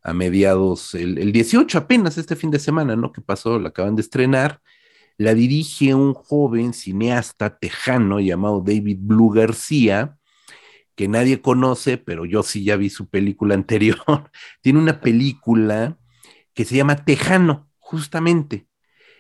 a 0.04 0.14
mediados, 0.14 0.96
el, 0.96 1.18
el, 1.18 1.32
18 1.32 1.78
apenas 1.78 2.18
este 2.18 2.36
fin 2.36 2.50
de 2.52 2.60
semana, 2.60 2.96
¿no? 2.96 3.12
Que 3.12 3.22
pasó, 3.22 3.60
la 3.60 3.70
acaban 3.70 3.96
de 3.96 4.02
estrenar. 4.02 4.62
La 5.18 5.36
dirige 5.36 5.94
un 5.94 6.14
joven 6.14 6.74
cineasta 6.74 7.60
tejano 7.60 8.20
llamado 8.20 8.62
David 8.66 8.98
Blue 9.02 9.30
García, 9.30 10.18
que 11.02 11.08
nadie 11.08 11.42
conoce, 11.42 11.98
pero 11.98 12.26
yo 12.26 12.44
sí 12.44 12.64
ya 12.64 12.78
vi 12.78 12.92
su 12.92 13.10
película 13.10 13.56
anterior. 13.56 13.98
Tiene 14.62 14.78
una 14.78 15.02
película 15.02 15.98
que 16.54 16.64
se 16.64 16.76
llama 16.76 17.06
Tejano, 17.06 17.72
justamente. 17.80 18.68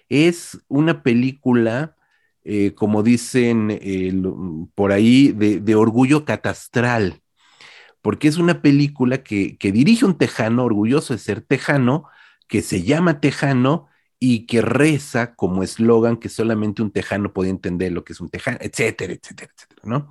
Es 0.07 0.59
una 0.67 1.01
película, 1.01 1.95
eh, 2.43 2.75
como 2.75 3.01
dicen 3.01 3.71
eh, 3.71 4.13
por 4.75 4.91
ahí, 4.91 5.32
de, 5.32 5.75
orgullo 5.75 6.23
catastral 6.23 7.23
porque 8.03 8.27
es 8.27 8.38
una 8.38 8.61
película 8.61 9.23
que 9.23 9.57
dirige 9.59 10.05
un 10.05 10.19
tejano, 10.19 10.63
orgulloso 10.63 11.13
de 11.13 11.19
ser 11.19 11.41
tejano, 11.41 12.05
que 12.47 12.61
se 12.61 12.84
llama 12.84 13.19
Tejano 13.21 13.88
y 14.24 14.45
que 14.45 14.61
reza 14.61 15.34
como 15.36 15.63
eslogan 15.63 16.15
que 16.17 16.30
solamente 16.30 16.84
un 16.84 16.91
tejano 16.91 17.34
podía 17.34 17.49
entender 17.49 17.91
lo 17.91 18.03
que 18.03 18.13
es 18.13 18.22
un 18.22 18.30
tejano, 18.30 18.59
etcétera, 18.61 19.13
etcétera, 19.13 19.51
etcétera, 19.51 19.82
¿no? 19.84 20.09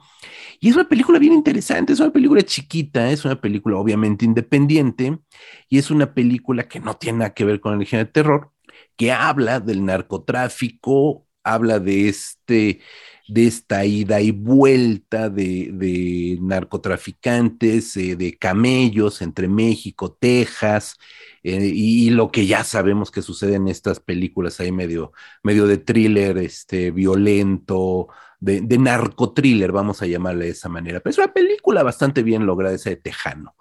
Y 0.59 0.69
es 0.69 0.75
una 0.75 0.89
película 0.89 1.21
bien 1.21 1.33
interesante, 1.33 1.93
es 1.93 2.01
una 2.01 2.13
película 2.13 2.43
chiquita, 2.43 3.09
es 3.13 3.25
una 3.25 3.41
película 3.41 3.77
obviamente 3.77 4.25
independiente 4.25 5.17
y 5.69 5.79
es 5.79 5.93
una 5.93 6.13
película 6.13 6.67
que 6.67 6.81
no 6.81 6.97
tiene 6.97 7.19
nada 7.19 7.35
que 7.35 7.45
ver 7.45 7.61
con 7.61 7.81
el 7.81 7.87
género 7.87 8.07
de 8.09 8.13
terror, 8.13 8.53
que 8.97 9.13
habla 9.13 9.61
del 9.61 9.85
narcotráfico, 9.85 11.29
habla 11.45 11.79
de 11.79 12.09
este 12.09 12.81
de 13.29 13.47
esta 13.47 13.85
ida 13.85 14.21
y 14.21 14.33
vuelta 14.33 15.31
de, 15.31 15.71
de 15.73 16.37
narcotraficantes, 16.43 17.97
eh, 17.97 18.17
de 18.17 18.37
camellos 18.37 19.23
entre 19.23 19.47
México, 19.47 20.13
Texas, 20.21 20.97
eh, 21.43 21.70
y, 21.72 22.11
lo 22.11 22.30
que 22.30 22.47
ya 22.47 22.64
sabemos 22.64 23.11
que 23.11 23.22
sucede 23.22 23.55
en 23.57 23.68
estas 23.68 24.01
películas 24.01 24.61
ahí 24.61 24.72
medio, 24.72 25.12
medio 25.43 25.66
de 25.66 25.78
thriller, 25.78 26.38
este, 26.38 26.91
violento, 26.91 28.09
de, 28.41 28.61
de 28.61 28.78
narcotriller, 28.78 29.72
vamos 29.72 30.03
a 30.03 30.07
llamarle 30.07 30.47
de 30.47 30.51
esa 30.53 30.68
manera. 30.68 31.01
Pero 31.01 31.11
es 31.11 31.18
una 31.18 31.32
película 31.32 31.82
bastante 31.82 32.22
bien 32.22 32.47
lograda, 32.47 32.74
esa 32.74 32.91
de 32.91 32.97
Tejano. 32.97 33.55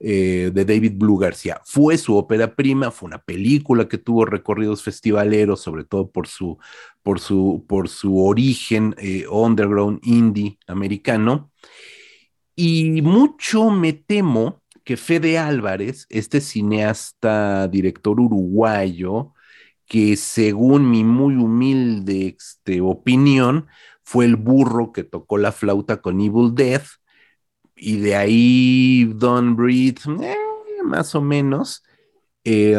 Eh, 0.00 0.50
de 0.52 0.64
David 0.64 0.94
Blue 0.96 1.16
García. 1.16 1.60
Fue 1.64 1.96
su 1.96 2.16
ópera 2.16 2.54
prima, 2.56 2.90
fue 2.90 3.06
una 3.06 3.22
película 3.22 3.88
que 3.88 3.96
tuvo 3.96 4.24
recorridos 4.24 4.82
festivaleros, 4.82 5.60
sobre 5.60 5.84
todo 5.84 6.10
por 6.10 6.26
su, 6.26 6.58
por 7.02 7.20
su, 7.20 7.64
por 7.68 7.88
su 7.88 8.20
origen 8.20 8.94
eh, 8.98 9.24
underground 9.30 10.00
indie 10.02 10.58
americano. 10.66 11.52
Y 12.56 13.02
mucho 13.02 13.70
me 13.70 13.92
temo 13.92 14.62
que 14.84 14.96
Fede 14.96 15.38
Álvarez, 15.38 16.06
este 16.10 16.40
cineasta, 16.40 17.68
director 17.68 18.20
uruguayo, 18.20 19.32
que 19.86 20.16
según 20.16 20.90
mi 20.90 21.04
muy 21.04 21.36
humilde 21.36 22.36
este, 22.38 22.80
opinión, 22.80 23.66
fue 24.02 24.26
el 24.26 24.36
burro 24.36 24.92
que 24.92 25.04
tocó 25.04 25.38
la 25.38 25.52
flauta 25.52 26.00
con 26.02 26.20
Evil 26.20 26.54
Death, 26.54 26.86
y 27.76 27.98
de 27.98 28.16
ahí 28.16 29.04
Don 29.14 29.56
Breed, 29.56 29.98
eh, 30.22 30.36
más 30.84 31.14
o 31.14 31.20
menos, 31.20 31.82
eh, 32.44 32.76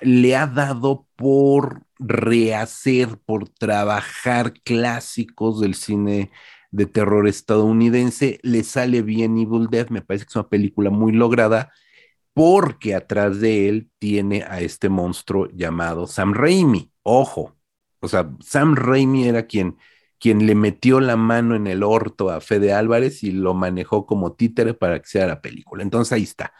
le 0.00 0.36
ha 0.36 0.46
dado 0.46 1.06
por 1.16 1.82
rehacer, 1.98 3.18
por 3.24 3.48
trabajar 3.48 4.52
clásicos 4.62 5.60
del 5.60 5.74
cine 5.74 6.30
de 6.76 6.86
terror 6.86 7.26
estadounidense. 7.26 8.38
Le 8.42 8.62
sale 8.64 9.02
bien 9.02 9.38
Evil 9.38 9.68
Dead, 9.70 9.88
me 9.88 10.02
parece 10.02 10.26
que 10.26 10.30
es 10.30 10.36
una 10.36 10.48
película 10.48 10.90
muy 10.90 11.12
lograda, 11.12 11.72
porque 12.34 12.94
atrás 12.94 13.40
de 13.40 13.68
él 13.68 13.90
tiene 13.98 14.44
a 14.44 14.60
este 14.60 14.88
monstruo 14.88 15.48
llamado 15.52 16.06
Sam 16.06 16.34
Raimi. 16.34 16.92
Ojo, 17.02 17.56
o 18.00 18.08
sea, 18.08 18.30
Sam 18.40 18.76
Raimi 18.76 19.26
era 19.26 19.46
quien 19.46 19.76
quien 20.18 20.46
le 20.46 20.54
metió 20.54 21.00
la 21.00 21.16
mano 21.16 21.54
en 21.54 21.66
el 21.66 21.82
orto 21.82 22.30
a 22.30 22.40
Fede 22.40 22.72
Álvarez 22.72 23.22
y 23.22 23.32
lo 23.32 23.54
manejó 23.54 24.06
como 24.06 24.32
títere 24.32 24.74
para 24.74 24.98
que 25.00 25.06
sea 25.08 25.26
la 25.26 25.40
película. 25.40 25.82
Entonces 25.82 26.12
ahí 26.12 26.22
está. 26.22 26.52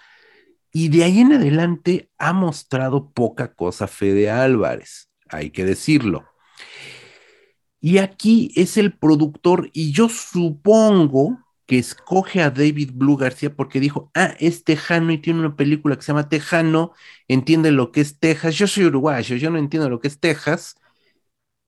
Y 0.73 0.89
de 0.89 1.05
ahí 1.05 1.21
en 1.21 1.33
adelante 1.33 2.11
ha 2.19 2.33
mostrado 2.33 3.11
poca 3.13 3.55
cosa 3.55 3.87
Fede 3.87 4.31
Álvarez, 4.31 5.11
hay 5.29 5.51
que 5.51 5.65
decirlo. 5.65 6.27
Y 7.87 7.99
aquí 7.99 8.51
es 8.57 8.79
el 8.79 8.99
productor 8.99 9.71
y 9.73 9.93
yo 9.93 10.09
supongo 10.09 11.39
que 11.67 11.79
escoge 11.79 12.43
a 12.43 12.51
David 12.51 12.91
Blue 12.93 13.17
García 13.17 13.55
porque 13.55 13.79
dijo, 13.79 14.11
ah, 14.13 14.35
es 14.41 14.65
tejano 14.65 15.13
y 15.13 15.19
tiene 15.19 15.39
una 15.39 15.55
película 15.55 15.95
que 15.95 16.03
se 16.03 16.09
llama 16.09 16.29
Tejano, 16.29 16.95
entiende 17.29 17.71
lo 17.71 17.93
que 17.93 18.01
es 18.01 18.19
Texas, 18.19 18.57
yo 18.57 18.67
soy 18.67 18.87
uruguayo, 18.87 19.37
yo 19.37 19.51
no 19.51 19.59
entiendo 19.59 19.89
lo 19.89 20.01
que 20.01 20.09
es 20.09 20.19
Texas, 20.19 20.75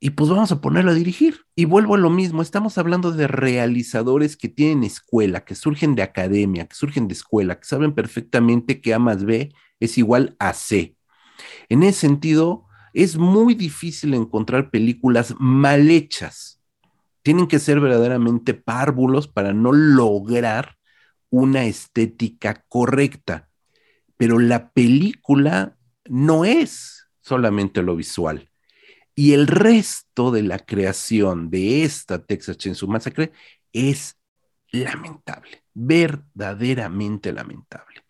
y 0.00 0.10
pues 0.10 0.28
vamos 0.28 0.50
a 0.50 0.60
ponerlo 0.60 0.90
a 0.90 0.94
dirigir. 0.94 1.42
Y 1.54 1.66
vuelvo 1.66 1.94
a 1.94 1.98
lo 1.98 2.10
mismo, 2.10 2.42
estamos 2.42 2.78
hablando 2.78 3.12
de 3.12 3.28
realizadores 3.28 4.36
que 4.36 4.48
tienen 4.48 4.82
escuela, 4.82 5.44
que 5.44 5.54
surgen 5.54 5.94
de 5.94 6.02
academia, 6.02 6.66
que 6.66 6.74
surgen 6.74 7.06
de 7.06 7.14
escuela, 7.14 7.60
que 7.60 7.66
saben 7.66 7.94
perfectamente 7.94 8.80
que 8.80 8.92
A 8.92 8.98
más 8.98 9.24
B 9.24 9.52
es 9.78 9.96
igual 9.98 10.34
a 10.40 10.52
C. 10.52 10.96
En 11.68 11.84
ese 11.84 12.00
sentido, 12.00 12.67
es 12.93 13.16
muy 13.16 13.55
difícil 13.55 14.14
encontrar 14.14 14.70
películas 14.70 15.34
mal 15.39 15.91
hechas. 15.91 16.61
Tienen 17.22 17.47
que 17.47 17.59
ser 17.59 17.80
verdaderamente 17.80 18.55
párvulos 18.55 19.28
para 19.28 19.53
no 19.53 19.72
lograr 19.72 20.76
una 21.30 21.64
estética 21.64 22.64
correcta. 22.68 23.49
Pero 24.16 24.39
la 24.39 24.70
película 24.70 25.76
no 26.07 26.45
es 26.45 27.07
solamente 27.20 27.82
lo 27.82 27.95
visual 27.97 28.49
y 29.18 29.32
el 29.32 29.49
resto 29.49 30.30
de 30.30 30.45
la 30.45 30.61
creación 30.61 31.51
de 31.51 31.82
esta 31.82 32.24
Texas 32.24 32.57
Chainsaw 32.57 32.89
Massacre 32.89 33.32
es 33.72 34.16
lamentable, 34.70 35.64
verdaderamente 35.74 37.32
lamentable. 37.32 38.05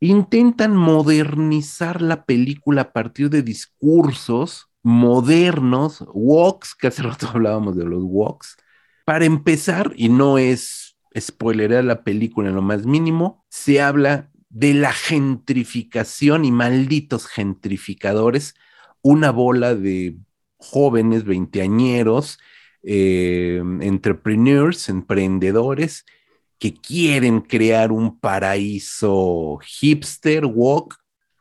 Intentan 0.00 0.76
modernizar 0.76 2.02
la 2.02 2.24
película 2.24 2.82
a 2.82 2.92
partir 2.92 3.30
de 3.30 3.42
discursos 3.42 4.68
modernos, 4.82 6.04
walks, 6.12 6.74
que 6.74 6.88
hace 6.88 7.02
rato 7.04 7.28
hablábamos 7.28 7.76
de 7.76 7.84
los 7.84 8.02
walks, 8.04 8.56
para 9.04 9.24
empezar, 9.24 9.92
y 9.96 10.08
no 10.08 10.38
es 10.38 10.96
spoileré 11.18 11.82
la 11.82 12.04
película 12.04 12.48
en 12.48 12.56
lo 12.56 12.62
más 12.62 12.84
mínimo, 12.84 13.44
se 13.48 13.80
habla 13.80 14.30
de 14.48 14.74
la 14.74 14.92
gentrificación 14.92 16.44
y 16.44 16.52
malditos 16.52 17.26
gentrificadores, 17.26 18.54
una 19.02 19.30
bola 19.30 19.74
de 19.74 20.18
jóvenes 20.56 21.24
veinteañeros, 21.24 22.38
eh, 22.82 23.62
entrepreneurs, 23.80 24.88
emprendedores 24.88 26.04
que 26.58 26.74
quieren 26.74 27.40
crear 27.40 27.92
un 27.92 28.18
paraíso 28.18 29.58
hipster 29.62 30.46
walk 30.46 30.96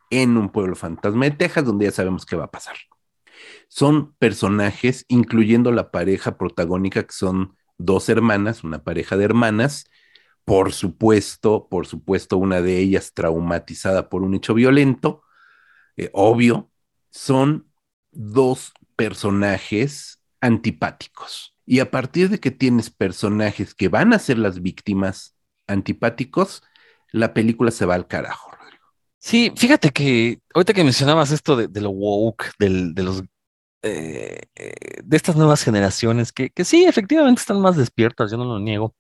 en 0.10 0.38
un 0.38 0.50
pueblo 0.50 0.76
fantasma 0.76 1.26
de 1.26 1.32
Texas, 1.32 1.66
donde 1.66 1.86
ya 1.86 1.92
sabemos 1.92 2.26
qué 2.26 2.36
va 2.36 2.46
a 2.46 2.52
pasar. 2.52 2.76
Son 3.68 4.14
personajes, 4.16 5.06
incluyendo 5.08 5.72
la 5.72 5.92
pareja 5.92 6.38
protagónica, 6.38 7.04
que 7.04 7.14
son 7.14 7.56
dos 7.78 8.10
hermanas, 8.10 8.64
una 8.64 8.84
pareja 8.84 9.18
de 9.18 9.26
hermanas, 9.26 9.86
por 10.46 10.74
supuesto, 10.74 11.68
por 11.70 11.88
supuesto, 11.88 12.38
una 12.38 12.62
de 12.62 12.80
ellas 12.80 13.14
traumatizada 13.14 14.10
por 14.10 14.22
un 14.22 14.36
hecho 14.36 14.54
violento, 14.54 15.24
eh, 15.98 16.10
obvio, 16.14 16.72
son 17.10 17.72
dos 18.12 18.74
personajes 18.96 20.22
antipáticos. 20.42 21.55
Y 21.66 21.80
a 21.80 21.90
partir 21.90 22.30
de 22.30 22.40
que 22.40 22.52
tienes 22.52 22.90
personajes 22.90 23.74
que 23.74 23.88
van 23.88 24.14
a 24.14 24.20
ser 24.20 24.38
las 24.38 24.62
víctimas 24.62 25.36
antipáticos, 25.68 26.64
la 27.12 27.34
película 27.34 27.72
se 27.72 27.86
va 27.86 27.96
al 27.96 28.08
carajo. 28.08 28.52
Sí, 29.18 29.52
fíjate 29.56 29.90
que 29.90 30.40
ahorita 30.54 30.74
que 30.74 30.84
mencionabas 30.84 31.32
esto 31.32 31.56
de, 31.56 31.82
lo 31.82 31.90
woke, 31.90 32.52
de 32.60 33.04
los 33.04 33.24
eh, 33.88 34.42
eh, 34.56 34.74
de 35.04 35.18
estas 35.18 35.36
nuevas 35.36 35.64
generaciones 35.64 36.32
que, 36.32 36.50
que, 36.50 36.66
sí, 36.66 36.86
efectivamente 36.86 37.42
están 37.42 37.62
más 37.62 37.78
despiertas, 37.78 38.32
yo 38.32 38.38
no 38.38 38.46
lo 38.46 38.60
niego. 38.60 38.96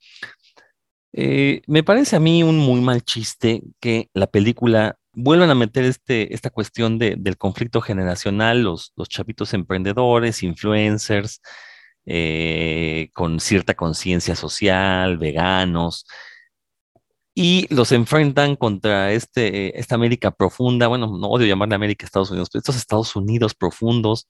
Eh, 1.11 1.61
me 1.65 1.83
parece 1.83 2.15
a 2.15 2.19
mí 2.19 2.43
un 2.43 2.57
muy 2.59 2.81
mal 2.81 3.01
chiste 3.03 3.63
que 3.79 4.09
la 4.13 4.27
película 4.27 4.97
vuelvan 5.13 5.49
a 5.49 5.55
meter 5.55 5.85
este, 5.85 6.35
esta 6.35 6.51
cuestión 6.51 6.99
de, 6.99 7.15
del 7.17 7.37
conflicto 7.37 7.81
generacional, 7.81 8.61
los, 8.61 8.93
los 8.95 9.09
chavitos 9.09 9.55
emprendedores, 9.55 10.43
influencers, 10.43 11.41
eh, 12.05 13.09
con 13.13 13.39
cierta 13.39 13.73
conciencia 13.75 14.35
social, 14.35 15.17
veganos, 15.17 16.05
y 17.33 17.67
los 17.73 17.91
enfrentan 17.91 18.55
contra 18.55 19.11
este, 19.11 19.77
esta 19.79 19.95
América 19.95 20.31
profunda, 20.31 20.87
bueno, 20.87 21.07
no 21.17 21.27
odio 21.27 21.45
llamarle 21.45 21.75
América 21.75 22.05
Estados 22.05 22.31
Unidos, 22.31 22.49
pero 22.51 22.59
estos 22.59 22.77
Estados 22.77 23.15
Unidos 23.15 23.53
profundos, 23.55 24.27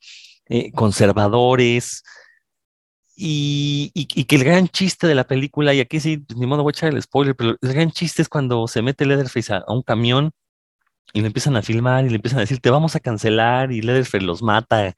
eh, 0.48 0.72
conservadores, 0.72 2.04
y, 3.16 4.26
que 4.26 4.36
el 4.36 4.44
gran 4.44 4.68
chiste 4.68 5.08
de 5.08 5.16
la 5.16 5.26
película, 5.26 5.74
y 5.74 5.80
aquí 5.80 6.00
sí, 6.00 6.18
pues, 6.18 6.38
ni 6.38 6.48
modo 6.48 6.64
voy 6.64 6.72
a 6.72 6.76
echar 6.78 6.94
el 6.94 7.02
spoiler, 7.02 7.36
pero 7.36 7.52
el 7.62 7.74
gran 7.74 7.92
chiste 7.92 8.22
es 8.22 8.30
cuando 8.30 8.68
se 8.68 8.82
mete 8.82 9.06
Leatherface 9.06 9.54
a, 9.54 9.64
un 9.68 9.84
camión 9.84 10.32
y 11.14 11.22
le 11.22 11.28
empiezan 11.28 11.56
a 11.56 11.62
filmar 11.62 12.06
y 12.06 12.10
le 12.10 12.16
empiezan 12.16 12.40
a 12.40 12.42
decir, 12.42 12.60
te 12.60 12.70
vamos 12.70 12.96
a 12.96 13.00
cancelar, 13.00 13.72
y 13.72 13.82
Leatherface 13.82 14.26
los 14.26 14.42
mata. 14.44 14.96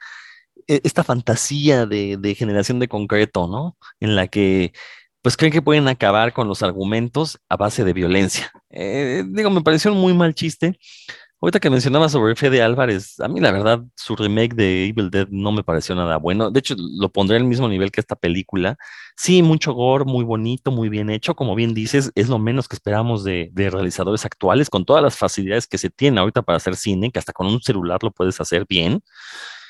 E, 0.68 0.82
esta 0.84 1.04
fantasía 1.04 1.86
de, 1.86 2.18
de 2.18 2.36
generación 2.36 2.80
de 2.80 2.88
concreto, 2.88 3.48
¿no? 3.48 3.78
En 4.00 4.16
la 4.16 4.28
que 4.28 4.74
pues 5.22 5.36
creen 5.36 5.52
que 5.52 5.62
pueden 5.62 5.88
acabar 5.88 6.32
con 6.32 6.48
los 6.48 6.64
argumentos 6.64 7.38
a 7.50 7.58
base 7.58 7.84
de 7.84 7.94
violencia. 7.94 8.52
Eh, 8.70 9.24
digo, 9.28 9.50
me 9.50 9.62
pareció 9.62 9.92
un 9.92 10.00
muy 10.00 10.14
mal 10.14 10.34
chiste. 10.36 10.78
Ahorita 11.40 11.60
que 11.60 11.70
mencionaba 11.70 12.10
sobre 12.10 12.36
Fede 12.36 12.64
Álvarez, 12.64 13.20
a 13.20 13.28
mí 13.28 13.40
la 13.40 13.52
verdad 13.52 13.84
su 13.96 14.16
remake 14.16 14.56
de 14.56 14.86
Evil 14.88 15.12
Dead 15.12 15.28
no 15.30 15.52
me 15.52 15.64
pareció 15.64 15.94
nada 15.94 16.18
bueno. 16.18 16.50
De 16.50 16.60
hecho, 16.60 16.76
lo 16.78 17.10
pondré 17.10 17.38
al 17.38 17.44
mismo 17.44 17.68
nivel 17.68 17.92
que 17.92 18.02
esta 18.02 18.16
película. 18.16 18.76
Sí, 19.16 19.44
mucho 19.44 19.74
gore, 19.74 20.06
muy 20.06 20.24
bonito, 20.24 20.72
muy 20.72 20.90
bien 20.90 21.12
hecho. 21.12 21.36
Como 21.36 21.54
bien 21.54 21.76
dices, 21.76 22.12
es 22.16 22.28
lo 22.30 22.40
menos 22.40 22.68
que 22.68 22.76
esperamos 22.76 23.24
de, 23.24 23.52
realizadores 23.56 24.26
actuales, 24.26 24.70
con 24.72 24.84
todas 24.84 25.04
las 25.04 25.16
facilidades 25.16 25.68
que 25.68 25.78
se 25.78 25.92
tienen 25.92 26.18
ahorita 26.18 26.42
para 26.42 26.58
hacer 26.58 26.76
cine, 26.76 27.12
que 27.12 27.20
hasta 27.20 27.34
con 27.34 27.46
un 27.48 27.62
celular 27.62 28.00
lo 28.02 28.12
puedes 28.12 28.42
hacer 28.42 28.66
bien. 28.68 29.02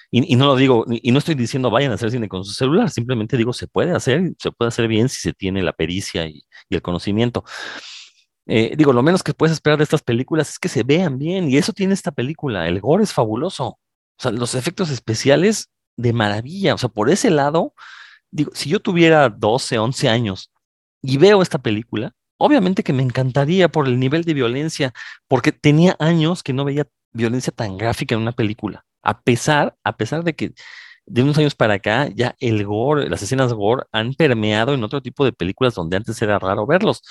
Y, 0.10 0.36
no 0.38 0.46
lo 0.46 0.56
digo, 0.56 0.86
y 0.90 1.12
no 1.12 1.20
estoy 1.20 1.36
diciendo 1.36 1.70
vayan 1.70 1.92
a 1.92 1.96
hacer 1.96 2.12
cine 2.12 2.30
con 2.30 2.46
su 2.46 2.54
celular, 2.54 2.90
simplemente 2.90 3.36
digo, 3.36 3.52
se 3.52 3.68
puede 3.68 3.92
hacer, 3.92 4.34
se 4.40 4.52
puede 4.52 4.70
hacer 4.70 4.88
bien 4.88 5.10
si 5.10 5.20
se 5.20 5.34
tiene 5.34 5.62
la 5.62 5.74
pericia 5.74 6.28
y 6.28 6.44
el 6.70 6.82
conocimiento. 6.82 7.44
Eh, 8.50 8.76
digo, 8.78 8.94
lo 8.94 9.04
menos 9.04 9.24
que 9.24 9.34
puedes 9.34 9.54
esperar 9.54 9.78
de 9.78 9.84
estas 9.84 10.02
películas 10.02 10.50
es 10.52 10.60
que 10.60 10.70
se 10.70 10.84
vean 10.84 11.18
bien, 11.20 11.50
y 11.50 11.58
eso 11.58 11.74
tiene 11.74 11.94
esta 11.94 12.12
película. 12.12 12.68
El 12.68 12.80
gore 12.80 13.04
es 13.04 13.14
fabuloso. 13.14 13.66
O 13.68 13.80
sea, 14.18 14.32
los 14.32 14.56
efectos 14.56 14.90
especiales 14.90 15.70
de 15.98 16.14
maravilla. 16.14 16.74
O 16.74 16.78
sea, 16.78 16.90
por 16.90 17.10
ese 17.10 17.30
lado, 17.30 17.74
digo, 18.32 18.52
si 18.56 18.70
yo 18.70 18.80
tuviera 18.80 19.30
12, 19.30 19.78
11 19.80 20.10
años 20.10 20.52
y 21.02 21.18
veo 21.18 21.42
esta 21.42 21.60
película, 21.60 22.14
obviamente 22.38 22.84
que 22.84 22.94
me 22.94 23.04
encantaría 23.04 23.70
por 23.70 23.88
el 23.88 24.00
nivel 24.00 24.24
de 24.24 24.34
violencia, 24.34 24.94
porque 25.28 25.52
tenía 25.52 25.96
años 26.00 26.44
que 26.44 26.54
no 26.54 26.66
veía 26.66 26.88
violencia 27.12 27.52
tan 27.54 27.78
gráfica 27.78 28.16
en 28.16 28.22
una 28.22 28.32
película. 28.32 28.86
A 29.02 29.22
pesar, 29.22 29.76
a 29.84 29.98
pesar 29.98 30.24
de 30.24 30.36
que 30.36 30.54
de 31.08 31.24
unos 31.24 31.38
años 31.38 31.56
para 31.56 31.76
acá, 31.76 32.10
ya 32.14 32.36
el 32.40 32.66
gore, 32.66 33.10
las 33.10 33.24
escenas 33.24 33.54
gore 33.54 33.86
han 33.92 34.14
permeado 34.14 34.74
en 34.74 34.84
otro 34.84 35.02
tipo 35.02 35.24
de 35.26 35.32
películas 35.32 35.74
donde 35.74 35.98
antes 35.98 36.22
era 36.22 36.38
raro 36.38 36.68
verlos. 36.68 37.02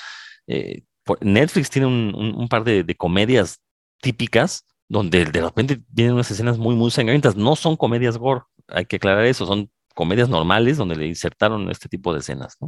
Eh, 0.47 0.83
Netflix 1.21 1.71
tiene 1.71 1.87
un, 1.87 2.49
par 2.49 2.65
de, 2.65 2.85
comedias 2.97 3.61
típicas 4.01 4.67
donde 4.89 5.25
de 5.25 5.41
repente 5.41 5.81
vienen 5.89 6.15
unas 6.15 6.31
escenas 6.31 6.59
muy, 6.59 6.75
muy 6.75 6.91
sangrientas. 6.91 7.37
No 7.37 7.57
son 7.57 7.77
comedias 7.77 8.19
gore, 8.19 8.43
hay 8.69 8.85
que 8.85 8.97
aclarar 8.97 9.25
eso, 9.25 9.47
son 9.47 9.71
comedias 9.95 10.29
normales 10.29 10.77
donde 10.77 10.97
le 10.97 11.07
insertaron 11.07 11.71
este 11.71 11.89
tipo 11.89 12.13
de 12.13 12.21
escenas. 12.21 12.59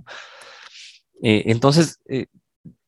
Eh, 1.22 1.44
entonces, 1.46 2.00
eh, 2.08 2.26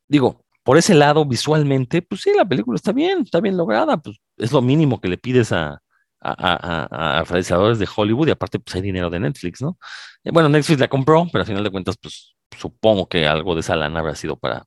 digo, 0.09 0.45
por 0.63 0.79
ese 0.79 0.95
lado, 0.95 1.27
visualmente, 1.27 2.01
pues 2.01 2.23
sí, 2.23 2.33
la 2.35 2.47
película 2.47 2.77
está 2.77 2.93
bien, 2.93 3.23
está 3.23 3.41
bien 3.41 3.57
lograda, 3.57 3.99
pues 3.99 4.17
es 4.39 4.53
lo 4.53 4.63
mínimo 4.63 5.01
que 5.01 5.09
le 5.09 5.19
pides 5.19 5.53
a, 5.53 5.83
a, 6.21 7.25
realizadores 7.27 7.79
de 7.79 7.89
Hollywood 7.95 8.29
y 8.29 8.31
aparte 8.33 8.59
pues 8.59 8.77
hay 8.77 8.83
dinero 8.83 9.11
de 9.11 9.21
Netflix, 9.21 9.63
¿no? 9.63 9.79
Eh, 10.25 10.31
bueno, 10.33 10.49
Netflix 10.49 10.81
la 10.81 10.89
compró, 10.89 11.27
pero 11.33 11.43
al 11.43 11.47
final 11.47 11.65
de 11.65 11.71
cuentas 11.71 11.97
pues 12.01 12.35
supongo 12.59 13.09
que 13.09 13.27
algo 13.27 13.55
de 13.55 13.61
esa 13.61 13.77
lana 13.77 14.01
habrá 14.01 14.15
sido 14.15 14.37
para, 14.37 14.67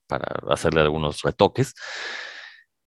hacerle 0.49 0.81
algunos 0.81 1.21
retoques. 1.21 1.73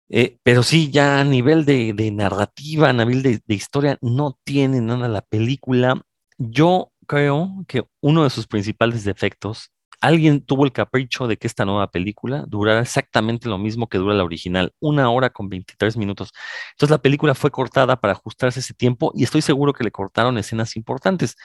Eh, 0.09 0.38
pero 0.42 0.62
sí, 0.62 0.90
ya 0.90 1.20
a 1.20 1.24
nivel 1.24 1.64
de, 1.64 2.11
narrativa, 2.12 2.90
a 2.90 2.92
nivel 2.92 3.22
de, 3.22 3.40
de, 3.44 3.54
historia, 3.54 3.98
no 4.00 4.38
tiene 4.44 4.80
nada 4.80 5.09
la 5.09 5.22
película. 5.22 6.00
Yo 6.38 6.92
creo 7.07 7.64
que 7.66 7.84
uno 8.00 8.24
de 8.24 8.30
sus 8.30 8.46
principales 8.46 9.04
defectos 9.04 9.72
alguien 10.01 10.44
tuvo 10.44 10.64
el 10.64 10.72
capricho 10.72 11.26
de 11.26 11.36
que 11.36 11.47
esta 11.47 11.64
nueva 11.64 11.90
película 11.90 12.44
durara 12.47 12.80
exactamente 12.80 13.49
lo 13.49 13.59
mismo 13.59 13.88
que 13.88 13.99
dura 13.99 14.14
la 14.14 14.24
original, 14.24 14.72
una 14.80 15.11
hora 15.11 15.30
con 15.30 15.49
23 15.49 15.97
minutos. 15.97 16.32
Entonces 16.72 16.90
la 16.90 16.99
película 16.99 17.34
fue 17.34 17.51
cortada 17.51 18.01
para 18.01 18.12
ajustarse 18.12 18.61
ese 18.61 18.74
tiempo 18.74 19.12
y 19.14 19.24
estoy 19.24 19.42
seguro 19.42 19.72
que 19.72 19.84
le 19.84 19.90
cortaron 19.90 20.38
escenas 20.38 20.76
importantes. 20.76 21.36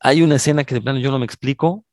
Hay 0.00 0.22
una 0.22 0.36
escena 0.36 0.64
que 0.64 0.74
de 0.74 0.80
plano 0.80 0.98
yo 0.98 1.10
no 1.10 1.18
me 1.18 1.24
explico. 1.24 1.84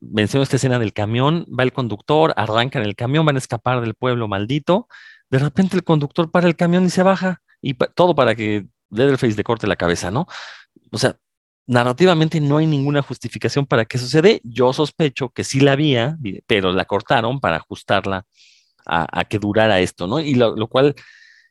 Menciono 0.00 0.42
esta 0.42 0.56
escena 0.56 0.78
del 0.78 0.92
camión, 0.92 1.46
va 1.46 1.62
el 1.62 1.72
conductor, 1.72 2.32
arrancan 2.36 2.82
el 2.82 2.96
camión, 2.96 3.26
van 3.26 3.36
a 3.36 3.38
escapar 3.38 3.80
del 3.82 3.94
pueblo 3.94 4.28
maldito. 4.28 4.88
De 5.30 5.38
repente 5.38 5.76
el 5.76 5.84
conductor 5.84 6.30
para 6.30 6.48
el 6.48 6.56
camión 6.56 6.86
y 6.86 6.90
se 6.90 7.02
baja 7.02 7.42
y 7.60 7.74
todo 7.74 8.14
para 8.14 8.34
que 8.34 8.66
Leatherface 8.90 9.36
le 9.36 9.44
corte 9.44 9.66
la 9.66 9.76
cabeza, 9.76 10.10
¿no? 10.10 10.26
O 10.90 10.98
sea, 10.98 11.16
narrativamente 11.66 12.40
no 12.40 12.58
hay 12.58 12.66
ninguna 12.66 13.02
justificación 13.02 13.66
para 13.66 13.84
que 13.84 13.98
sucede. 13.98 14.40
Yo 14.44 14.72
sospecho 14.72 15.30
que 15.30 15.44
sí 15.44 15.60
la 15.60 15.72
había, 15.72 16.16
pero 16.46 16.72
la 16.72 16.84
cortaron 16.84 17.40
para 17.40 17.56
ajustarla 17.56 18.24
a, 18.86 19.24
que 19.24 19.38
durara 19.38 19.80
esto, 19.80 20.06
¿no? 20.06 20.20
Y 20.20 20.34
lo, 20.34 20.66
cual 20.68 20.94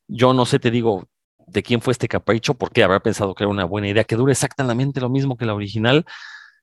yo 0.07 0.33
no 0.33 0.45
sé, 0.45 0.59
te 0.59 0.71
digo, 0.71 1.07
de 1.47 1.63
quién 1.63 1.81
fue 1.81 1.93
este 1.93 2.07
capricho, 2.07 2.53
porque 2.55 2.83
habrá 2.83 2.99
pensado 2.99 3.33
que 3.33 3.43
era 3.43 3.51
una 3.51 3.65
buena 3.65 3.87
idea 3.87 4.03
que 4.03 4.15
dure 4.15 4.33
exactamente 4.33 4.99
lo 4.99 5.09
mismo 5.09 5.37
que 5.37 5.45
la 5.45 5.53
original. 5.53 6.05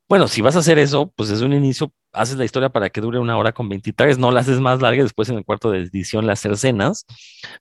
Bueno, 0.09 0.29
si 0.29 0.41
vas 0.43 0.57
a 0.57 0.61
hacer 0.61 0.79
eso, 0.79 1.13
pues 1.17 1.29
desde 1.31 1.45
un 1.47 1.53
inicio 1.53 1.93
haces 2.13 2.37
la 2.37 2.45
historia 2.45 2.69
para 2.71 2.91
que 2.91 3.01
dure 3.01 3.19
una 3.19 3.37
hora 3.39 3.53
con 3.53 3.69
23, 3.69 4.19
no 4.19 4.31
la 4.31 4.41
haces 4.41 4.61
más 4.61 4.81
larga, 4.81 5.03
después 5.03 5.29
en 5.29 5.37
el 5.39 5.45
cuarto 5.45 5.71
de 5.71 5.81
edición 5.81 6.27
las 6.27 6.45
escenas, 6.45 7.07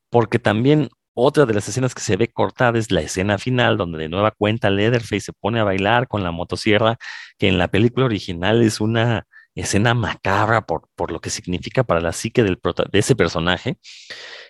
porque 0.09 0.39
también 0.39 0.89
otra 1.15 1.45
de 1.45 1.53
las 1.53 1.67
escenas 1.67 1.95
que 1.95 2.01
se 2.01 2.17
ve 2.17 2.27
cortada 2.27 2.77
es 2.77 2.91
la 2.91 3.01
escena 3.01 3.37
final, 3.37 3.77
donde 3.77 3.97
de 3.97 4.09
nueva 4.09 4.31
cuenta 4.31 4.69
Leatherface 4.69 5.21
se 5.21 5.33
pone 5.33 5.59
a 5.59 5.63
bailar 5.63 6.07
con 6.07 6.23
la 6.23 6.31
motosierra, 6.31 6.97
que 7.37 7.47
en 7.47 7.57
la 7.57 7.69
película 7.69 8.05
original 8.05 8.61
es 8.61 8.81
una 8.81 9.25
escena 9.55 9.93
macabra 9.93 10.65
por, 10.65 10.89
por 10.95 11.11
lo 11.11 11.21
que 11.21 11.29
significa 11.29 11.83
para 11.83 12.01
la 12.01 12.11
psique 12.11 12.43
del 12.43 12.59
de 12.91 12.99
ese 12.99 13.15
personaje. 13.15 13.77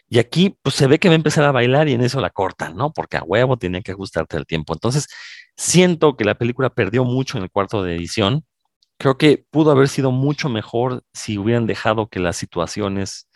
Y 0.09 0.19
aquí 0.19 0.57
pues 0.61 0.75
se 0.75 0.87
ve 0.87 0.99
que 0.99 1.07
va 1.07 1.13
a 1.13 1.15
empezar 1.15 1.43
a 1.45 1.51
bailar 1.51 1.87
y 1.87 1.93
en 1.93 2.01
eso 2.01 2.19
la 2.19 2.31
cortan, 2.31 2.75
¿no? 2.75 2.91
Porque 2.91 3.17
a 3.17 3.23
huevo 3.23 3.57
tiene 3.57 3.81
que 3.81 3.91
ajustarte 3.91 4.37
al 4.37 4.45
tiempo. 4.45 4.73
Entonces, 4.73 5.07
siento 5.55 6.17
que 6.17 6.25
la 6.25 6.35
película 6.35 6.69
perdió 6.69 7.03
mucho 7.05 7.37
en 7.37 7.43
el 7.43 7.51
cuarto 7.51 7.83
de 7.83 7.95
edición. 7.95 8.45
Creo 8.97 9.17
que 9.17 9.45
pudo 9.51 9.71
haber 9.71 9.89
sido 9.89 10.11
mucho 10.11 10.49
mejor 10.49 11.03
si 11.13 11.37
hubieran 11.37 11.67
dejado 11.67 12.07
que 12.07 12.19
las 12.19 12.37
situaciones 12.37 13.27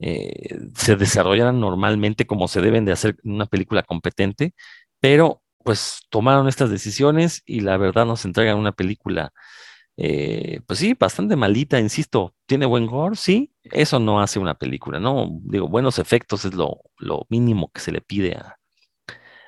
eh, 0.00 0.58
se 0.74 0.96
desarrollaran 0.96 1.60
normalmente 1.60 2.26
como 2.26 2.48
se 2.48 2.60
deben 2.60 2.84
de 2.84 2.92
hacer 2.92 3.16
en 3.24 3.32
una 3.32 3.46
película 3.46 3.82
competente, 3.82 4.54
pero 5.00 5.42
pues 5.64 6.00
tomaron 6.10 6.48
estas 6.48 6.70
decisiones 6.70 7.42
y 7.46 7.60
la 7.60 7.76
verdad 7.76 8.06
nos 8.06 8.24
entregan 8.24 8.58
una 8.58 8.72
película 8.72 9.32
eh, 10.02 10.62
pues 10.66 10.78
sí, 10.78 10.94
bastante 10.98 11.36
malita, 11.36 11.78
insisto, 11.78 12.34
tiene 12.46 12.64
buen 12.64 12.86
gore, 12.86 13.16
sí, 13.16 13.52
eso 13.64 13.98
no 13.98 14.22
hace 14.22 14.38
una 14.38 14.54
película, 14.54 14.98
¿no? 14.98 15.28
Digo, 15.42 15.68
buenos 15.68 15.98
efectos 15.98 16.46
es 16.46 16.54
lo, 16.54 16.80
lo 16.98 17.26
mínimo 17.28 17.70
que 17.70 17.82
se 17.82 17.92
le 17.92 18.00
pide 18.00 18.34
a, 18.34 18.56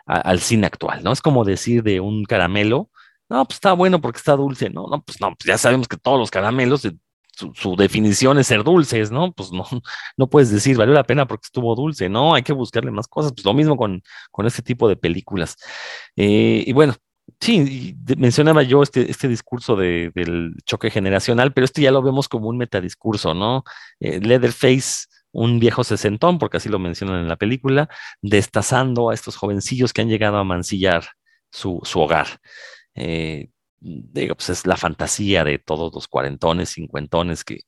al 0.05 0.41
cine 0.41 0.67
actual, 0.67 1.03
¿no? 1.03 1.13
Es 1.13 1.23
como 1.23 1.45
decir 1.45 1.83
de 1.83 2.01
un 2.01 2.25
caramelo, 2.25 2.91
no, 3.31 3.47
pues 3.47 3.57
está 3.57 3.73
bueno 3.73 4.01
porque 4.03 4.19
está 4.19 4.37
dulce, 4.37 4.69
no, 4.69 4.87
no, 4.89 5.03
pues 5.03 5.21
no, 5.23 5.29
pues 5.35 5.47
ya 5.47 5.57
sabemos 5.57 5.89
que 5.89 5.97
todos 5.97 6.19
los 6.19 6.31
caramelos, 6.31 6.87
su, 7.33 7.76
definición 7.76 8.39
es 8.39 8.47
ser 8.47 8.64
dulces, 8.64 9.11
¿no? 9.11 9.33
Pues 9.33 9.53
no, 9.53 9.64
no 10.16 10.28
puedes 10.28 10.51
decir, 10.51 10.76
valió 10.76 10.95
la 10.95 11.05
pena 11.05 11.26
porque 11.26 11.47
estuvo 11.47 11.74
dulce, 11.74 12.09
no, 12.09 12.35
hay 12.35 12.43
que 12.43 12.53
buscarle 12.53 12.91
más 12.91 13.09
cosas, 13.09 13.33
pues 13.33 13.45
lo 13.45 13.55
mismo 13.55 13.76
con, 13.76 14.03
con 14.30 14.47
este 14.47 14.62
tipo 14.62 14.89
de 14.89 14.97
películas. 14.97 15.57
Eh, 16.16 16.64
y 16.66 16.72
bueno, 16.72 16.95
sí, 17.41 17.97
mencionaba 18.16 18.62
yo 18.62 18.83
este, 18.83 19.11
este 19.11 19.28
discurso 19.28 19.76
de- 19.76 20.11
del 20.14 20.55
choque 20.64 20.91
generacional, 20.91 21.53
pero 21.53 21.64
esto 21.64 21.80
ya 21.80 21.91
lo 21.91 22.03
vemos 22.03 22.28
como 22.28 22.49
un 22.49 22.59
metadiscurso, 22.59 23.35
¿no? 23.35 23.64
Eh, 24.01 24.20
Leatherface, 24.20 25.07
un 25.33 25.59
viejo 25.59 25.85
sesentón, 25.85 26.39
porque 26.39 26.59
así 26.59 26.68
lo 26.68 26.78
mencionan 26.78 27.20
en 27.20 27.28
la 27.28 27.37
película, 27.37 27.89
destazando 28.20 29.11
a 29.11 29.14
estos 29.14 29.37
jovencillos 29.37 29.93
que 29.93 30.03
han 30.03 30.09
llegado 30.09 30.37
a 30.39 30.45
mancillar 30.45 31.05
su, 31.51 31.80
su 31.85 32.01
hogar. 32.01 32.26
Eh, 32.95 33.49
digo, 33.83 34.35
pues 34.37 34.51
es 34.51 34.66
la 34.66 34.76
fantasía 34.76 35.45
de 35.45 35.59
todos 35.59 35.93
los 35.95 36.09
cuarentones, 36.09 36.70
cincuentones 36.70 37.45
que, 37.45 37.61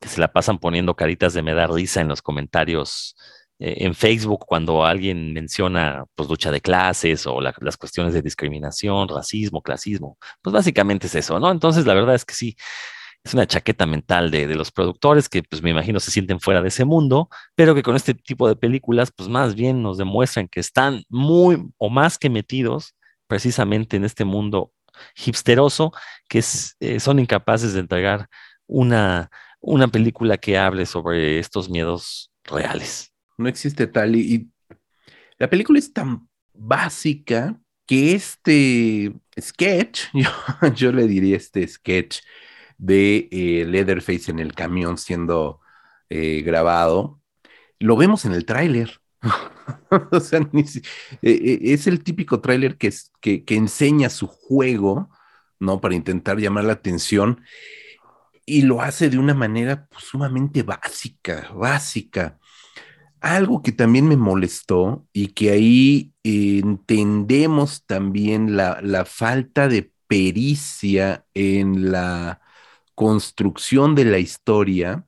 se 0.00 0.20
la 0.20 0.32
pasan 0.32 0.58
poniendo 0.58 0.96
caritas 0.96 1.34
de 1.34 1.42
me 1.42 1.52
da 1.54 1.66
risa 1.66 2.00
en 2.00 2.08
los 2.08 2.22
comentarios 2.22 3.16
eh, 3.58 3.84
en 3.84 3.94
Facebook 3.94 4.46
cuando 4.46 4.84
alguien 4.84 5.34
menciona 5.34 6.04
pues 6.14 6.28
lucha 6.28 6.50
de 6.50 6.60
clases 6.62 7.26
o 7.26 7.40
la- 7.40 7.54
las 7.60 7.76
cuestiones 7.76 8.14
de 8.14 8.22
discriminación, 8.22 9.08
racismo, 9.08 9.60
clasismo. 9.62 10.16
Pues 10.42 10.54
básicamente 10.54 11.06
es 11.08 11.14
eso, 11.16 11.38
¿no? 11.38 11.50
Entonces 11.50 11.84
la 11.86 11.92
verdad 11.94 12.14
es 12.14 12.24
que 12.24 12.34
sí, 12.34 12.56
es 13.22 13.34
una 13.34 13.46
chaqueta 13.46 13.84
mental 13.86 14.30
de, 14.30 14.46
de 14.46 14.54
los 14.54 14.70
productores 14.72 15.28
que 15.28 15.42
pues 15.42 15.62
me 15.62 15.70
imagino 15.70 16.00
se 16.00 16.10
sienten 16.10 16.40
fuera 16.40 16.62
de 16.62 16.68
ese 16.68 16.84
mundo, 16.86 17.28
pero 17.54 17.74
que 17.74 17.82
con 17.82 17.96
este 17.96 18.14
tipo 18.14 18.48
de 18.48 18.56
películas 18.56 19.12
pues 19.14 19.28
más 19.28 19.54
bien 19.54 19.82
nos 19.82 19.98
demuestran 19.98 20.48
que 20.48 20.60
están 20.60 21.02
muy 21.10 21.62
o 21.76 21.90
más 21.90 22.16
que 22.18 22.30
metidos 22.30 22.94
precisamente 23.26 23.96
en 23.96 24.04
este 24.04 24.24
mundo 24.24 24.72
hipsteroso 25.14 25.92
que 26.28 26.42
eh, 26.80 27.00
son 27.00 27.18
incapaces 27.18 27.72
de 27.74 27.80
entregar 27.80 28.28
una, 28.66 29.30
una 29.60 29.88
película 29.88 30.36
que 30.38 30.58
hable 30.58 30.86
sobre 30.86 31.38
estos 31.38 31.68
miedos 31.68 32.32
reales. 32.44 33.12
No 33.38 33.48
existe 33.48 33.86
tal. 33.86 34.16
Y, 34.16 34.34
y 34.34 34.50
la 35.38 35.48
película 35.48 35.78
es 35.78 35.92
tan 35.92 36.28
básica 36.52 37.58
que 37.86 38.14
este 38.14 39.12
sketch, 39.40 40.02
yo, 40.14 40.30
yo 40.74 40.92
le 40.92 41.06
diría 41.06 41.36
este 41.36 41.66
sketch 41.66 42.20
de 42.78 43.28
eh, 43.30 43.64
Leatherface 43.66 44.30
en 44.30 44.38
el 44.38 44.54
camión 44.54 44.96
siendo 44.96 45.60
eh, 46.08 46.42
grabado, 46.42 47.20
lo 47.78 47.96
vemos 47.96 48.24
en 48.24 48.32
el 48.32 48.44
tráiler. 48.44 49.00
o 50.10 50.20
sea, 50.20 50.40
eh, 50.40 50.68
eh, 51.22 51.58
es 51.62 51.86
el 51.86 52.02
típico 52.02 52.40
tráiler 52.40 52.76
que, 52.76 52.92
que, 53.20 53.54
enseña 53.54 54.10
su 54.10 54.26
juego, 54.26 55.10
¿no? 55.58 55.80
Para 55.80 55.94
intentar 55.94 56.38
llamar 56.38 56.64
la 56.64 56.74
atención 56.74 57.42
y 58.46 58.62
lo 58.62 58.80
hace 58.80 59.10
de 59.10 59.18
una 59.18 59.34
manera 59.34 59.86
pues, 59.90 60.04
sumamente 60.04 60.62
básica, 60.62 61.50
básica. 61.54 62.38
Algo 63.20 63.62
que 63.62 63.72
también 63.72 64.08
me 64.08 64.16
molestó 64.16 65.06
y 65.12 65.28
que 65.28 65.50
ahí 65.50 66.12
entendemos 66.22 67.84
también 67.84 68.56
la, 68.56 68.80
la 68.82 69.04
falta 69.04 69.68
de 69.68 69.92
pericia 70.06 71.26
en 71.34 71.92
la 71.92 72.40
construcción 72.94 73.94
de 73.94 74.04
la 74.06 74.18
historia. 74.18 75.06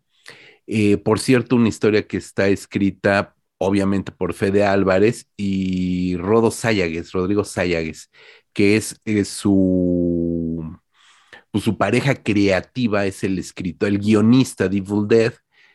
Eh, 0.67 0.97
por 0.99 1.19
cierto, 1.21 1.57
una 1.57 1.69
historia 1.69 2.07
que 2.07 2.17
está 2.17 2.49
escrita 2.49 3.35
obviamente 3.65 4.11
por 4.13 4.35
Fede 4.35 4.65
Álvarez 4.65 5.29
y 5.37 6.17
Rodo 6.17 6.51
Sayagues, 6.51 7.13
Rodrigo 7.13 7.45
Sayagues, 7.45 8.11
que 8.53 8.77
es, 8.77 9.01
su, 9.29 10.79
pues, 11.51 11.65
su 11.65 11.79
pareja 11.79 12.17
creativa, 12.17 13.07
es 13.07 13.23
el 13.25 13.39
escritor, 13.39 13.89
el 13.89 13.99
guionista 13.99 14.69
de 14.69 14.79
Evil 14.79 15.07
Dead, 15.07 15.35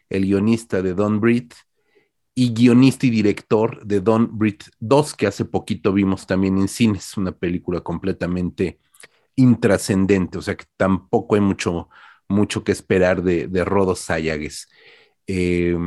el 0.09 0.25
guionista 0.25 0.81
de 0.81 0.93
Don 0.93 1.21
Breed 1.21 1.51
y 2.35 2.53
guionista 2.53 3.07
y 3.07 3.09
director 3.09 3.85
de 3.85 4.01
Don 4.01 4.37
Breed 4.37 4.61
2, 4.79 5.13
que 5.15 5.27
hace 5.27 5.45
poquito 5.45 5.93
vimos 5.93 6.27
también 6.27 6.57
en 6.57 6.67
cines, 6.67 7.15
una 7.17 7.31
película 7.31 7.81
completamente 7.81 8.79
intrascendente, 9.35 10.37
o 10.37 10.41
sea 10.41 10.55
que 10.55 10.65
tampoco 10.75 11.35
hay 11.35 11.41
mucho, 11.41 11.89
mucho 12.27 12.63
que 12.63 12.73
esperar 12.73 13.23
de, 13.23 13.47
de 13.47 13.63
Rodo 13.63 13.95
Sayagues. 13.95 14.67
Eh, 15.25 15.77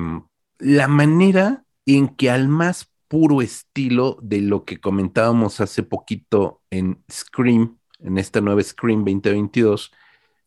la 0.59 0.89
manera 0.89 1.65
en 1.97 2.09
que 2.09 2.31
al 2.31 2.49
más 2.49 2.91
puro 3.09 3.43
estilo 3.43 4.19
de 4.23 4.41
lo 4.41 4.65
que 4.65 4.79
comentábamos 4.79 5.61
hace 5.61 5.83
poquito 5.83 6.63
en 6.71 7.03
Scream, 7.11 7.79
en 7.99 8.19
esta 8.19 8.41
nueva 8.41 8.63
Scream 8.63 9.05
2022, 9.05 9.91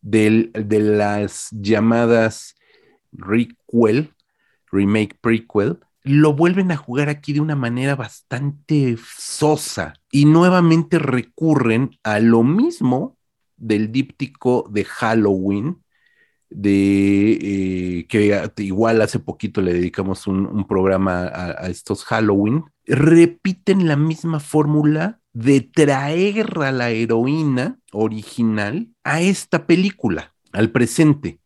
del, 0.02 0.52
de 0.54 0.80
las 0.80 1.50
llamadas 1.52 2.56
requel, 3.12 4.14
remake 4.72 5.18
prequel, 5.20 5.80
lo 6.04 6.34
vuelven 6.34 6.72
a 6.72 6.78
jugar 6.78 7.10
aquí 7.10 7.34
de 7.34 7.42
una 7.42 7.56
manera 7.56 7.96
bastante 7.96 8.98
sosa 9.18 9.94
y 10.12 10.26
nuevamente 10.26 11.00
recurren 11.00 11.98
a 12.04 12.20
lo 12.20 12.44
mismo 12.44 13.18
del 13.58 13.92
díptico 13.92 14.68
de 14.70 14.84
Halloween, 14.84 15.83
de 16.56 17.32
eh, 18.00 18.08
que 18.08 18.50
igual 18.58 19.02
hace 19.02 19.20
poquito 19.20 19.62
le 19.62 19.74
dedicamos 19.74 20.28
un, 20.28 20.66
programa 20.68 21.24
a, 21.28 21.66
a, 21.66 21.70
estos 21.70 22.04
Halloween, 22.06 22.64
repiten 22.86 23.88
la 23.88 23.96
misma 23.96 24.40
fórmula 24.40 25.20
de 25.34 25.62
traer 25.62 26.60
a 26.64 26.72
la 26.72 26.92
heroína 26.92 27.80
original 27.92 28.90
a 29.04 29.22
esta 29.22 29.66
película, 29.66 30.36
al 30.52 30.72
presente. 30.72 31.40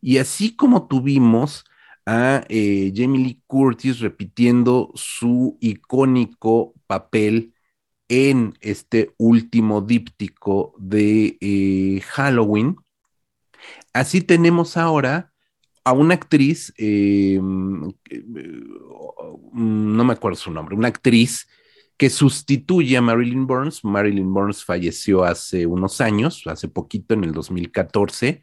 Y 0.00 0.18
así 0.18 0.54
como 0.56 0.88
tuvimos 0.88 1.64
a 2.06 2.44
eh, 2.48 2.92
Jamie 2.94 3.24
Lee 3.24 3.42
Curtis 3.46 4.00
repitiendo 4.00 4.90
su 4.94 5.58
icónico 5.60 6.74
papel 6.86 7.54
en 8.08 8.54
este 8.60 9.14
último 9.18 9.80
díptico 9.80 10.74
de 10.78 11.38
eh, 11.40 12.00
Halloween, 12.08 12.76
así 13.92 14.20
tenemos 14.20 14.76
ahora 14.76 15.32
a 15.84 15.92
una 15.92 16.14
actriz, 16.14 16.72
eh, 16.76 17.38
no 17.40 17.94
me 20.04 20.12
acuerdo 20.12 20.36
su 20.36 20.50
nombre, 20.50 20.76
una 20.76 20.88
actriz 20.88 21.48
que 22.00 22.08
sustituye 22.08 22.96
a 22.96 23.02
Marilyn 23.02 23.46
Burns. 23.46 23.84
Marilyn 23.84 24.32
Burns 24.32 24.64
falleció 24.64 25.22
hace 25.22 25.66
unos 25.66 26.00
años, 26.00 26.42
hace 26.46 26.66
poquito, 26.66 27.12
en 27.12 27.24
el 27.24 27.32
2014. 27.32 28.42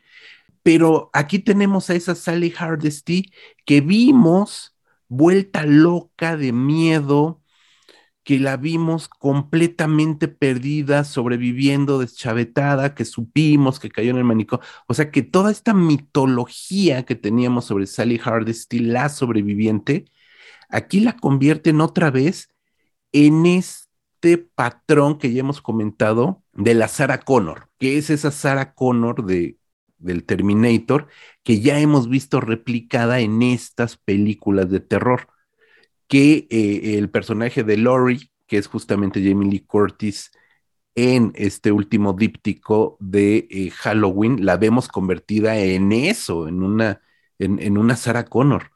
Pero 0.61 1.09
aquí 1.11 1.39
tenemos 1.39 1.89
a 1.89 1.95
esa 1.95 2.13
Sally 2.13 2.51
Hardesty 2.51 3.31
que 3.65 3.81
vimos 3.81 4.75
vuelta 5.07 5.65
loca 5.65 6.37
de 6.37 6.51
miedo, 6.51 7.41
que 8.27 8.39
la 8.41 8.57
vimos 8.57 9.07
completamente 9.07 10.27
perdida, 10.27 11.05
sobreviviendo, 11.05 11.97
deschavetada, 11.97 12.93
que 12.93 13.05
supimos 13.05 13.79
que 13.79 13.89
cayó 13.89 14.11
en 14.11 14.17
el 14.17 14.25
manicomio. 14.25 14.65
O 14.85 14.93
sea 14.93 15.11
que 15.11 15.21
toda 15.23 15.49
esta 15.49 15.73
mitología 15.73 17.05
que 17.05 17.15
teníamos 17.15 17.63
sobre 17.63 17.87
Sally 17.87 18.17
Hardesty, 18.17 18.79
la 18.79 19.07
sobreviviente, 19.07 20.11
aquí 20.67 20.99
la 20.99 21.13
convierten 21.15 21.79
otra 21.79 22.11
vez 22.11 22.49
en 23.13 23.45
este 23.45 24.37
patrón 24.37 25.19
que 25.19 25.31
ya 25.31 25.39
hemos 25.39 25.61
comentado 25.61 26.43
de 26.51 26.73
la 26.73 26.89
Sarah 26.89 27.21
Connor, 27.21 27.69
que 27.79 27.97
es 27.97 28.09
esa 28.09 28.31
Sarah 28.31 28.73
Connor 28.73 29.25
de, 29.25 29.57
del 29.99 30.25
Terminator 30.25 31.07
que 31.43 31.61
ya 31.61 31.79
hemos 31.79 32.09
visto 32.09 32.41
replicada 32.41 33.21
en 33.21 33.41
estas 33.41 33.95
películas 33.95 34.69
de 34.69 34.81
terror 34.81 35.29
que 36.07 36.47
eh, 36.49 36.97
el 36.97 37.09
personaje 37.09 37.63
de 37.63 37.77
Laurie, 37.77 38.31
que 38.47 38.57
es 38.57 38.67
justamente 38.67 39.21
Jamie 39.21 39.49
Lee 39.49 39.65
Curtis, 39.65 40.31
en 40.95 41.31
este 41.35 41.71
último 41.71 42.13
díptico 42.13 42.97
de 42.99 43.47
eh, 43.51 43.69
Halloween, 43.69 44.45
la 44.45 44.57
vemos 44.57 44.87
convertida 44.87 45.57
en 45.57 45.91
eso, 45.91 46.47
en 46.47 46.63
una, 46.63 47.01
en, 47.39 47.59
en 47.59 47.77
una 47.77 47.95
Sarah 47.95 48.25
Connor. 48.25 48.71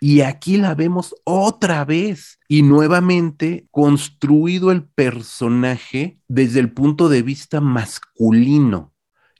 Y 0.00 0.20
aquí 0.20 0.56
la 0.56 0.74
vemos 0.74 1.14
otra 1.24 1.84
vez 1.84 2.38
y 2.48 2.62
nuevamente 2.62 3.66
construido 3.70 4.70
el 4.70 4.84
personaje 4.84 6.18
desde 6.28 6.60
el 6.60 6.72
punto 6.72 7.08
de 7.08 7.22
vista 7.22 7.60
masculino. 7.60 8.93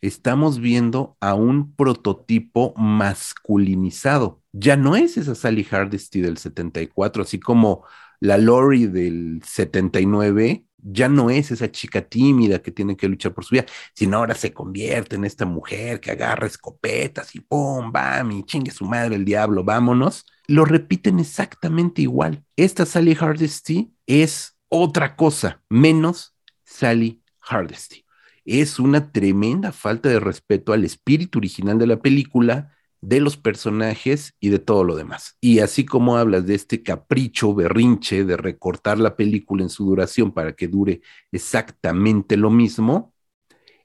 Estamos 0.05 0.59
viendo 0.61 1.17
a 1.19 1.33
un 1.33 1.75
prototipo 1.75 2.75
masculinizado. 2.77 4.43
Ya 4.53 4.77
no 4.77 4.97
es 4.97 5.17
esa 5.17 5.35
Sally 5.35 5.65
Hardesty 5.65 6.21
del 6.21 6.37
74, 6.37 7.23
así 7.23 7.41
como 7.41 7.85
la 8.21 8.37
Lori 8.37 8.87
del 8.87 9.41
79 9.43 10.67
ya 10.77 11.09
no 11.09 11.31
es 11.31 11.51
esa 11.51 11.73
chica 11.73 12.03
tímida 12.03 12.61
que 12.61 12.71
tiene 12.71 12.99
que 12.99 13.09
luchar 13.09 13.33
por 13.33 13.47
su 13.47 13.55
vida, 13.55 13.65
sino 13.95 14.19
ahora 14.19 14.35
se 14.35 14.53
convierte 14.53 15.17
en 15.17 15.25
esta 15.25 15.47
mujer 15.47 16.01
que 16.01 16.11
agarra 16.11 16.47
escopetas 16.47 17.35
y 17.35 17.41
pum, 17.41 17.91
bam, 17.91 18.31
y 18.33 18.45
chingue 18.45 18.73
su 18.73 18.85
madre 18.85 19.17
el 19.17 19.25
diablo, 19.25 19.65
vámonos. 19.65 20.27
Lo 20.47 20.67
repiten 20.67 21.19
exactamente 21.19 22.03
igual. 22.03 22.45
Esta 22.57 22.85
Sally 22.85 23.15
Hardesty 23.15 23.95
es 24.07 24.59
otra 24.69 25.17
cosa, 25.17 25.63
menos 25.71 26.37
Sally 26.63 27.23
Hardesty. 27.41 28.04
Es 28.45 28.79
una 28.79 29.13
tremenda 29.13 29.73
falta 29.73 30.09
de 30.09 30.21
respeto 30.21 30.73
al 30.73 30.85
espíritu 30.85 31.39
original 31.39 31.79
de 31.79 31.87
la 31.87 32.01
película, 32.01 32.75
de 33.01 33.21
los 33.21 33.37
personajes 33.37 34.35
y 34.41 34.49
de 34.49 34.59
todo 34.59 34.85
lo 34.85 34.97
demás. 34.97 35.37
Y 35.41 35.59
así 35.61 35.85
como 35.85 36.17
hablas 36.17 36.47
de 36.47 36.55
este 36.55 36.83
capricho, 36.83 37.55
berrinche 37.55 38.25
de 38.25 38.37
recortar 38.37 38.99
la 38.99 39.17
película 39.17 39.63
en 39.63 39.69
su 39.69 39.85
duración 39.85 40.33
para 40.33 40.55
que 40.55 40.69
dure 40.69 41.03
exactamente 41.31 42.37
lo 42.37 42.51
mismo, 42.51 43.15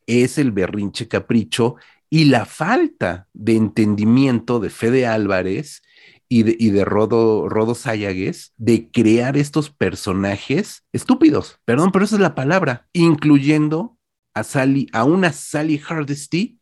es 0.07 0.37
el 0.37 0.51
berrinche 0.51 1.07
capricho 1.07 1.75
y 2.09 2.25
la 2.25 2.45
falta 2.45 3.27
de 3.33 3.55
entendimiento 3.55 4.59
de 4.59 4.69
Fede 4.69 5.05
Álvarez 5.05 5.81
y 6.27 6.43
de, 6.43 6.55
y 6.57 6.71
de 6.71 6.85
Rodo, 6.85 7.49
Rodo 7.49 7.75
Sayagues 7.75 8.53
de 8.57 8.89
crear 8.89 9.37
estos 9.37 9.69
personajes 9.69 10.83
estúpidos, 10.93 11.59
perdón, 11.65 11.91
pero 11.91 12.05
esa 12.05 12.15
es 12.15 12.21
la 12.21 12.35
palabra, 12.35 12.87
incluyendo 12.93 13.98
a 14.33 14.43
Sally, 14.43 14.87
a 14.93 15.03
una 15.05 15.31
Sally 15.33 15.77
Hardesty 15.77 16.59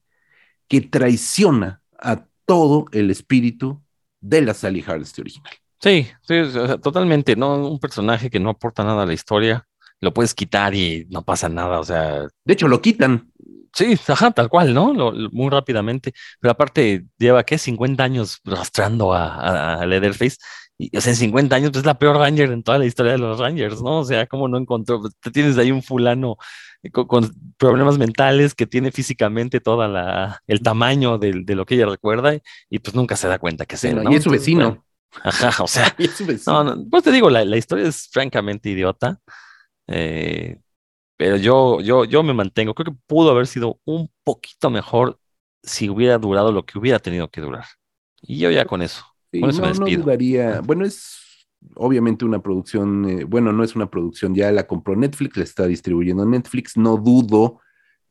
que 0.67 0.81
traiciona 0.81 1.81
a 1.99 2.25
todo 2.45 2.85
el 2.91 3.11
espíritu 3.11 3.83
de 4.21 4.41
la 4.41 4.53
Sally 4.53 4.81
Hardesty 4.81 5.21
original. 5.21 5.53
Sí, 5.79 6.07
sí, 6.27 6.33
o 6.39 6.49
sea, 6.49 6.77
totalmente, 6.79 7.35
¿no? 7.35 7.67
Un 7.69 7.79
personaje 7.79 8.29
que 8.29 8.39
no 8.39 8.49
aporta 8.51 8.83
nada 8.83 9.03
a 9.03 9.05
la 9.05 9.13
historia, 9.13 9.65
lo 10.01 10.13
puedes 10.13 10.33
quitar 10.33 10.73
y 10.73 11.05
no 11.09 11.23
pasa 11.23 11.49
nada, 11.49 11.79
o 11.79 11.83
sea, 11.83 12.27
De 12.45 12.53
hecho, 12.53 12.67
lo 12.67 12.81
quitan. 12.81 13.31
sí, 13.73 13.95
ajá, 14.07 14.31
tal 14.31 14.49
cual, 14.49 14.73
¿no? 14.73 14.93
Lo- 14.93 15.11
lo- 15.11 15.29
muy 15.31 15.49
rápidamente, 15.49 16.13
pero 16.39 16.51
aparte 16.51 17.05
lleva, 17.17 17.43
¿qué? 17.43 17.57
50 17.57 18.03
años 18.03 18.39
arrastrando 18.45 19.13
a, 19.13 19.27
a, 19.35 19.81
a 19.81 19.85
Leatherface, 19.85 20.37
y, 20.77 20.95
o 20.95 21.01
sea, 21.01 21.11
en 21.11 21.17
50 21.17 21.55
años 21.55 21.71
pues, 21.71 21.81
es 21.81 21.85
la 21.85 21.97
peor 21.97 22.17
Ranger 22.17 22.51
en 22.51 22.63
toda 22.63 22.77
la 22.77 22.85
historia 22.85 23.13
de 23.13 23.17
los 23.17 23.39
Rangers, 23.39 23.81
¿no? 23.81 23.99
O 23.99 24.05
sea, 24.05 24.27
¿cómo 24.27 24.47
no 24.47 24.57
encontró? 24.57 25.01
Pues, 25.01 25.15
te 25.19 25.31
tienes 25.31 25.57
ahí 25.57 25.71
un 25.71 25.81
fulano 25.81 26.37
eh, 26.83 26.91
con, 26.91 27.07
con 27.07 27.31
problemas 27.57 27.97
mentales 27.97 28.53
que 28.53 28.67
tiene 28.67 28.91
físicamente 28.91 29.59
toda 29.59 29.87
la, 29.87 30.41
el 30.47 30.61
tamaño 30.61 31.17
de, 31.17 31.33
lo 31.33 31.65
que 31.65 31.75
ella 31.75 31.87
recuerda 31.87 32.35
y, 32.35 32.41
y, 32.69 32.79
pues 32.79 32.95
nunca 32.95 33.15
se 33.15 33.27
da 33.27 33.39
cuenta 33.39 33.65
que 33.65 33.75
es 33.75 33.83
él, 33.85 34.03
¿no? 34.03 34.11
y 34.11 34.15
es 34.15 34.23
su 34.23 34.29
vecino. 34.29 34.65
bueno, 34.65 34.85
ajá, 35.23 35.63
o 35.63 35.67
sea, 35.67 35.93
Y 35.97 36.05
es 36.05 36.11
su 36.11 36.25
vecino. 36.25 36.63
no, 36.63 36.75
no, 36.75 36.89
pues 36.89 37.03
te 37.03 37.11
digo, 37.11 37.29
la, 37.29 37.43
la 37.43 37.57
historia 37.57 37.87
es 37.87 38.07
francamente 38.11 38.69
idiota. 38.69 39.19
eh, 39.87 40.59
pero 41.17 41.35
yo, 41.35 41.81
yo, 41.81 42.05
yo 42.05 42.21
me 42.21 42.33
mantengo. 42.33 42.75
Creo 42.75 42.93
que 42.93 42.99
pudo 43.07 43.31
haber 43.31 43.47
sido 43.47 43.79
un 43.85 44.11
poquito 44.23 44.69
mejor 44.69 45.19
si 45.63 45.89
hubiera 45.89 46.19
durado 46.19 46.51
lo 46.51 46.63
que 46.65 46.77
hubiera 46.77 46.99
tenido 46.99 47.29
que 47.29 47.41
durar. 47.41 47.65
Y 48.21 48.37
yo 48.37 48.51
ya 48.51 48.65
con 48.65 48.83
eso. 48.83 49.03
Me 49.41 49.51
no, 49.51 49.73
no 49.73 49.85
dudaría. 49.85 50.61
Bueno, 50.61 50.85
es 50.85 51.47
obviamente 51.75 52.25
una 52.25 52.41
producción, 52.41 53.09
eh, 53.09 53.23
bueno, 53.23 53.51
no 53.51 53.63
es 53.63 53.75
una 53.75 53.89
producción, 53.89 54.35
ya 54.35 54.51
la 54.51 54.67
compró 54.67 54.95
Netflix, 54.95 55.37
la 55.37 55.43
está 55.43 55.67
distribuyendo 55.67 56.25
Netflix. 56.25 56.77
No 56.77 56.97
dudo 56.97 57.59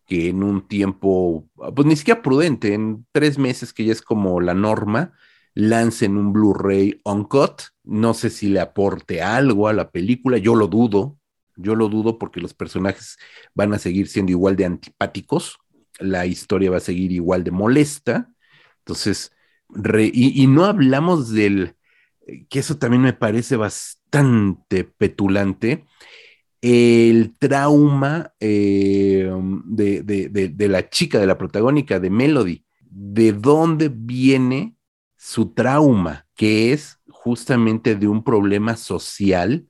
que 0.07 0.29
en 0.29 0.43
un 0.43 0.67
tiempo, 0.67 1.49
pues 1.75 1.87
ni 1.87 1.97
siquiera 1.97 2.23
prudente, 2.23 2.75
en 2.75 3.07
tres 3.13 3.39
meses, 3.39 3.73
que 3.73 3.85
ya 3.85 3.93
es 3.93 4.03
como 4.03 4.41
la 4.41 4.55
norma, 4.55 5.13
lancen 5.55 6.17
un 6.17 6.33
Blu-ray 6.33 7.01
uncut. 7.05 7.63
No 7.83 8.15
sé 8.15 8.31
si 8.31 8.49
le 8.49 8.61
aporte 8.61 9.23
algo 9.23 9.69
a 9.69 9.73
la 9.73 9.91
película, 9.91 10.39
yo 10.39 10.55
lo 10.55 10.69
dudo. 10.69 11.19
Yo 11.57 11.75
lo 11.75 11.89
dudo 11.89 12.19
porque 12.19 12.41
los 12.41 12.53
personajes 12.53 13.17
van 13.55 13.73
a 13.73 13.79
seguir 13.79 14.09
siendo 14.09 14.31
igual 14.31 14.57
de 14.57 14.67
antipáticos, 14.67 15.59
la 15.99 16.27
historia 16.27 16.71
va 16.71 16.77
a 16.77 16.81
seguir 16.81 17.13
igual 17.13 17.45
de 17.45 17.51
molesta. 17.51 18.31
Entonces, 18.81 19.33
y, 20.13 20.47
no 20.47 20.65
hablamos 20.65 21.31
del, 21.33 21.77
que 22.49 22.59
eso 22.61 22.79
también 22.79 23.03
me 23.03 23.13
parece 23.13 23.57
bastante 23.57 24.85
petulante, 24.85 25.85
el 26.63 27.35
trauma 27.39 28.33
eh, 28.41 29.31
de, 29.67 30.03
de- 30.03 30.29
de- 30.29 30.49
de 30.49 30.69
la 30.69 30.89
chica, 30.89 31.19
de 31.19 31.27
la 31.27 31.39
protagónica, 31.39 32.01
de 32.01 32.11
Melody. 32.11 32.65
¿De 32.81 33.33
dónde 33.33 33.91
viene 33.95 34.77
su 35.17 35.53
trauma? 35.53 36.27
Que 36.35 36.73
es 36.73 36.99
justamente 37.11 37.95
de 37.95 38.09
un 38.09 38.25
problema 38.25 38.77
social, 38.77 39.69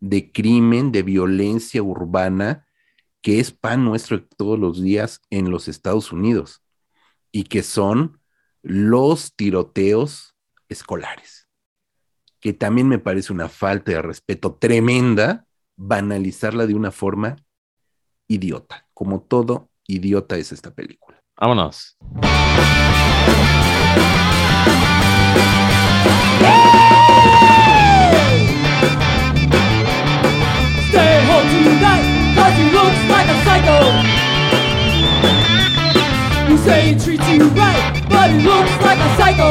de 0.00 0.32
crimen, 0.32 0.90
de 0.90 1.02
violencia 1.02 1.82
urbana, 1.82 2.66
que 3.20 3.38
es 3.38 3.52
pan 3.52 3.84
nuestro 3.84 4.24
todos 4.24 4.58
los 4.58 4.82
días 4.82 5.20
en 5.30 5.50
los 5.50 5.68
Estados 5.68 6.12
Unidos 6.12 6.62
y 7.30 7.44
que 7.44 7.62
son 7.62 8.20
los 8.62 9.34
tiroteos 9.34 10.34
escolares, 10.68 11.48
que 12.40 12.52
también 12.52 12.88
me 12.88 12.98
parece 12.98 13.32
una 13.32 13.48
falta 13.48 13.92
de 13.92 14.02
respeto 14.02 14.54
tremenda 14.54 15.46
banalizarla 15.76 16.66
de 16.66 16.74
una 16.74 16.90
forma 16.90 17.36
idiota, 18.28 18.86
como 18.94 19.22
todo 19.22 19.68
idiota 19.86 20.36
es 20.36 20.52
esta 20.52 20.74
película. 20.74 21.20
Vámonos. 21.36 21.96
Everybody 38.22 38.44
looks 38.44 38.84
like 38.84 38.98
a 38.98 39.16
psycho 39.16 39.50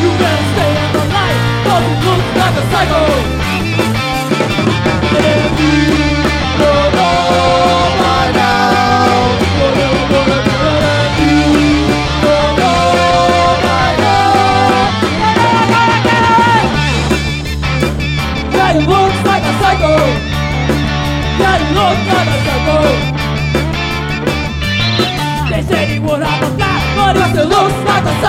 You 0.00 0.08
better 0.16 0.44
stay 0.54 0.72
in 0.80 0.92
the 0.96 1.04
light 1.12 1.38
Cause 1.66 1.84
it 1.84 1.98
looks 2.06 2.30
like 2.40 2.56
a 2.56 2.64
psycho 2.72 3.02
yeah. 5.12 5.49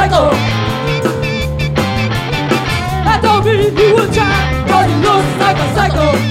psycho. 0.02 0.30
I 3.06 3.20
don't 3.22 3.46
mean 3.46 3.78
you 3.78 3.96
were 3.96 4.12
try, 4.12 4.66
but 4.68 4.90
you 4.90 4.96
look 4.98 5.26
like 5.40 5.58
a 5.58 5.76
psycho. 5.76 6.31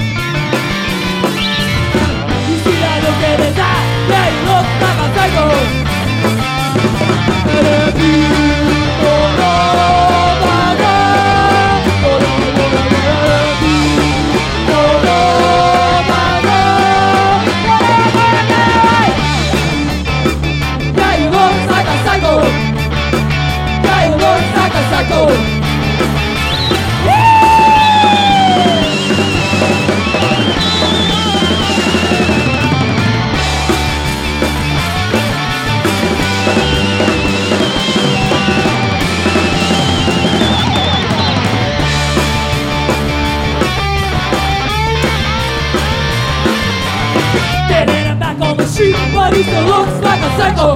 barista 49.30 49.60
looks 49.66 50.02
like 50.02 50.20
a 50.20 50.30
psycho. 50.36 50.74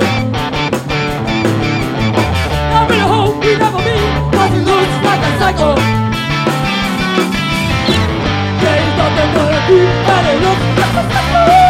I 2.73 2.87
really 2.89 3.01
hope 3.01 3.43
he 3.43 3.57
never 3.57 3.79
been, 3.79 4.33
cause 4.33 4.53
he 4.53 4.61
looks 4.61 4.97
like 5.05 5.21
a 5.21 5.39
psycho. 5.39 5.75
They 8.63 8.81
thought 8.97 9.13
they 9.17 9.27
were 9.27 9.35
gonna 9.35 9.61
a 9.67 9.79
But 10.07 10.23
he 10.25 10.35
looks 10.45 10.67
like 10.79 10.95
a 10.95 11.13
psycho. 11.13 11.64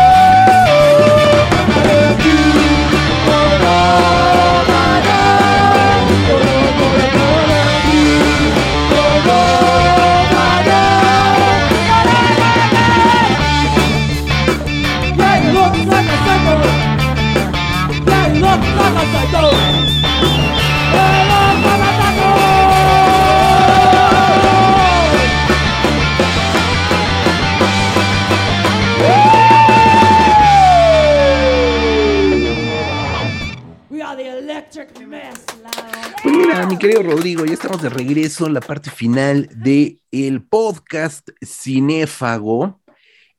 Querido 36.85 37.03
Rodrigo, 37.03 37.47
ya 37.47 37.55
estamos 37.55 37.81
de 37.81 37.89
regreso 37.89 38.47
en 38.47 38.53
la 38.53 38.61
parte 38.61 38.91
final 38.91 39.49
de 39.57 40.03
el 40.11 40.43
podcast 40.43 41.31
Cinéfago. 41.43 42.83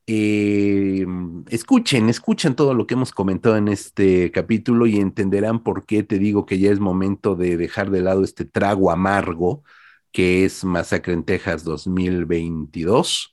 Eh, 0.08 1.06
escuchen, 1.52 2.10
escuchen 2.10 2.56
todo 2.56 2.74
lo 2.74 2.88
que 2.88 2.96
hemos 2.96 3.12
comentado 3.12 3.56
en 3.56 3.68
este 3.68 4.32
capítulo 4.32 4.88
y 4.88 4.96
entenderán 5.00 5.62
por 5.62 5.86
qué 5.86 6.02
te 6.02 6.18
digo 6.18 6.48
que 6.48 6.58
ya 6.58 6.72
es 6.72 6.80
momento 6.80 7.36
de 7.36 7.56
dejar 7.56 7.91
de 7.91 8.02
lado 8.02 8.24
este 8.24 8.46
trago 8.46 8.89
amargo 8.89 9.64
que 10.12 10.43
es 10.46 10.64
Masacre 10.64 11.14
en 11.14 11.24
Texas 11.24 11.64
2022 11.64 13.32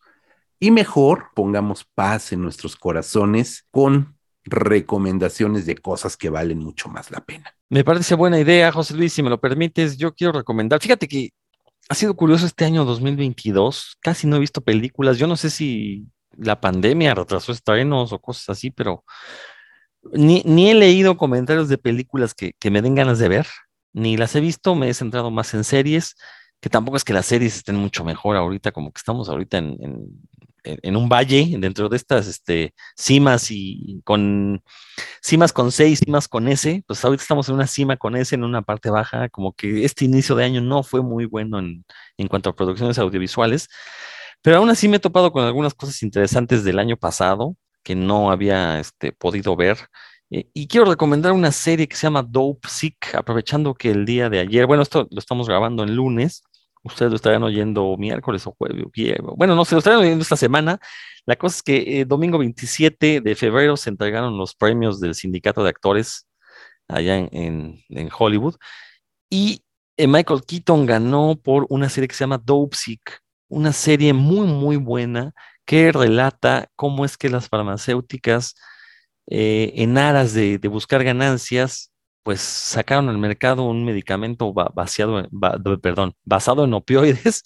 y 0.61 0.73
mejor 0.73 1.29
pongamos 1.35 1.87
paz 1.87 2.33
en 2.33 2.43
nuestros 2.43 2.77
corazones 2.77 3.67
con 3.71 4.15
recomendaciones 4.45 5.67
de 5.67 5.77
cosas 5.77 6.17
que 6.17 6.31
valen 6.31 6.59
mucho 6.59 6.89
más 6.89 7.11
la 7.11 7.21
pena. 7.21 7.55
Me 7.69 7.85
parece 7.85 8.15
buena 8.15 8.39
idea, 8.39 8.73
José 8.73 8.95
Luis, 8.95 9.13
si 9.13 9.23
me 9.23 9.31
lo 9.31 9.41
permites, 9.41 9.97
yo 9.97 10.15
quiero 10.15 10.33
recomendar, 10.33 10.81
fíjate 10.81 11.09
que 11.09 11.31
ha 11.89 11.95
sido 11.95 12.15
curioso 12.15 12.47
este 12.47 12.65
año 12.65 12.85
2022, 12.85 13.99
casi 14.01 14.27
no 14.27 14.37
he 14.37 14.41
visto 14.41 14.61
películas, 14.61 15.19
yo 15.19 15.27
no 15.27 15.37
sé 15.37 15.51
si 15.51 16.07
la 16.37 16.61
pandemia 16.61 17.15
retrasó 17.15 17.53
estrenos 17.53 18.13
o 18.13 18.21
cosas 18.21 18.51
así, 18.51 18.71
pero 18.71 19.05
ni, 20.13 20.43
ni 20.45 20.71
he 20.71 20.75
leído 20.75 21.17
comentarios 21.17 21.69
de 21.69 21.79
películas 21.79 22.35
que, 22.35 22.55
que 22.59 22.71
me 22.71 22.83
den 22.83 22.95
ganas 22.95 23.19
de 23.19 23.29
ver, 23.29 23.47
ni 23.93 24.17
las 24.17 24.35
he 24.35 24.41
visto, 24.41 24.75
me 24.75 24.89
he 24.89 24.95
centrado 24.95 25.31
más 25.31 25.55
en 25.55 25.65
series, 25.65 26.17
que 26.61 26.71
tampoco 26.71 26.97
es 26.97 27.05
que 27.05 27.13
las 27.13 27.27
series 27.27 27.57
estén 27.57 27.77
mucho 27.77 28.05
mejor 28.05 28.37
ahorita, 28.37 28.73
como 28.73 28.93
que 28.93 28.99
estamos 28.99 29.29
ahorita 29.29 29.59
en, 29.59 29.77
en, 29.81 30.07
en 30.65 30.97
un 30.97 31.09
valle, 31.09 31.57
dentro 31.59 31.89
de 31.89 31.97
estas 31.97 32.27
este, 32.27 32.75
cimas 32.97 33.51
y 33.51 34.01
con 34.05 34.63
cimas 35.23 35.53
con 35.53 35.73
C 35.73 35.89
y 35.89 35.97
cimas 35.97 36.29
con 36.29 36.49
S, 36.49 36.85
pues 36.87 37.05
ahorita 37.05 37.23
estamos 37.23 37.49
en 37.49 37.57
una 37.57 37.67
cima 37.67 37.97
con 37.97 38.17
S 38.17 38.35
en 38.35 38.45
una 38.45 38.63
parte 38.63 38.91
baja, 38.91 39.29
como 39.29 39.53
que 39.53 39.85
este 39.85 40.05
inicio 40.05 40.37
de 40.37 40.45
año 40.45 40.61
no 40.61 40.83
fue 40.83 41.03
muy 41.03 41.27
bueno 41.27 41.59
en, 41.59 41.85
en 42.17 42.29
cuanto 42.29 42.51
a 42.51 42.55
producciones 42.55 42.99
audiovisuales, 42.99 43.69
pero 44.43 44.59
aún 44.59 44.71
así 44.71 44.89
me 44.89 44.97
he 44.97 45.01
topado 45.01 45.33
con 45.33 45.45
algunas 45.45 45.75
cosas 45.75 46.03
interesantes 46.03 46.65
del 46.65 46.79
año 46.79 46.97
pasado 46.97 47.57
que 47.83 47.95
no 47.95 48.31
había 48.31 48.81
este, 48.81 49.13
podido 49.13 49.57
ver. 49.57 49.79
Eh, 50.31 50.49
y 50.55 50.67
quiero 50.67 50.87
recomendar 50.87 51.33
una 51.33 51.53
serie 51.53 51.89
que 51.89 51.97
se 51.97 52.07
llama 52.07 52.23
Dope 52.23 52.69
Sick, 52.69 53.15
aprovechando 53.15 53.75
que 53.75 53.91
el 53.91 54.05
día 54.05 54.31
de 54.31 54.41
ayer, 54.41 54.67
bueno, 54.67 54.83
esto 54.83 55.07
lo 55.11 55.19
estamos 55.19 55.49
grabando 55.49 55.83
en 55.83 55.95
lunes, 55.95 56.43
ustedes 56.83 57.11
lo 57.11 57.17
estarán 57.17 57.43
oyendo 57.43 57.97
miércoles 57.97 58.47
o 58.47 58.53
jueves, 58.53 58.85
bueno, 59.37 59.55
no 59.55 59.65
se 59.65 59.75
lo 59.75 59.79
estarán 59.79 60.01
oyendo 60.01 60.23
esta 60.23 60.37
semana. 60.37 60.81
La 61.25 61.37
cosa 61.37 61.57
es 61.57 61.63
que 61.63 62.01
eh, 62.01 62.05
domingo 62.05 62.39
27 62.39 63.21
de 63.21 63.35
febrero 63.37 63.77
se 63.77 63.91
entregaron 63.91 64.37
los 64.37 64.55
premios 64.55 65.01
del 65.01 65.15
Sindicato 65.15 65.63
de 65.63 65.71
Actores 65.71 66.27
allá 66.89 67.17
en, 67.17 67.29
en, 67.33 67.85
en 67.89 68.11
Hollywood 68.17 68.57
y 69.31 69.63
eh, 69.97 70.07
Michael 70.07 70.43
Keaton 70.47 70.85
ganó 70.87 71.37
por 71.37 71.67
una 71.69 71.89
serie 71.89 72.09
que 72.09 72.15
se 72.15 72.25
llama 72.25 72.39
Dope 72.39 72.77
Sick, 72.77 73.23
una 73.49 73.73
serie 73.73 74.13
muy, 74.13 74.47
muy 74.47 74.77
buena 74.77 75.33
que 75.65 75.93
relata 75.93 76.69
cómo 76.77 77.05
es 77.05 77.17
que 77.17 77.29
las 77.29 77.49
farmacéuticas, 77.49 78.55
eh, 79.29 79.73
en 79.77 79.97
aras 79.99 80.35
de, 80.35 80.59
de, 80.59 80.69
buscar 80.69 81.05
ganancias, 81.05 81.92
pues 82.23 82.41
sacaron 82.41 83.09
al 83.09 83.19
mercado 83.19 83.65
un 83.65 83.85
medicamento 83.85 84.53
basado 84.53 86.65
en 86.65 86.75
opioides 86.75 87.43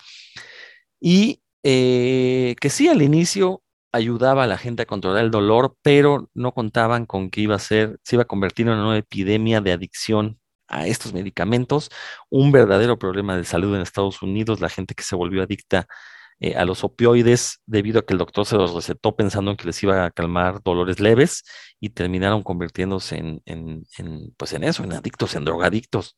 y 1.00 1.42
eh, 1.62 2.54
que 2.60 2.70
sí 2.70 2.88
al 2.88 3.02
inicio 3.02 3.62
ayudaba 3.92 4.44
a 4.44 4.46
la 4.46 4.58
gente 4.58 4.82
a 4.82 4.86
controlar 4.86 5.24
el 5.24 5.30
dolor, 5.30 5.76
pero 5.82 6.30
no 6.34 6.52
contaban 6.52 7.06
con 7.06 7.30
que 7.30 7.40
iba 7.40 7.56
a 7.56 7.58
ser, 7.58 7.98
se 8.04 8.16
iba 8.16 8.22
a 8.22 8.26
convertir 8.26 8.66
en 8.66 8.74
una 8.74 8.82
nueva 8.82 8.98
epidemia 8.98 9.60
de 9.60 9.72
adicción 9.72 10.38
a 10.68 10.86
estos 10.86 11.12
medicamentos, 11.12 11.90
un 12.30 12.52
verdadero 12.52 12.98
problema 12.98 13.36
de 13.36 13.44
salud 13.44 13.74
en 13.74 13.82
Estados 13.82 14.22
Unidos, 14.22 14.60
la 14.60 14.68
gente 14.68 14.94
que 14.94 15.04
se 15.04 15.16
volvió 15.16 15.42
adicta 15.42 15.86
eh, 16.40 16.54
a 16.54 16.64
los 16.64 16.84
opioides 16.84 17.60
debido 17.66 18.00
a 18.00 18.06
que 18.06 18.12
el 18.14 18.18
doctor 18.18 18.44
se 18.46 18.56
los 18.56 18.74
recetó 18.74 19.16
pensando 19.16 19.50
en 19.50 19.56
que 19.56 19.66
les 19.66 19.82
iba 19.82 20.04
a 20.04 20.10
calmar 20.10 20.62
dolores 20.62 21.00
leves 21.00 21.44
y 21.80 21.90
terminaron 21.90 22.42
convirtiéndose 22.42 23.16
en, 23.16 23.86
pues 24.36 24.52
en 24.52 24.64
eso, 24.64 24.84
en 24.84 24.92
adictos, 24.92 25.34
en 25.34 25.44
drogadictos, 25.44 26.16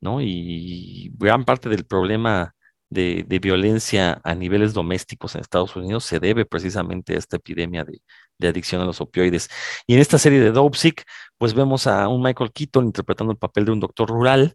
¿no? 0.00 0.20
Y 0.22 1.10
gran 1.14 1.44
parte 1.44 1.68
del 1.68 1.86
problema 1.86 2.54
de, 2.90 3.24
violencia 3.42 4.20
a 4.24 4.34
niveles 4.34 4.74
domésticos 4.74 5.34
en 5.34 5.40
Estados 5.42 5.76
Unidos 5.76 6.04
se 6.04 6.20
debe 6.20 6.46
precisamente 6.46 7.14
a 7.14 7.18
esta 7.18 7.36
epidemia 7.36 7.84
de, 7.84 8.00
de 8.38 8.48
adicción 8.48 8.80
a 8.82 8.84
los 8.84 9.00
opioides. 9.00 9.48
Y 9.86 9.94
en 9.94 10.00
esta 10.00 10.18
serie 10.18 10.40
de 10.40 10.52
Dopesick, 10.52 11.04
pues 11.36 11.54
vemos 11.54 11.86
a 11.86 12.08
un 12.08 12.22
Michael 12.22 12.52
Keaton 12.52 12.86
interpretando 12.86 13.32
el 13.32 13.38
papel 13.38 13.66
de 13.66 13.72
un 13.72 13.80
doctor 13.80 14.08
rural 14.08 14.54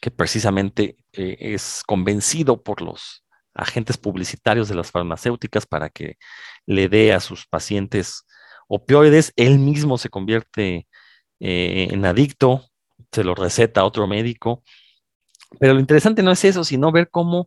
que 0.00 0.10
precisamente 0.10 0.96
eh, 1.12 1.36
es 1.40 1.82
convencido 1.86 2.62
por 2.62 2.82
los 2.82 3.23
agentes 3.54 3.96
publicitarios 3.96 4.68
de 4.68 4.74
las 4.74 4.90
farmacéuticas 4.90 5.66
para 5.66 5.90
que 5.90 6.18
le 6.66 6.88
dé 6.88 7.12
a 7.12 7.20
sus 7.20 7.46
pacientes 7.46 8.24
opioides. 8.68 9.32
Él 9.36 9.58
mismo 9.58 9.98
se 9.98 10.10
convierte 10.10 10.88
eh, 11.40 11.88
en 11.90 12.04
adicto, 12.04 12.64
se 13.12 13.24
lo 13.24 13.34
receta 13.34 13.82
a 13.82 13.84
otro 13.84 14.06
médico. 14.06 14.62
Pero 15.60 15.74
lo 15.74 15.80
interesante 15.80 16.22
no 16.22 16.32
es 16.32 16.44
eso, 16.44 16.64
sino 16.64 16.90
ver 16.90 17.08
cómo 17.10 17.46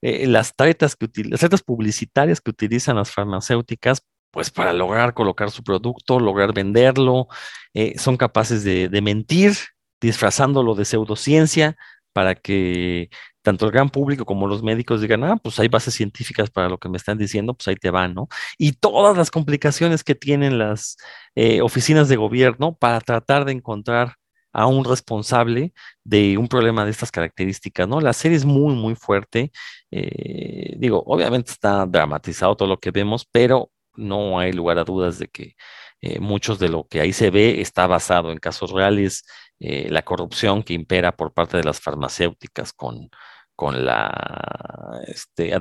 eh, 0.00 0.26
las, 0.26 0.54
tretas 0.54 0.96
que 0.96 1.08
las 1.24 1.62
publicitarias 1.62 2.40
que 2.40 2.50
utilizan 2.50 2.96
las 2.96 3.10
farmacéuticas, 3.10 4.02
pues 4.30 4.50
para 4.50 4.72
lograr 4.72 5.14
colocar 5.14 5.50
su 5.50 5.64
producto, 5.64 6.20
lograr 6.20 6.52
venderlo, 6.52 7.28
eh, 7.74 7.98
son 7.98 8.16
capaces 8.16 8.62
de, 8.62 8.88
de 8.88 9.02
mentir, 9.02 9.54
disfrazándolo 10.00 10.74
de 10.74 10.84
pseudociencia 10.84 11.76
para 12.12 12.34
que 12.34 13.10
tanto 13.42 13.66
el 13.66 13.72
gran 13.72 13.90
público 13.90 14.24
como 14.24 14.46
los 14.46 14.62
médicos 14.62 15.00
digan, 15.00 15.24
ah, 15.24 15.36
pues 15.42 15.58
hay 15.60 15.68
bases 15.68 15.94
científicas 15.94 16.50
para 16.50 16.68
lo 16.68 16.78
que 16.78 16.88
me 16.88 16.96
están 16.96 17.18
diciendo, 17.18 17.54
pues 17.54 17.68
ahí 17.68 17.76
te 17.76 17.90
van, 17.90 18.14
¿no? 18.14 18.28
Y 18.58 18.72
todas 18.72 19.16
las 19.16 19.30
complicaciones 19.30 20.04
que 20.04 20.14
tienen 20.14 20.58
las 20.58 20.96
eh, 21.34 21.60
oficinas 21.62 22.08
de 22.08 22.16
gobierno 22.16 22.76
para 22.76 23.00
tratar 23.00 23.44
de 23.44 23.52
encontrar 23.52 24.14
a 24.52 24.66
un 24.66 24.84
responsable 24.84 25.72
de 26.04 26.38
un 26.38 26.48
problema 26.48 26.84
de 26.84 26.90
estas 26.90 27.10
características, 27.12 27.86
¿no? 27.88 28.00
La 28.00 28.12
serie 28.12 28.36
es 28.36 28.44
muy, 28.44 28.74
muy 28.74 28.94
fuerte. 28.94 29.52
Eh, 29.90 30.74
digo, 30.78 31.02
obviamente 31.06 31.52
está 31.52 31.86
dramatizado 31.86 32.56
todo 32.56 32.68
lo 32.68 32.80
que 32.80 32.90
vemos, 32.90 33.26
pero 33.30 33.70
no 33.94 34.38
hay 34.38 34.52
lugar 34.52 34.78
a 34.78 34.84
dudas 34.84 35.18
de 35.18 35.28
que 35.28 35.54
eh, 36.00 36.20
muchos 36.20 36.58
de 36.58 36.68
lo 36.68 36.86
que 36.86 37.00
ahí 37.00 37.12
se 37.12 37.30
ve 37.30 37.60
está 37.60 37.86
basado 37.86 38.30
en 38.32 38.38
casos 38.38 38.70
reales, 38.72 39.24
eh, 39.60 39.88
la 39.90 40.02
corrupción 40.02 40.62
que 40.62 40.74
impera 40.74 41.16
por 41.16 41.32
parte 41.32 41.56
de 41.56 41.64
las 41.64 41.80
farmacéuticas 41.80 42.72
con, 42.72 43.10
con 43.58 43.84
la, 43.84 45.00
este, 45.08 45.52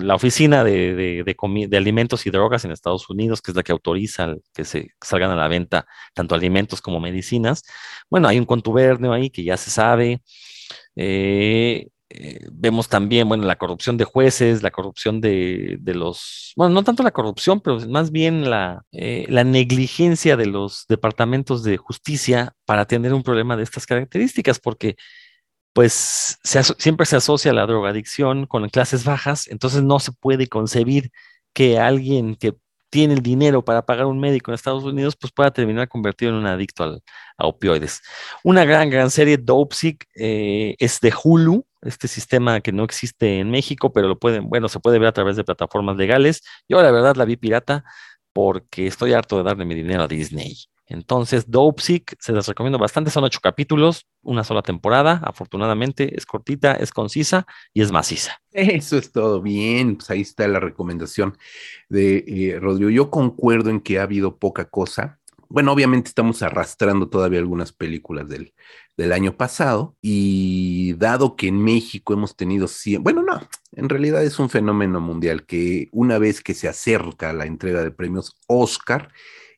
la 0.00 0.14
Oficina 0.14 0.62
de, 0.62 0.94
de, 0.94 1.24
de, 1.24 1.66
de, 1.68 1.76
Alimentos 1.78 2.26
y 2.26 2.30
Drogas 2.30 2.66
en 2.66 2.70
Estados 2.70 3.08
Unidos, 3.08 3.40
que 3.40 3.52
es 3.52 3.56
la 3.56 3.62
que 3.62 3.72
autoriza 3.72 4.34
que 4.52 4.66
se 4.66 4.88
salgan 5.00 5.30
a 5.30 5.36
la 5.36 5.48
venta 5.48 5.86
tanto 6.12 6.34
alimentos 6.34 6.82
como 6.82 7.00
medicinas. 7.00 7.62
Bueno, 8.10 8.28
hay 8.28 8.38
un 8.38 8.44
contubernio 8.44 9.14
ahí 9.14 9.30
que 9.30 9.42
ya 9.42 9.56
se 9.56 9.70
sabe. 9.70 10.22
Eh, 10.96 11.88
eh, 12.12 12.44
vemos 12.50 12.88
también, 12.88 13.28
bueno, 13.28 13.44
la 13.44 13.56
corrupción 13.56 13.96
de 13.96 14.04
jueces, 14.04 14.64
la 14.64 14.72
corrupción 14.72 15.20
de, 15.20 15.76
de, 15.80 15.94
los, 15.94 16.52
bueno, 16.56 16.74
no 16.74 16.82
tanto 16.82 17.04
la 17.04 17.12
corrupción, 17.12 17.60
pero 17.60 17.78
más 17.88 18.10
bien 18.10 18.50
la, 18.50 18.84
eh, 18.90 19.26
la 19.28 19.44
negligencia 19.44 20.36
de 20.36 20.46
los 20.46 20.86
departamentos 20.88 21.62
de 21.62 21.76
justicia 21.76 22.52
para 22.64 22.86
tener 22.86 23.14
un 23.14 23.22
problema 23.22 23.56
de 23.56 23.62
estas 23.62 23.86
características, 23.86 24.58
porque 24.58 24.96
pues 25.72 26.38
siempre 26.42 27.06
se 27.06 27.16
asocia 27.16 27.52
la 27.52 27.66
drogadicción 27.66 28.46
con 28.46 28.68
clases 28.70 29.04
bajas, 29.04 29.46
entonces 29.46 29.84
no 29.84 30.00
se 30.00 30.10
puede 30.10 30.48
concebir 30.48 31.12
que 31.52 31.78
alguien 31.78 32.34
que 32.34 32.56
tiene 32.90 33.14
el 33.14 33.22
dinero 33.22 33.64
para 33.64 33.86
pagar 33.86 34.06
un 34.06 34.18
médico 34.18 34.50
en 34.50 34.56
Estados 34.56 34.82
Unidos, 34.82 35.16
pues 35.16 35.32
pueda 35.32 35.52
terminar 35.52 35.88
convertido 35.88 36.32
en 36.32 36.38
un 36.38 36.46
adicto 36.46 37.00
a 37.38 37.46
opioides. 37.46 38.02
Una 38.42 38.64
gran, 38.64 38.90
gran 38.90 39.10
serie, 39.10 39.38
Dopesick, 39.38 40.06
eh, 40.16 40.74
es 40.78 41.00
de 41.00 41.12
Hulu, 41.22 41.64
este 41.82 42.08
sistema 42.08 42.60
que 42.60 42.72
no 42.72 42.84
existe 42.84 43.38
en 43.40 43.50
México, 43.50 43.92
pero 43.92 44.08
lo 44.08 44.18
pueden, 44.18 44.48
bueno, 44.48 44.68
se 44.68 44.80
puede 44.80 44.98
ver 44.98 45.08
a 45.08 45.12
través 45.12 45.36
de 45.36 45.44
plataformas 45.44 45.96
legales. 45.96 46.42
Yo 46.68 46.82
la 46.82 46.90
verdad 46.90 47.16
la 47.16 47.24
vi 47.24 47.36
pirata 47.36 47.84
porque 48.32 48.86
estoy 48.86 49.12
harto 49.12 49.38
de 49.38 49.44
darle 49.44 49.64
mi 49.64 49.74
dinero 49.74 50.04
a 50.04 50.08
Disney. 50.08 50.56
Entonces, 50.90 51.48
Dopesick, 51.48 52.16
se 52.18 52.32
las 52.32 52.48
recomiendo 52.48 52.76
bastante, 52.76 53.12
son 53.12 53.22
ocho 53.22 53.38
capítulos, 53.40 54.08
una 54.22 54.42
sola 54.42 54.60
temporada, 54.60 55.20
afortunadamente, 55.24 56.16
es 56.16 56.26
cortita, 56.26 56.72
es 56.74 56.90
concisa 56.90 57.46
y 57.72 57.82
es 57.82 57.92
maciza. 57.92 58.42
Eso 58.50 58.98
es 58.98 59.12
todo 59.12 59.40
bien, 59.40 59.96
pues 59.96 60.10
ahí 60.10 60.22
está 60.22 60.48
la 60.48 60.58
recomendación 60.58 61.38
de 61.88 62.24
eh, 62.26 62.58
Rodrigo. 62.58 62.90
Yo 62.90 63.08
concuerdo 63.08 63.70
en 63.70 63.80
que 63.80 64.00
ha 64.00 64.02
habido 64.02 64.38
poca 64.38 64.64
cosa. 64.68 65.19
Bueno, 65.50 65.72
obviamente 65.72 66.08
estamos 66.08 66.42
arrastrando 66.42 67.08
todavía 67.08 67.40
algunas 67.40 67.72
películas 67.72 68.28
del, 68.28 68.54
del 68.96 69.12
año 69.12 69.36
pasado 69.36 69.96
y 70.00 70.94
dado 70.94 71.34
que 71.34 71.48
en 71.48 71.60
México 71.60 72.12
hemos 72.12 72.36
tenido, 72.36 72.68
bueno, 73.00 73.22
no, 73.22 73.40
en 73.72 73.88
realidad 73.88 74.22
es 74.22 74.38
un 74.38 74.48
fenómeno 74.48 75.00
mundial 75.00 75.44
que 75.46 75.88
una 75.90 76.18
vez 76.18 76.40
que 76.40 76.54
se 76.54 76.68
acerca 76.68 77.32
la 77.32 77.46
entrega 77.46 77.82
de 77.82 77.90
premios 77.90 78.38
Oscar, 78.46 79.12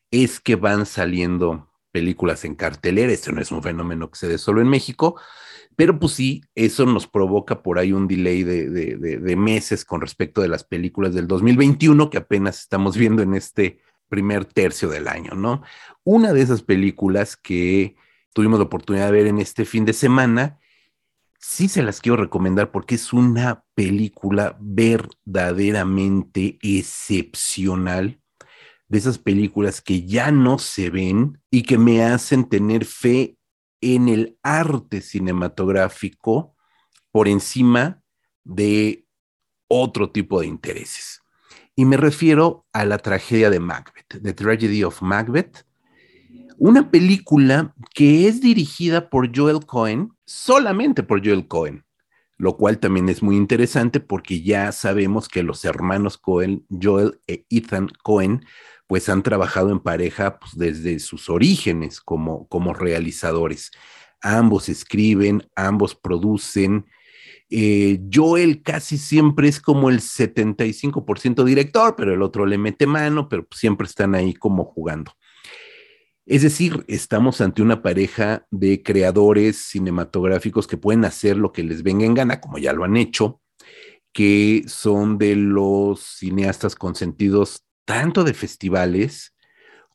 es 0.09 0.39
que 0.39 0.55
van 0.55 0.87
saliendo 0.87 1.69
películas 1.91 2.43
en 2.43 2.55
cartelera. 2.55 3.13
Esto 3.13 3.31
no 3.31 3.41
es 3.41 3.51
un 3.51 3.61
fenómeno 3.61 4.09
que 4.09 4.17
se 4.17 4.27
dé 4.27 4.39
solo 4.39 4.61
en 4.61 4.69
México. 4.69 5.15
Pero 5.75 5.99
pues 5.99 6.13
sí, 6.13 6.41
eso 6.55 6.87
nos 6.87 7.07
provoca 7.07 7.61
por 7.61 7.77
ahí 7.77 7.93
un 7.93 8.07
delay 8.07 8.43
de, 8.43 8.69
de, 8.69 8.95
de, 8.97 9.35
meses 9.35 9.85
con 9.85 10.01
respecto 10.01 10.41
de 10.41 10.47
las 10.47 10.63
películas 10.63 11.13
del 11.13 11.27
2021 11.27 12.09
que 12.09 12.17
apenas 12.17 12.59
estamos 12.59 12.97
viendo 12.97 13.23
en 13.23 13.33
este 13.33 13.79
primer 14.09 14.45
tercio 14.45 14.89
del 14.89 15.07
año, 15.07 15.33
¿no? 15.35 15.63
Una 16.03 16.33
de 16.33 16.41
esas 16.41 16.61
películas 16.61 17.35
que 17.35 17.95
tuvimos 18.33 18.59
la 18.59 18.65
oportunidad 18.65 19.05
de 19.05 19.11
ver 19.11 19.27
en 19.27 19.39
este 19.39 19.65
fin 19.65 19.85
de 19.85 19.93
semana, 19.93 20.59
sí 21.39 21.67
se 21.67 21.83
las 21.83 22.01
quiero 22.01 22.17
recomendar 22.17 22.71
porque 22.71 22.95
es 22.95 23.13
una 23.13 23.63
película 23.75 24.57
verdaderamente 24.59 26.57
excepcional 26.61 28.19
de 28.87 28.97
esas 28.97 29.17
películas 29.17 29.81
que 29.81 30.05
ya 30.05 30.31
no 30.31 30.59
se 30.59 30.89
ven 30.89 31.41
y 31.49 31.63
que 31.63 31.77
me 31.77 32.03
hacen 32.03 32.47
tener 32.47 32.85
fe 32.85 33.37
en 33.81 34.07
el 34.07 34.37
arte 34.43 35.01
cinematográfico 35.01 36.55
por 37.11 37.27
encima 37.27 38.01
de 38.43 39.07
otro 39.67 40.11
tipo 40.11 40.39
de 40.41 40.47
intereses. 40.47 41.22
Y 41.75 41.85
me 41.85 41.97
refiero 41.97 42.65
a 42.71 42.85
la 42.85 42.99
tragedia 42.99 43.49
de 43.49 43.59
Macbeth, 43.59 44.21
The 44.21 44.33
Tragedy 44.33 44.83
of 44.83 45.01
Macbeth, 45.01 45.65
una 46.57 46.91
película 46.91 47.73
que 47.95 48.27
es 48.27 48.41
dirigida 48.41 49.09
por 49.09 49.35
Joel 49.35 49.65
Cohen, 49.65 50.11
solamente 50.25 51.01
por 51.01 51.25
Joel 51.25 51.47
Cohen, 51.47 51.83
lo 52.37 52.57
cual 52.57 52.79
también 52.79 53.09
es 53.09 53.23
muy 53.23 53.35
interesante 53.37 53.99
porque 53.99 54.43
ya 54.43 54.71
sabemos 54.71 55.27
que 55.27 55.41
los 55.41 55.65
hermanos 55.65 56.17
Cohen, 56.17 56.65
Joel 56.69 57.19
e 57.27 57.45
Ethan 57.49 57.89
Cohen, 58.03 58.45
pues 58.85 59.09
han 59.09 59.23
trabajado 59.23 59.71
en 59.71 59.79
pareja 59.79 60.37
pues, 60.37 60.55
desde 60.55 60.99
sus 60.99 61.29
orígenes 61.29 61.99
como, 62.01 62.47
como 62.49 62.73
realizadores. 62.73 63.71
Ambos 64.21 64.69
escriben, 64.69 65.49
ambos 65.55 65.95
producen. 65.95 66.85
Eh, 67.55 67.99
Joel 68.11 68.63
casi 68.63 68.97
siempre 68.97 69.47
es 69.47 69.61
como 69.61 69.91
el 69.91 69.99
75% 69.99 71.43
director, 71.43 71.95
pero 71.95 72.11
el 72.11 72.23
otro 72.23 72.47
le 72.47 72.57
mete 72.57 72.87
mano, 72.87 73.29
pero 73.29 73.45
siempre 73.51 73.85
están 73.85 74.15
ahí 74.15 74.33
como 74.33 74.65
jugando. 74.65 75.11
Es 76.25 76.41
decir, 76.41 76.83
estamos 76.87 77.41
ante 77.41 77.61
una 77.61 77.83
pareja 77.83 78.47
de 78.49 78.81
creadores 78.81 79.57
cinematográficos 79.57 80.65
que 80.65 80.77
pueden 80.77 81.05
hacer 81.05 81.37
lo 81.37 81.51
que 81.51 81.61
les 81.61 81.83
venga 81.83 82.05
en 82.05 82.15
gana, 82.15 82.41
como 82.41 82.57
ya 82.57 82.73
lo 82.73 82.85
han 82.85 82.97
hecho, 82.97 83.39
que 84.13 84.63
son 84.65 85.19
de 85.19 85.35
los 85.35 85.99
cineastas 85.99 86.73
consentidos 86.73 87.67
tanto 87.85 88.23
de 88.23 88.33
festivales 88.33 89.35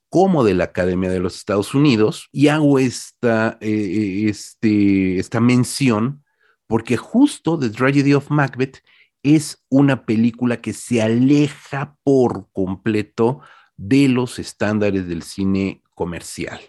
como 0.09 0.44
de 0.44 0.54
la 0.54 0.64
Academia 0.64 1.11
de 1.11 1.18
los 1.18 1.34
Estados 1.34 1.74
Unidos. 1.74 2.28
Y 2.30 2.46
hago 2.48 2.78
esta, 2.78 3.59
eh, 3.61 4.26
este, 4.28 5.18
esta 5.18 5.40
mención 5.40 6.22
porque 6.69 6.97
justo 6.97 7.59
The 7.59 7.71
Tragedy 7.71 8.14
of 8.14 8.31
Macbeth 8.31 8.85
es 9.25 9.64
una 9.69 10.07
película 10.07 10.61
que 10.61 10.73
se 10.73 11.03
aleja 11.03 11.97
por 12.05 12.49
completo 12.53 13.41
de 13.77 14.09
los 14.09 14.39
estándares 14.39 15.09
del 15.09 15.23
cine 15.23 15.83
comercial. 15.95 16.61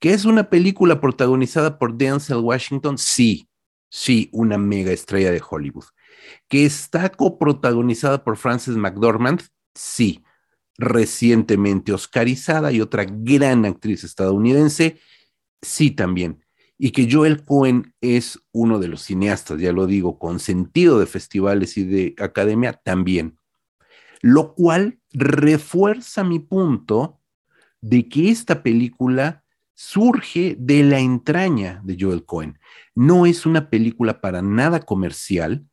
¿Que 0.00 0.12
es 0.12 0.24
una 0.24 0.50
película 0.50 1.00
protagonizada 1.00 1.78
por 1.78 1.96
Denzel 1.96 2.38
Washington? 2.38 2.98
Sí, 2.98 3.48
sí, 3.88 4.28
una 4.32 4.58
mega 4.58 4.92
estrella 4.92 5.30
de 5.30 5.42
Hollywood. 5.48 5.84
¿Que 6.48 6.64
está 6.64 7.08
coprotagonizada 7.10 8.24
por 8.24 8.36
Frances 8.36 8.76
McDormand? 8.76 9.42
Sí, 9.74 10.24
recientemente 10.78 11.92
oscarizada 11.92 12.72
y 12.72 12.80
otra 12.80 13.04
gran 13.08 13.64
actriz 13.64 14.02
estadounidense? 14.04 14.98
Sí, 15.62 15.90
también. 15.90 16.45
Y 16.78 16.90
que 16.90 17.08
Joel 17.10 17.44
Cohen 17.44 17.94
es 18.00 18.40
uno 18.52 18.78
de 18.78 18.88
los 18.88 19.02
cineastas, 19.02 19.60
ya 19.60 19.72
lo 19.72 19.86
digo, 19.86 20.18
con 20.18 20.40
sentido 20.40 21.00
de 21.00 21.06
festivales 21.06 21.76
y 21.78 21.84
de 21.84 22.14
academia 22.18 22.72
también. 22.74 23.38
Lo 24.20 24.54
cual 24.54 24.98
refuerza 25.12 26.24
mi 26.24 26.38
punto 26.38 27.20
de 27.80 28.08
que 28.08 28.30
esta 28.30 28.62
película 28.62 29.44
surge 29.74 30.56
de 30.58 30.82
la 30.82 30.98
entraña 30.98 31.80
de 31.84 31.96
Joel 32.00 32.24
Cohen. 32.24 32.58
No 32.94 33.26
es 33.26 33.46
una 33.46 33.68
película 33.68 34.20
para 34.20 34.42
nada 34.42 34.80
comercial, 34.80 35.66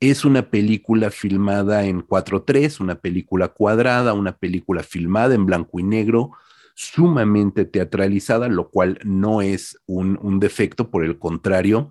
es 0.00 0.24
una 0.24 0.50
película 0.50 1.10
filmada 1.10 1.84
en 1.84 2.02
4.3, 2.06 2.80
una 2.80 2.96
película 2.96 3.48
cuadrada, 3.48 4.12
una 4.12 4.36
película 4.36 4.82
filmada 4.82 5.34
en 5.34 5.46
blanco 5.46 5.80
y 5.80 5.84
negro, 5.84 6.32
sumamente 6.76 7.64
teatralizada, 7.64 8.48
lo 8.48 8.68
cual 8.68 8.98
no 9.02 9.40
es 9.40 9.80
un, 9.86 10.38
defecto, 10.38 10.90
por 10.90 11.04
el 11.04 11.18
contrario, 11.18 11.90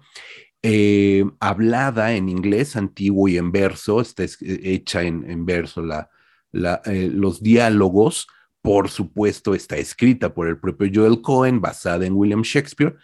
eh, 0.61 1.25
hablada 1.39 2.13
en 2.13 2.29
inglés 2.29 2.75
antiguo 2.75 3.27
y 3.27 3.38
en 3.38 3.51
verso, 3.51 3.99
está 3.99 4.23
hecha 4.41 5.01
en, 5.01 5.45
verso 5.45 5.81
la, 5.81 6.11
eh, 6.86 7.09
los 7.11 7.41
diálogos, 7.41 8.27
por 8.61 8.89
supuesto, 8.89 9.55
está 9.55 9.75
escrita 9.77 10.36
por 10.36 10.47
el 10.47 10.59
propio 10.59 10.89
Joel 10.93 11.21
Cohen, 11.21 11.61
basada 11.61 12.05
en 12.05 12.13
William 12.13 12.43
Shakespeare. 12.43 12.95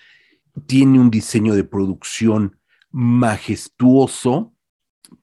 Tiene 0.68 1.00
un 1.00 1.10
diseño 1.10 1.56
de 1.56 1.64
producción 1.64 2.60
majestuoso, 2.92 4.54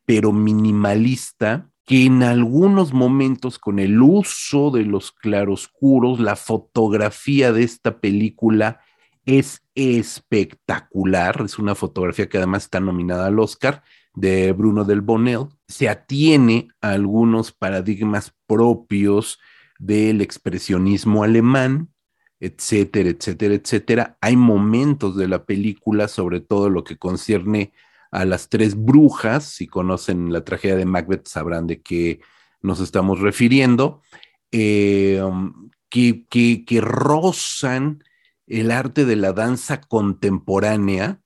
pero 0.05 0.33
minimalista, 0.33 1.71
que 1.89 2.05
en 2.05 2.23
algunos 2.23 2.93
momentos, 2.93 3.59
con 3.59 3.79
el 3.79 4.03
uso 4.03 4.71
de 4.71 4.85
los 4.85 5.11
claroscuros, 5.11 6.21
la 6.21 6.37
fotografía 6.37 7.51
de 7.51 7.63
esta 7.63 7.99
película 7.99 8.81
es 9.25 9.63
espectacular. 9.75 11.41
Es 11.47 11.59
una 11.59 11.75
fotografía 11.75 12.29
que 12.29 12.37
además 12.37 12.65
está 12.65 12.79
nominada 12.79 13.29
al 13.29 13.39
Oscar 13.39 13.83
de 14.15 14.53
Bruno 14.53 14.85
del 14.85 15.01
Bonnell. 15.01 15.47
Se 15.67 15.89
atiene 15.89 16.69
a 16.83 16.91
algunos 16.91 17.53
paradigmas 17.53 18.35
propios 18.47 19.39
del 19.79 20.21
expresionismo 20.21 21.25
alemán, 21.25 21.89
etcétera, 22.39 23.09
etcétera, 23.09 23.55
etcétera. 23.55 24.19
Hay 24.21 24.37
momentos 24.37 25.17
de 25.17 25.27
la 25.27 25.47
película, 25.47 26.07
sobre 26.09 26.43
todo 26.43 26.69
lo 26.69 26.85
que 26.85 26.99
concierne 26.99 27.73
a 28.11 28.25
las 28.25 28.49
tres 28.49 28.75
brujas, 28.77 29.45
si 29.45 29.67
conocen 29.67 30.33
la 30.33 30.45
tragedia 30.45 30.77
de 30.77 30.87
Macbeth 30.87 31.27
sabrán 31.27 31.67
de 31.67 31.81
qué 31.83 32.21
nos 32.63 32.81
estamos 32.81 33.21
refiriendo, 33.21 34.03
eh, 34.51 35.23
que, 35.89 36.27
que, 36.29 36.65
que 36.65 36.81
rozan 36.81 38.03
el 38.47 38.71
arte 38.71 39.05
de 39.05 39.17
la 39.17 39.33
danza 39.33 39.81
contemporánea, 39.81 41.21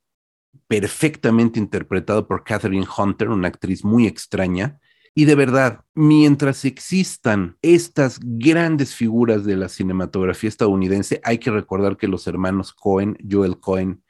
perfectamente 0.66 1.58
interpretado 1.58 2.26
por 2.26 2.44
Catherine 2.44 2.86
Hunter, 2.96 3.28
una 3.28 3.48
actriz 3.48 3.84
muy 3.84 4.06
extraña, 4.06 4.80
y 5.14 5.26
de 5.26 5.34
verdad, 5.34 5.84
mientras 5.94 6.64
existan 6.64 7.58
estas 7.60 8.18
grandes 8.22 8.94
figuras 8.94 9.44
de 9.44 9.56
la 9.56 9.68
cinematografía 9.68 10.48
estadounidense, 10.48 11.20
hay 11.22 11.38
que 11.38 11.50
recordar 11.50 11.98
que 11.98 12.08
los 12.08 12.26
hermanos 12.26 12.72
Cohen, 12.72 13.18
Joel 13.30 13.58
Cohen, 13.58 14.02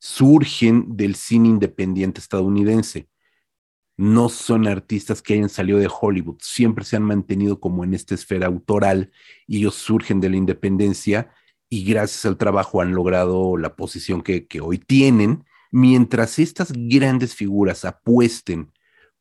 surgen 0.00 0.96
del 0.96 1.14
cine 1.14 1.48
independiente 1.48 2.20
estadounidense. 2.20 3.08
No 3.96 4.30
son 4.30 4.66
artistas 4.66 5.20
que 5.20 5.34
hayan 5.34 5.50
salido 5.50 5.78
de 5.78 5.90
Hollywood, 5.90 6.38
siempre 6.40 6.84
se 6.84 6.96
han 6.96 7.02
mantenido 7.02 7.60
como 7.60 7.84
en 7.84 7.94
esta 7.94 8.14
esfera 8.14 8.46
autoral 8.46 9.12
y 9.46 9.58
ellos 9.58 9.74
surgen 9.74 10.20
de 10.20 10.30
la 10.30 10.36
independencia 10.36 11.30
y 11.68 11.84
gracias 11.84 12.24
al 12.24 12.38
trabajo 12.38 12.80
han 12.80 12.92
logrado 12.92 13.58
la 13.58 13.76
posición 13.76 14.22
que, 14.22 14.46
que 14.46 14.60
hoy 14.60 14.78
tienen, 14.78 15.44
mientras 15.70 16.38
estas 16.38 16.72
grandes 16.74 17.34
figuras 17.34 17.84
apuesten 17.84 18.72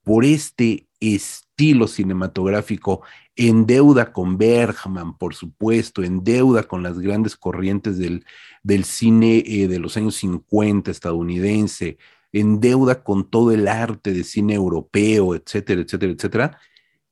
por 0.10 0.26
este 0.26 0.88
estilo 1.00 1.88
cinematográfico 1.88 3.04
en 3.36 3.68
deuda 3.68 4.12
con 4.12 4.40
Bergman, 4.40 5.16
por 5.16 5.36
supuesto, 5.36 6.02
en 6.02 6.24
deuda 6.24 6.64
con 6.64 6.82
las 6.82 6.98
grandes 6.98 7.36
corrientes 7.36 8.00
del, 8.00 8.26
del 8.64 8.86
cine 8.86 9.44
eh, 9.46 9.68
de 9.68 9.78
los 9.78 9.98
años 9.98 10.16
50 10.16 10.90
estadounidense, 10.90 12.00
en 12.32 12.60
deuda 12.60 13.04
con 13.04 13.30
todo 13.30 13.52
el 13.52 13.68
arte 13.68 14.12
de 14.12 14.24
cine 14.24 14.56
europeo, 14.56 15.36
etcétera, 15.36 15.82
etcétera, 15.82 16.12
etcétera, 16.12 16.60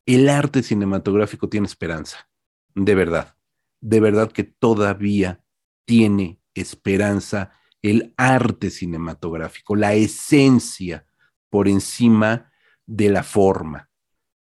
el 0.04 0.28
arte 0.28 0.64
cinematográfico 0.64 1.48
tiene 1.48 1.68
esperanza, 1.68 2.28
de 2.74 2.96
verdad, 2.96 3.36
de 3.80 4.00
verdad 4.00 4.32
que 4.32 4.42
todavía 4.42 5.40
tiene 5.84 6.40
esperanza 6.52 7.52
el 7.80 8.12
arte 8.16 8.70
cinematográfico, 8.70 9.76
la 9.76 9.94
esencia 9.94 11.06
por 11.48 11.68
encima 11.68 12.48
de 12.88 13.10
la 13.10 13.22
forma. 13.22 13.88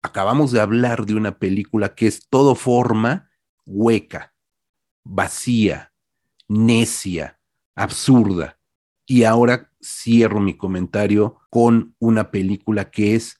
Acabamos 0.02 0.52
de 0.52 0.61
hablar 0.61 1.06
de 1.06 1.15
una 1.15 1.38
película 1.38 1.94
que 1.94 2.07
es 2.07 2.28
todo 2.30 2.56
forma 2.56 3.30
hueca, 3.65 4.34
vacía, 5.03 5.94
necia, 6.48 7.40
absurda. 7.76 8.57
Y 9.06 9.26
ahora 9.26 9.72
cierro 9.84 10.40
mi 10.40 10.56
comentario 10.56 11.41
con 11.49 11.95
una 11.99 12.32
película 12.32 12.90
que 12.90 13.15
es 13.15 13.40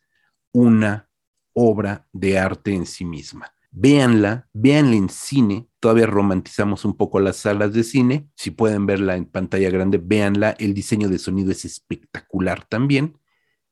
una 0.52 1.10
obra 1.54 2.06
de 2.12 2.38
arte 2.38 2.74
en 2.74 2.86
sí 2.86 3.06
misma. 3.06 3.54
Véanla, 3.72 4.50
véanla 4.54 4.96
en 4.96 5.10
cine, 5.10 5.70
todavía 5.80 6.08
romantizamos 6.08 6.84
un 6.84 6.98
poco 6.98 7.20
las 7.20 7.38
salas 7.38 7.74
de 7.74 7.84
cine. 7.84 8.30
Si 8.36 8.52
pueden 8.52 8.86
verla 8.86 9.16
en 9.16 9.26
pantalla 9.26 9.70
grande, 9.70 10.00
véanla. 10.04 10.52
El 10.52 10.74
diseño 10.74 11.08
de 11.08 11.20
sonido 11.20 11.52
es 11.52 11.64
espectacular 11.64 12.66
también. 12.66 13.20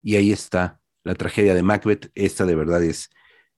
Y 0.02 0.16
ahí 0.16 0.32
está 0.32 0.82
la 1.06 1.16
tragedia 1.16 1.54
de 1.54 1.64
Macbeth. 1.64 2.12
Esta 2.16 2.46
de 2.46 2.56
verdad 2.56 2.84
es 2.84 3.10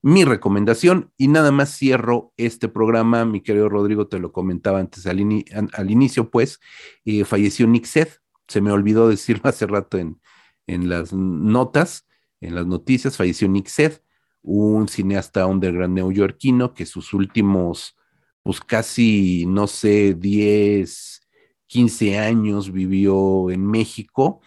mi 0.03 0.24
recomendación. 0.26 1.11
Y 1.18 1.30
nada 1.30 1.52
más 1.52 1.76
cierro 1.76 2.34
este 2.38 2.68
programa. 2.68 3.26
Mi 3.26 3.41
querido 3.41 3.69
Rodrigo, 3.69 4.07
te 4.07 4.19
lo 4.19 4.32
comentaba 4.32 4.80
antes 4.80 5.07
al, 5.07 5.19
inicio, 5.19 6.30
pues, 6.30 6.60
eh, 7.06 7.26
falleció 7.26 7.65
Nick 7.65 7.86
Seth. 7.86 8.19
Se 8.48 8.61
me 8.61 8.72
olvidó 8.72 9.10
decirlo 9.10 9.49
hace 9.49 9.65
rato 9.65 9.98
en, 9.98 10.22
en 10.68 10.90
las 10.90 11.14
notas, 11.14 12.06
en 12.41 12.53
las 12.53 12.68
noticias. 12.68 13.18
Falleció 13.18 13.48
Nick 13.48 13.68
Seth, 13.68 14.03
un 14.44 14.88
cineasta 14.90 15.48
underground 15.48 15.95
neoyorquino 15.95 16.74
que 16.74 16.86
sus 16.86 17.14
últimos, 17.14 17.95
pues 18.44 18.60
casi, 18.60 19.45
no 19.48 19.68
sé, 19.68 20.14
10, 20.14 21.22
15 21.68 22.19
años 22.19 22.72
vivió 22.72 23.49
en 23.52 23.65
México 23.65 24.41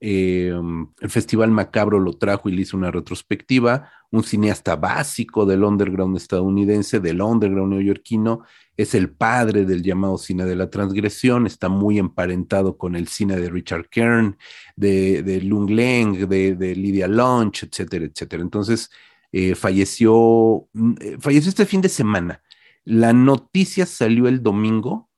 eh, 0.00 0.54
el 1.00 1.10
Festival 1.10 1.50
Macabro 1.50 1.98
lo 1.98 2.16
trajo 2.16 2.48
y 2.48 2.52
le 2.52 2.62
hizo 2.62 2.76
una 2.76 2.90
retrospectiva. 2.90 3.90
Un 4.10 4.22
cineasta 4.22 4.76
básico 4.76 5.44
del 5.44 5.64
underground 5.64 6.16
estadounidense, 6.16 7.00
del 7.00 7.20
underground 7.20 7.74
neoyorquino, 7.74 8.42
es 8.76 8.94
el 8.94 9.10
padre 9.10 9.66
del 9.66 9.82
llamado 9.82 10.16
cine 10.16 10.46
de 10.46 10.56
la 10.56 10.70
transgresión, 10.70 11.46
está 11.46 11.68
muy 11.68 11.98
emparentado 11.98 12.78
con 12.78 12.96
el 12.96 13.08
cine 13.08 13.36
de 13.36 13.50
Richard 13.50 13.88
Kern, 13.90 14.38
de, 14.76 15.22
de 15.22 15.42
Lung 15.42 15.68
Leng, 15.68 16.26
de, 16.26 16.74
Lydia 16.76 17.06
Lunch, 17.06 17.64
etcétera, 17.64 18.06
etcétera. 18.06 18.42
Entonces, 18.42 18.90
eh, 19.30 19.54
falleció, 19.54 20.68
mm, 20.72 20.94
eh, 21.00 21.16
falleció 21.20 21.50
este 21.50 21.66
fin 21.66 21.82
de 21.82 21.90
semana. 21.90 22.42
La 22.84 23.12
noticia 23.12 23.84
salió 23.84 24.28
el 24.28 24.42
domingo. 24.42 25.08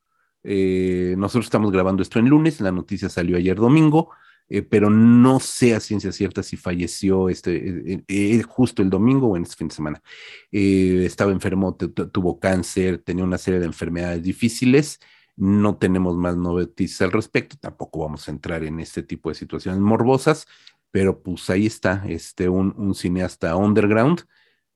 nosotros 0.43 1.45
estamos 1.45 1.71
grabando 1.71 2.03
esto 2.03 2.19
en 2.19 2.29
lunes, 2.29 2.61
la 2.61 2.73
noticia 2.73 3.09
salió 3.09 3.37
ayer 3.37 3.57
domingo. 3.57 4.11
Eh, 4.53 4.63
pero 4.63 4.91
no 4.91 5.39
sé 5.39 5.77
a 5.77 5.81
ciencia 5.81 6.11
cierta 6.11 6.43
si 6.43 6.57
falleció 6.57 7.29
este, 7.29 7.93
eh, 7.95 8.05
eh, 8.09 8.43
justo 8.43 8.83
el 8.83 8.91
domingo 8.91 9.29
o 9.29 9.37
en 9.37 9.45
este 9.45 9.55
fin 9.55 9.69
de 9.69 9.75
semana. 9.75 10.03
estaba 10.51 11.31
enfermo, 11.31 11.77
tuvo 11.77 12.41
cáncer, 12.41 12.99
tenía 12.99 13.25
una 13.25 13.39
serie 13.39 13.61
de 13.61 13.67
enfermedades 13.67 14.23
difíciles. 14.23 14.99
No 15.37 15.77
tenemos 15.79 16.17
más 16.17 16.37
noticias 16.37 17.01
al 17.03 17.13
respecto, 17.13 17.57
tampoco 17.61 18.01
vamos 18.01 18.27
a 18.29 18.33
entrar 18.33 18.65
en 18.65 18.81
este 18.81 19.03
tipo 19.05 19.29
de 19.31 19.37
situaciones 19.37 19.81
morbosas, 19.81 20.47
pero 20.91 21.23
pues 21.23 21.49
ahí 21.49 21.67
está, 21.67 22.05
este, 22.09 22.49
un, 22.49 22.75
un 22.77 22.95
cineasta 22.95 23.57
underground 23.57 24.23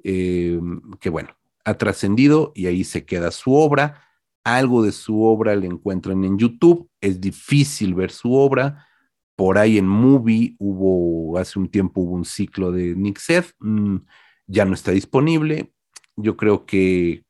que 0.02 1.08
bueno, 1.10 1.30
ha 1.64 1.74
trascendido 1.78 2.52
y 2.54 2.66
ahí 2.66 2.84
se 2.84 3.06
queda 3.06 3.30
su 3.30 3.54
obra. 3.54 4.02
Algo 4.44 4.82
de 4.82 4.92
su 4.92 5.22
obra 5.24 5.56
le 5.56 5.66
encuentran 5.66 6.22
en 6.24 6.38
YouTube, 6.38 6.90
es 7.00 7.20
difícil 7.20 7.94
ver 7.94 8.10
su 8.10 8.34
obra 8.34 8.86
por 9.36 9.58
ahí 9.58 9.78
en 9.78 9.88
Movie 9.88 10.56
hubo, 10.58 11.38
hace 11.38 11.58
un 11.58 11.68
tiempo 11.68 12.00
hubo 12.00 12.14
un 12.14 12.24
ciclo 12.24 12.72
de 12.72 12.94
Nick 12.94 13.18
Seth, 13.18 13.52
mm, 13.60 13.96
ya 14.46 14.64
no 14.64 14.74
está 14.74 14.92
disponible. 14.92 15.72
Yo 16.16 16.36
creo 16.36 16.66
que 16.66 17.24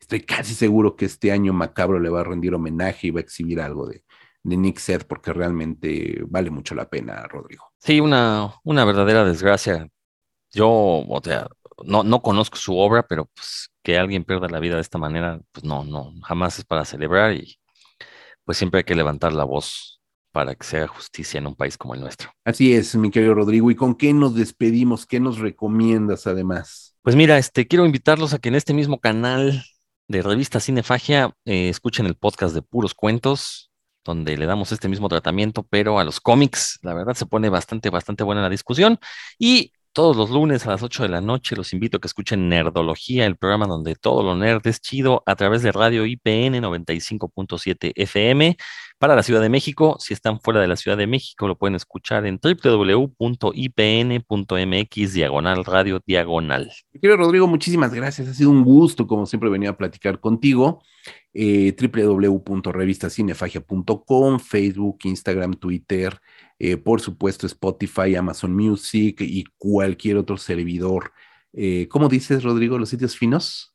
estoy 0.00 0.20
casi 0.22 0.54
seguro 0.54 0.96
que 0.96 1.04
este 1.04 1.32
año 1.32 1.52
Macabro 1.52 2.00
le 2.00 2.08
va 2.08 2.20
a 2.20 2.24
rendir 2.24 2.54
homenaje 2.54 3.08
y 3.08 3.10
va 3.10 3.20
a 3.20 3.22
exhibir 3.22 3.60
algo 3.60 3.86
de, 3.86 4.04
de 4.42 4.56
Nick 4.56 4.78
Seth 4.78 5.04
porque 5.04 5.32
realmente 5.32 6.22
vale 6.28 6.50
mucho 6.50 6.74
la 6.74 6.88
pena, 6.88 7.22
Rodrigo. 7.28 7.64
Sí, 7.78 8.00
una, 8.00 8.54
una 8.64 8.84
verdadera 8.84 9.24
desgracia. 9.24 9.88
Yo, 10.52 10.68
o 10.68 11.20
sea, 11.22 11.48
no, 11.84 12.02
no 12.02 12.22
conozco 12.22 12.56
su 12.56 12.76
obra, 12.76 13.06
pero 13.06 13.26
pues 13.26 13.70
que 13.82 13.98
alguien 13.98 14.24
pierda 14.24 14.48
la 14.48 14.60
vida 14.60 14.76
de 14.76 14.80
esta 14.80 14.98
manera, 14.98 15.40
pues 15.52 15.64
no, 15.64 15.84
no, 15.84 16.12
jamás 16.22 16.58
es 16.58 16.64
para 16.64 16.84
celebrar 16.84 17.34
y 17.34 17.58
pues 18.44 18.58
siempre 18.58 18.78
hay 18.78 18.84
que 18.84 18.94
levantar 18.94 19.32
la 19.32 19.44
voz 19.44 19.95
para 20.36 20.54
que 20.54 20.66
se 20.66 20.76
haga 20.76 20.88
justicia 20.88 21.38
en 21.38 21.46
un 21.46 21.54
país 21.54 21.78
como 21.78 21.94
el 21.94 22.00
nuestro. 22.02 22.30
Así 22.44 22.74
es, 22.74 22.94
mi 22.94 23.10
querido 23.10 23.32
Rodrigo. 23.32 23.70
¿Y 23.70 23.74
con 23.74 23.94
qué 23.94 24.12
nos 24.12 24.34
despedimos? 24.34 25.06
¿Qué 25.06 25.18
nos 25.18 25.38
recomiendas 25.38 26.26
además? 26.26 26.94
Pues 27.00 27.16
mira, 27.16 27.38
este, 27.38 27.66
quiero 27.66 27.86
invitarlos 27.86 28.34
a 28.34 28.38
que 28.38 28.50
en 28.50 28.54
este 28.54 28.74
mismo 28.74 29.00
canal 29.00 29.64
de 30.08 30.20
revista 30.20 30.60
Cinefagia 30.60 31.32
eh, 31.46 31.70
escuchen 31.70 32.04
el 32.04 32.16
podcast 32.16 32.54
de 32.54 32.60
Puros 32.60 32.92
Cuentos, 32.92 33.70
donde 34.04 34.36
le 34.36 34.44
damos 34.44 34.72
este 34.72 34.90
mismo 34.90 35.08
tratamiento, 35.08 35.66
pero 35.70 35.98
a 35.98 36.04
los 36.04 36.20
cómics. 36.20 36.80
La 36.82 36.92
verdad 36.92 37.14
se 37.14 37.24
pone 37.24 37.48
bastante, 37.48 37.88
bastante 37.88 38.22
buena 38.22 38.42
la 38.42 38.50
discusión. 38.50 38.98
Y 39.38 39.72
todos 39.96 40.14
los 40.14 40.28
lunes 40.28 40.66
a 40.66 40.72
las 40.72 40.82
8 40.82 41.04
de 41.04 41.08
la 41.08 41.22
noche 41.22 41.56
los 41.56 41.72
invito 41.72 41.96
a 41.96 42.00
que 42.00 42.06
escuchen 42.06 42.50
Nerdología, 42.50 43.24
el 43.24 43.36
programa 43.36 43.66
donde 43.66 43.94
todo 43.94 44.22
lo 44.22 44.36
nerd 44.36 44.60
es 44.66 44.82
chido 44.82 45.22
a 45.24 45.36
través 45.36 45.62
de 45.62 45.72
radio 45.72 46.04
IPN 46.04 46.62
95.7 46.62 47.92
FM 47.96 48.58
para 48.98 49.16
la 49.16 49.22
Ciudad 49.22 49.40
de 49.40 49.48
México. 49.48 49.96
Si 49.98 50.12
están 50.12 50.38
fuera 50.38 50.60
de 50.60 50.68
la 50.68 50.76
Ciudad 50.76 50.98
de 50.98 51.06
México, 51.06 51.48
lo 51.48 51.56
pueden 51.56 51.76
escuchar 51.76 52.26
en 52.26 52.38
www.ipn.mx 52.38 53.14
diagonal 55.14 55.64
radio 55.64 56.02
diagonal. 56.06 56.70
Quiero 57.00 57.16
Rodrigo, 57.16 57.46
muchísimas 57.46 57.94
gracias. 57.94 58.28
Ha 58.28 58.34
sido 58.34 58.50
un 58.50 58.64
gusto, 58.64 59.06
como 59.06 59.24
siempre, 59.24 59.48
venir 59.48 59.70
a 59.70 59.78
platicar 59.78 60.20
contigo. 60.20 60.82
Eh, 61.32 61.74
www.revistacinefagia.com, 61.78 64.40
Facebook, 64.40 64.98
Instagram, 65.04 65.54
Twitter, 65.54 66.20
eh, 66.58 66.76
por 66.76 67.00
supuesto 67.00 67.46
Spotify, 67.46 68.14
Amazon 68.14 68.54
Music 68.54 69.20
y 69.20 69.44
cualquier 69.58 70.16
otro 70.16 70.36
servidor. 70.36 71.12
Eh, 71.52 71.88
¿Cómo 71.88 72.08
dices, 72.08 72.42
Rodrigo, 72.42 72.78
los 72.78 72.88
sitios 72.88 73.16
finos? 73.16 73.74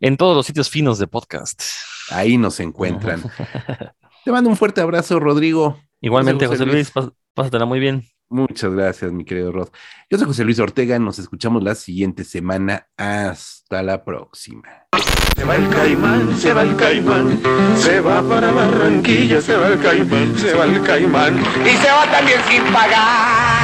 En 0.00 0.16
todos 0.16 0.36
los 0.36 0.46
sitios 0.46 0.70
finos 0.70 0.98
de 0.98 1.06
podcast. 1.06 1.62
Ahí 2.10 2.38
nos 2.38 2.58
encuentran. 2.60 3.22
Te 4.24 4.32
mando 4.32 4.50
un 4.50 4.56
fuerte 4.56 4.80
abrazo, 4.80 5.20
Rodrigo. 5.20 5.80
Igualmente, 6.00 6.46
José, 6.46 6.64
Luis, 6.66 6.92
pásatela 7.34 7.66
muy 7.66 7.78
bien. 7.78 8.04
Muchas 8.28 8.72
gracias, 8.72 9.12
mi 9.12 9.24
querido 9.24 9.50
Rod. 9.50 9.68
Yo 10.08 10.16
soy 10.16 10.26
José 10.26 10.44
Luis 10.44 10.60
Ortega, 10.60 10.98
nos 10.98 11.18
escuchamos 11.18 11.62
la 11.62 11.74
siguiente 11.74 12.24
semana. 12.24 12.88
Hasta 12.96 13.82
la 13.82 14.04
próxima. 14.04 14.86
Se 15.36 15.44
va 15.44 15.56
el 15.56 15.68
caimán, 15.68 16.36
se 16.38 16.52
va 16.52 16.62
el 16.62 16.76
caimán, 16.76 17.40
se 17.76 18.00
va 18.00 18.22
para 18.22 18.50
Barranquilla, 18.52 19.40
se 19.40 19.56
va 19.56 19.68
el 19.68 19.80
caimán, 19.80 20.34
se 20.38 20.54
va 20.54 20.64
el 20.64 20.82
caimán. 20.82 21.38
Y 21.64 21.76
se 21.76 21.90
va 21.90 22.06
también 22.10 22.40
sin 22.48 22.62
pagar. 22.72 23.60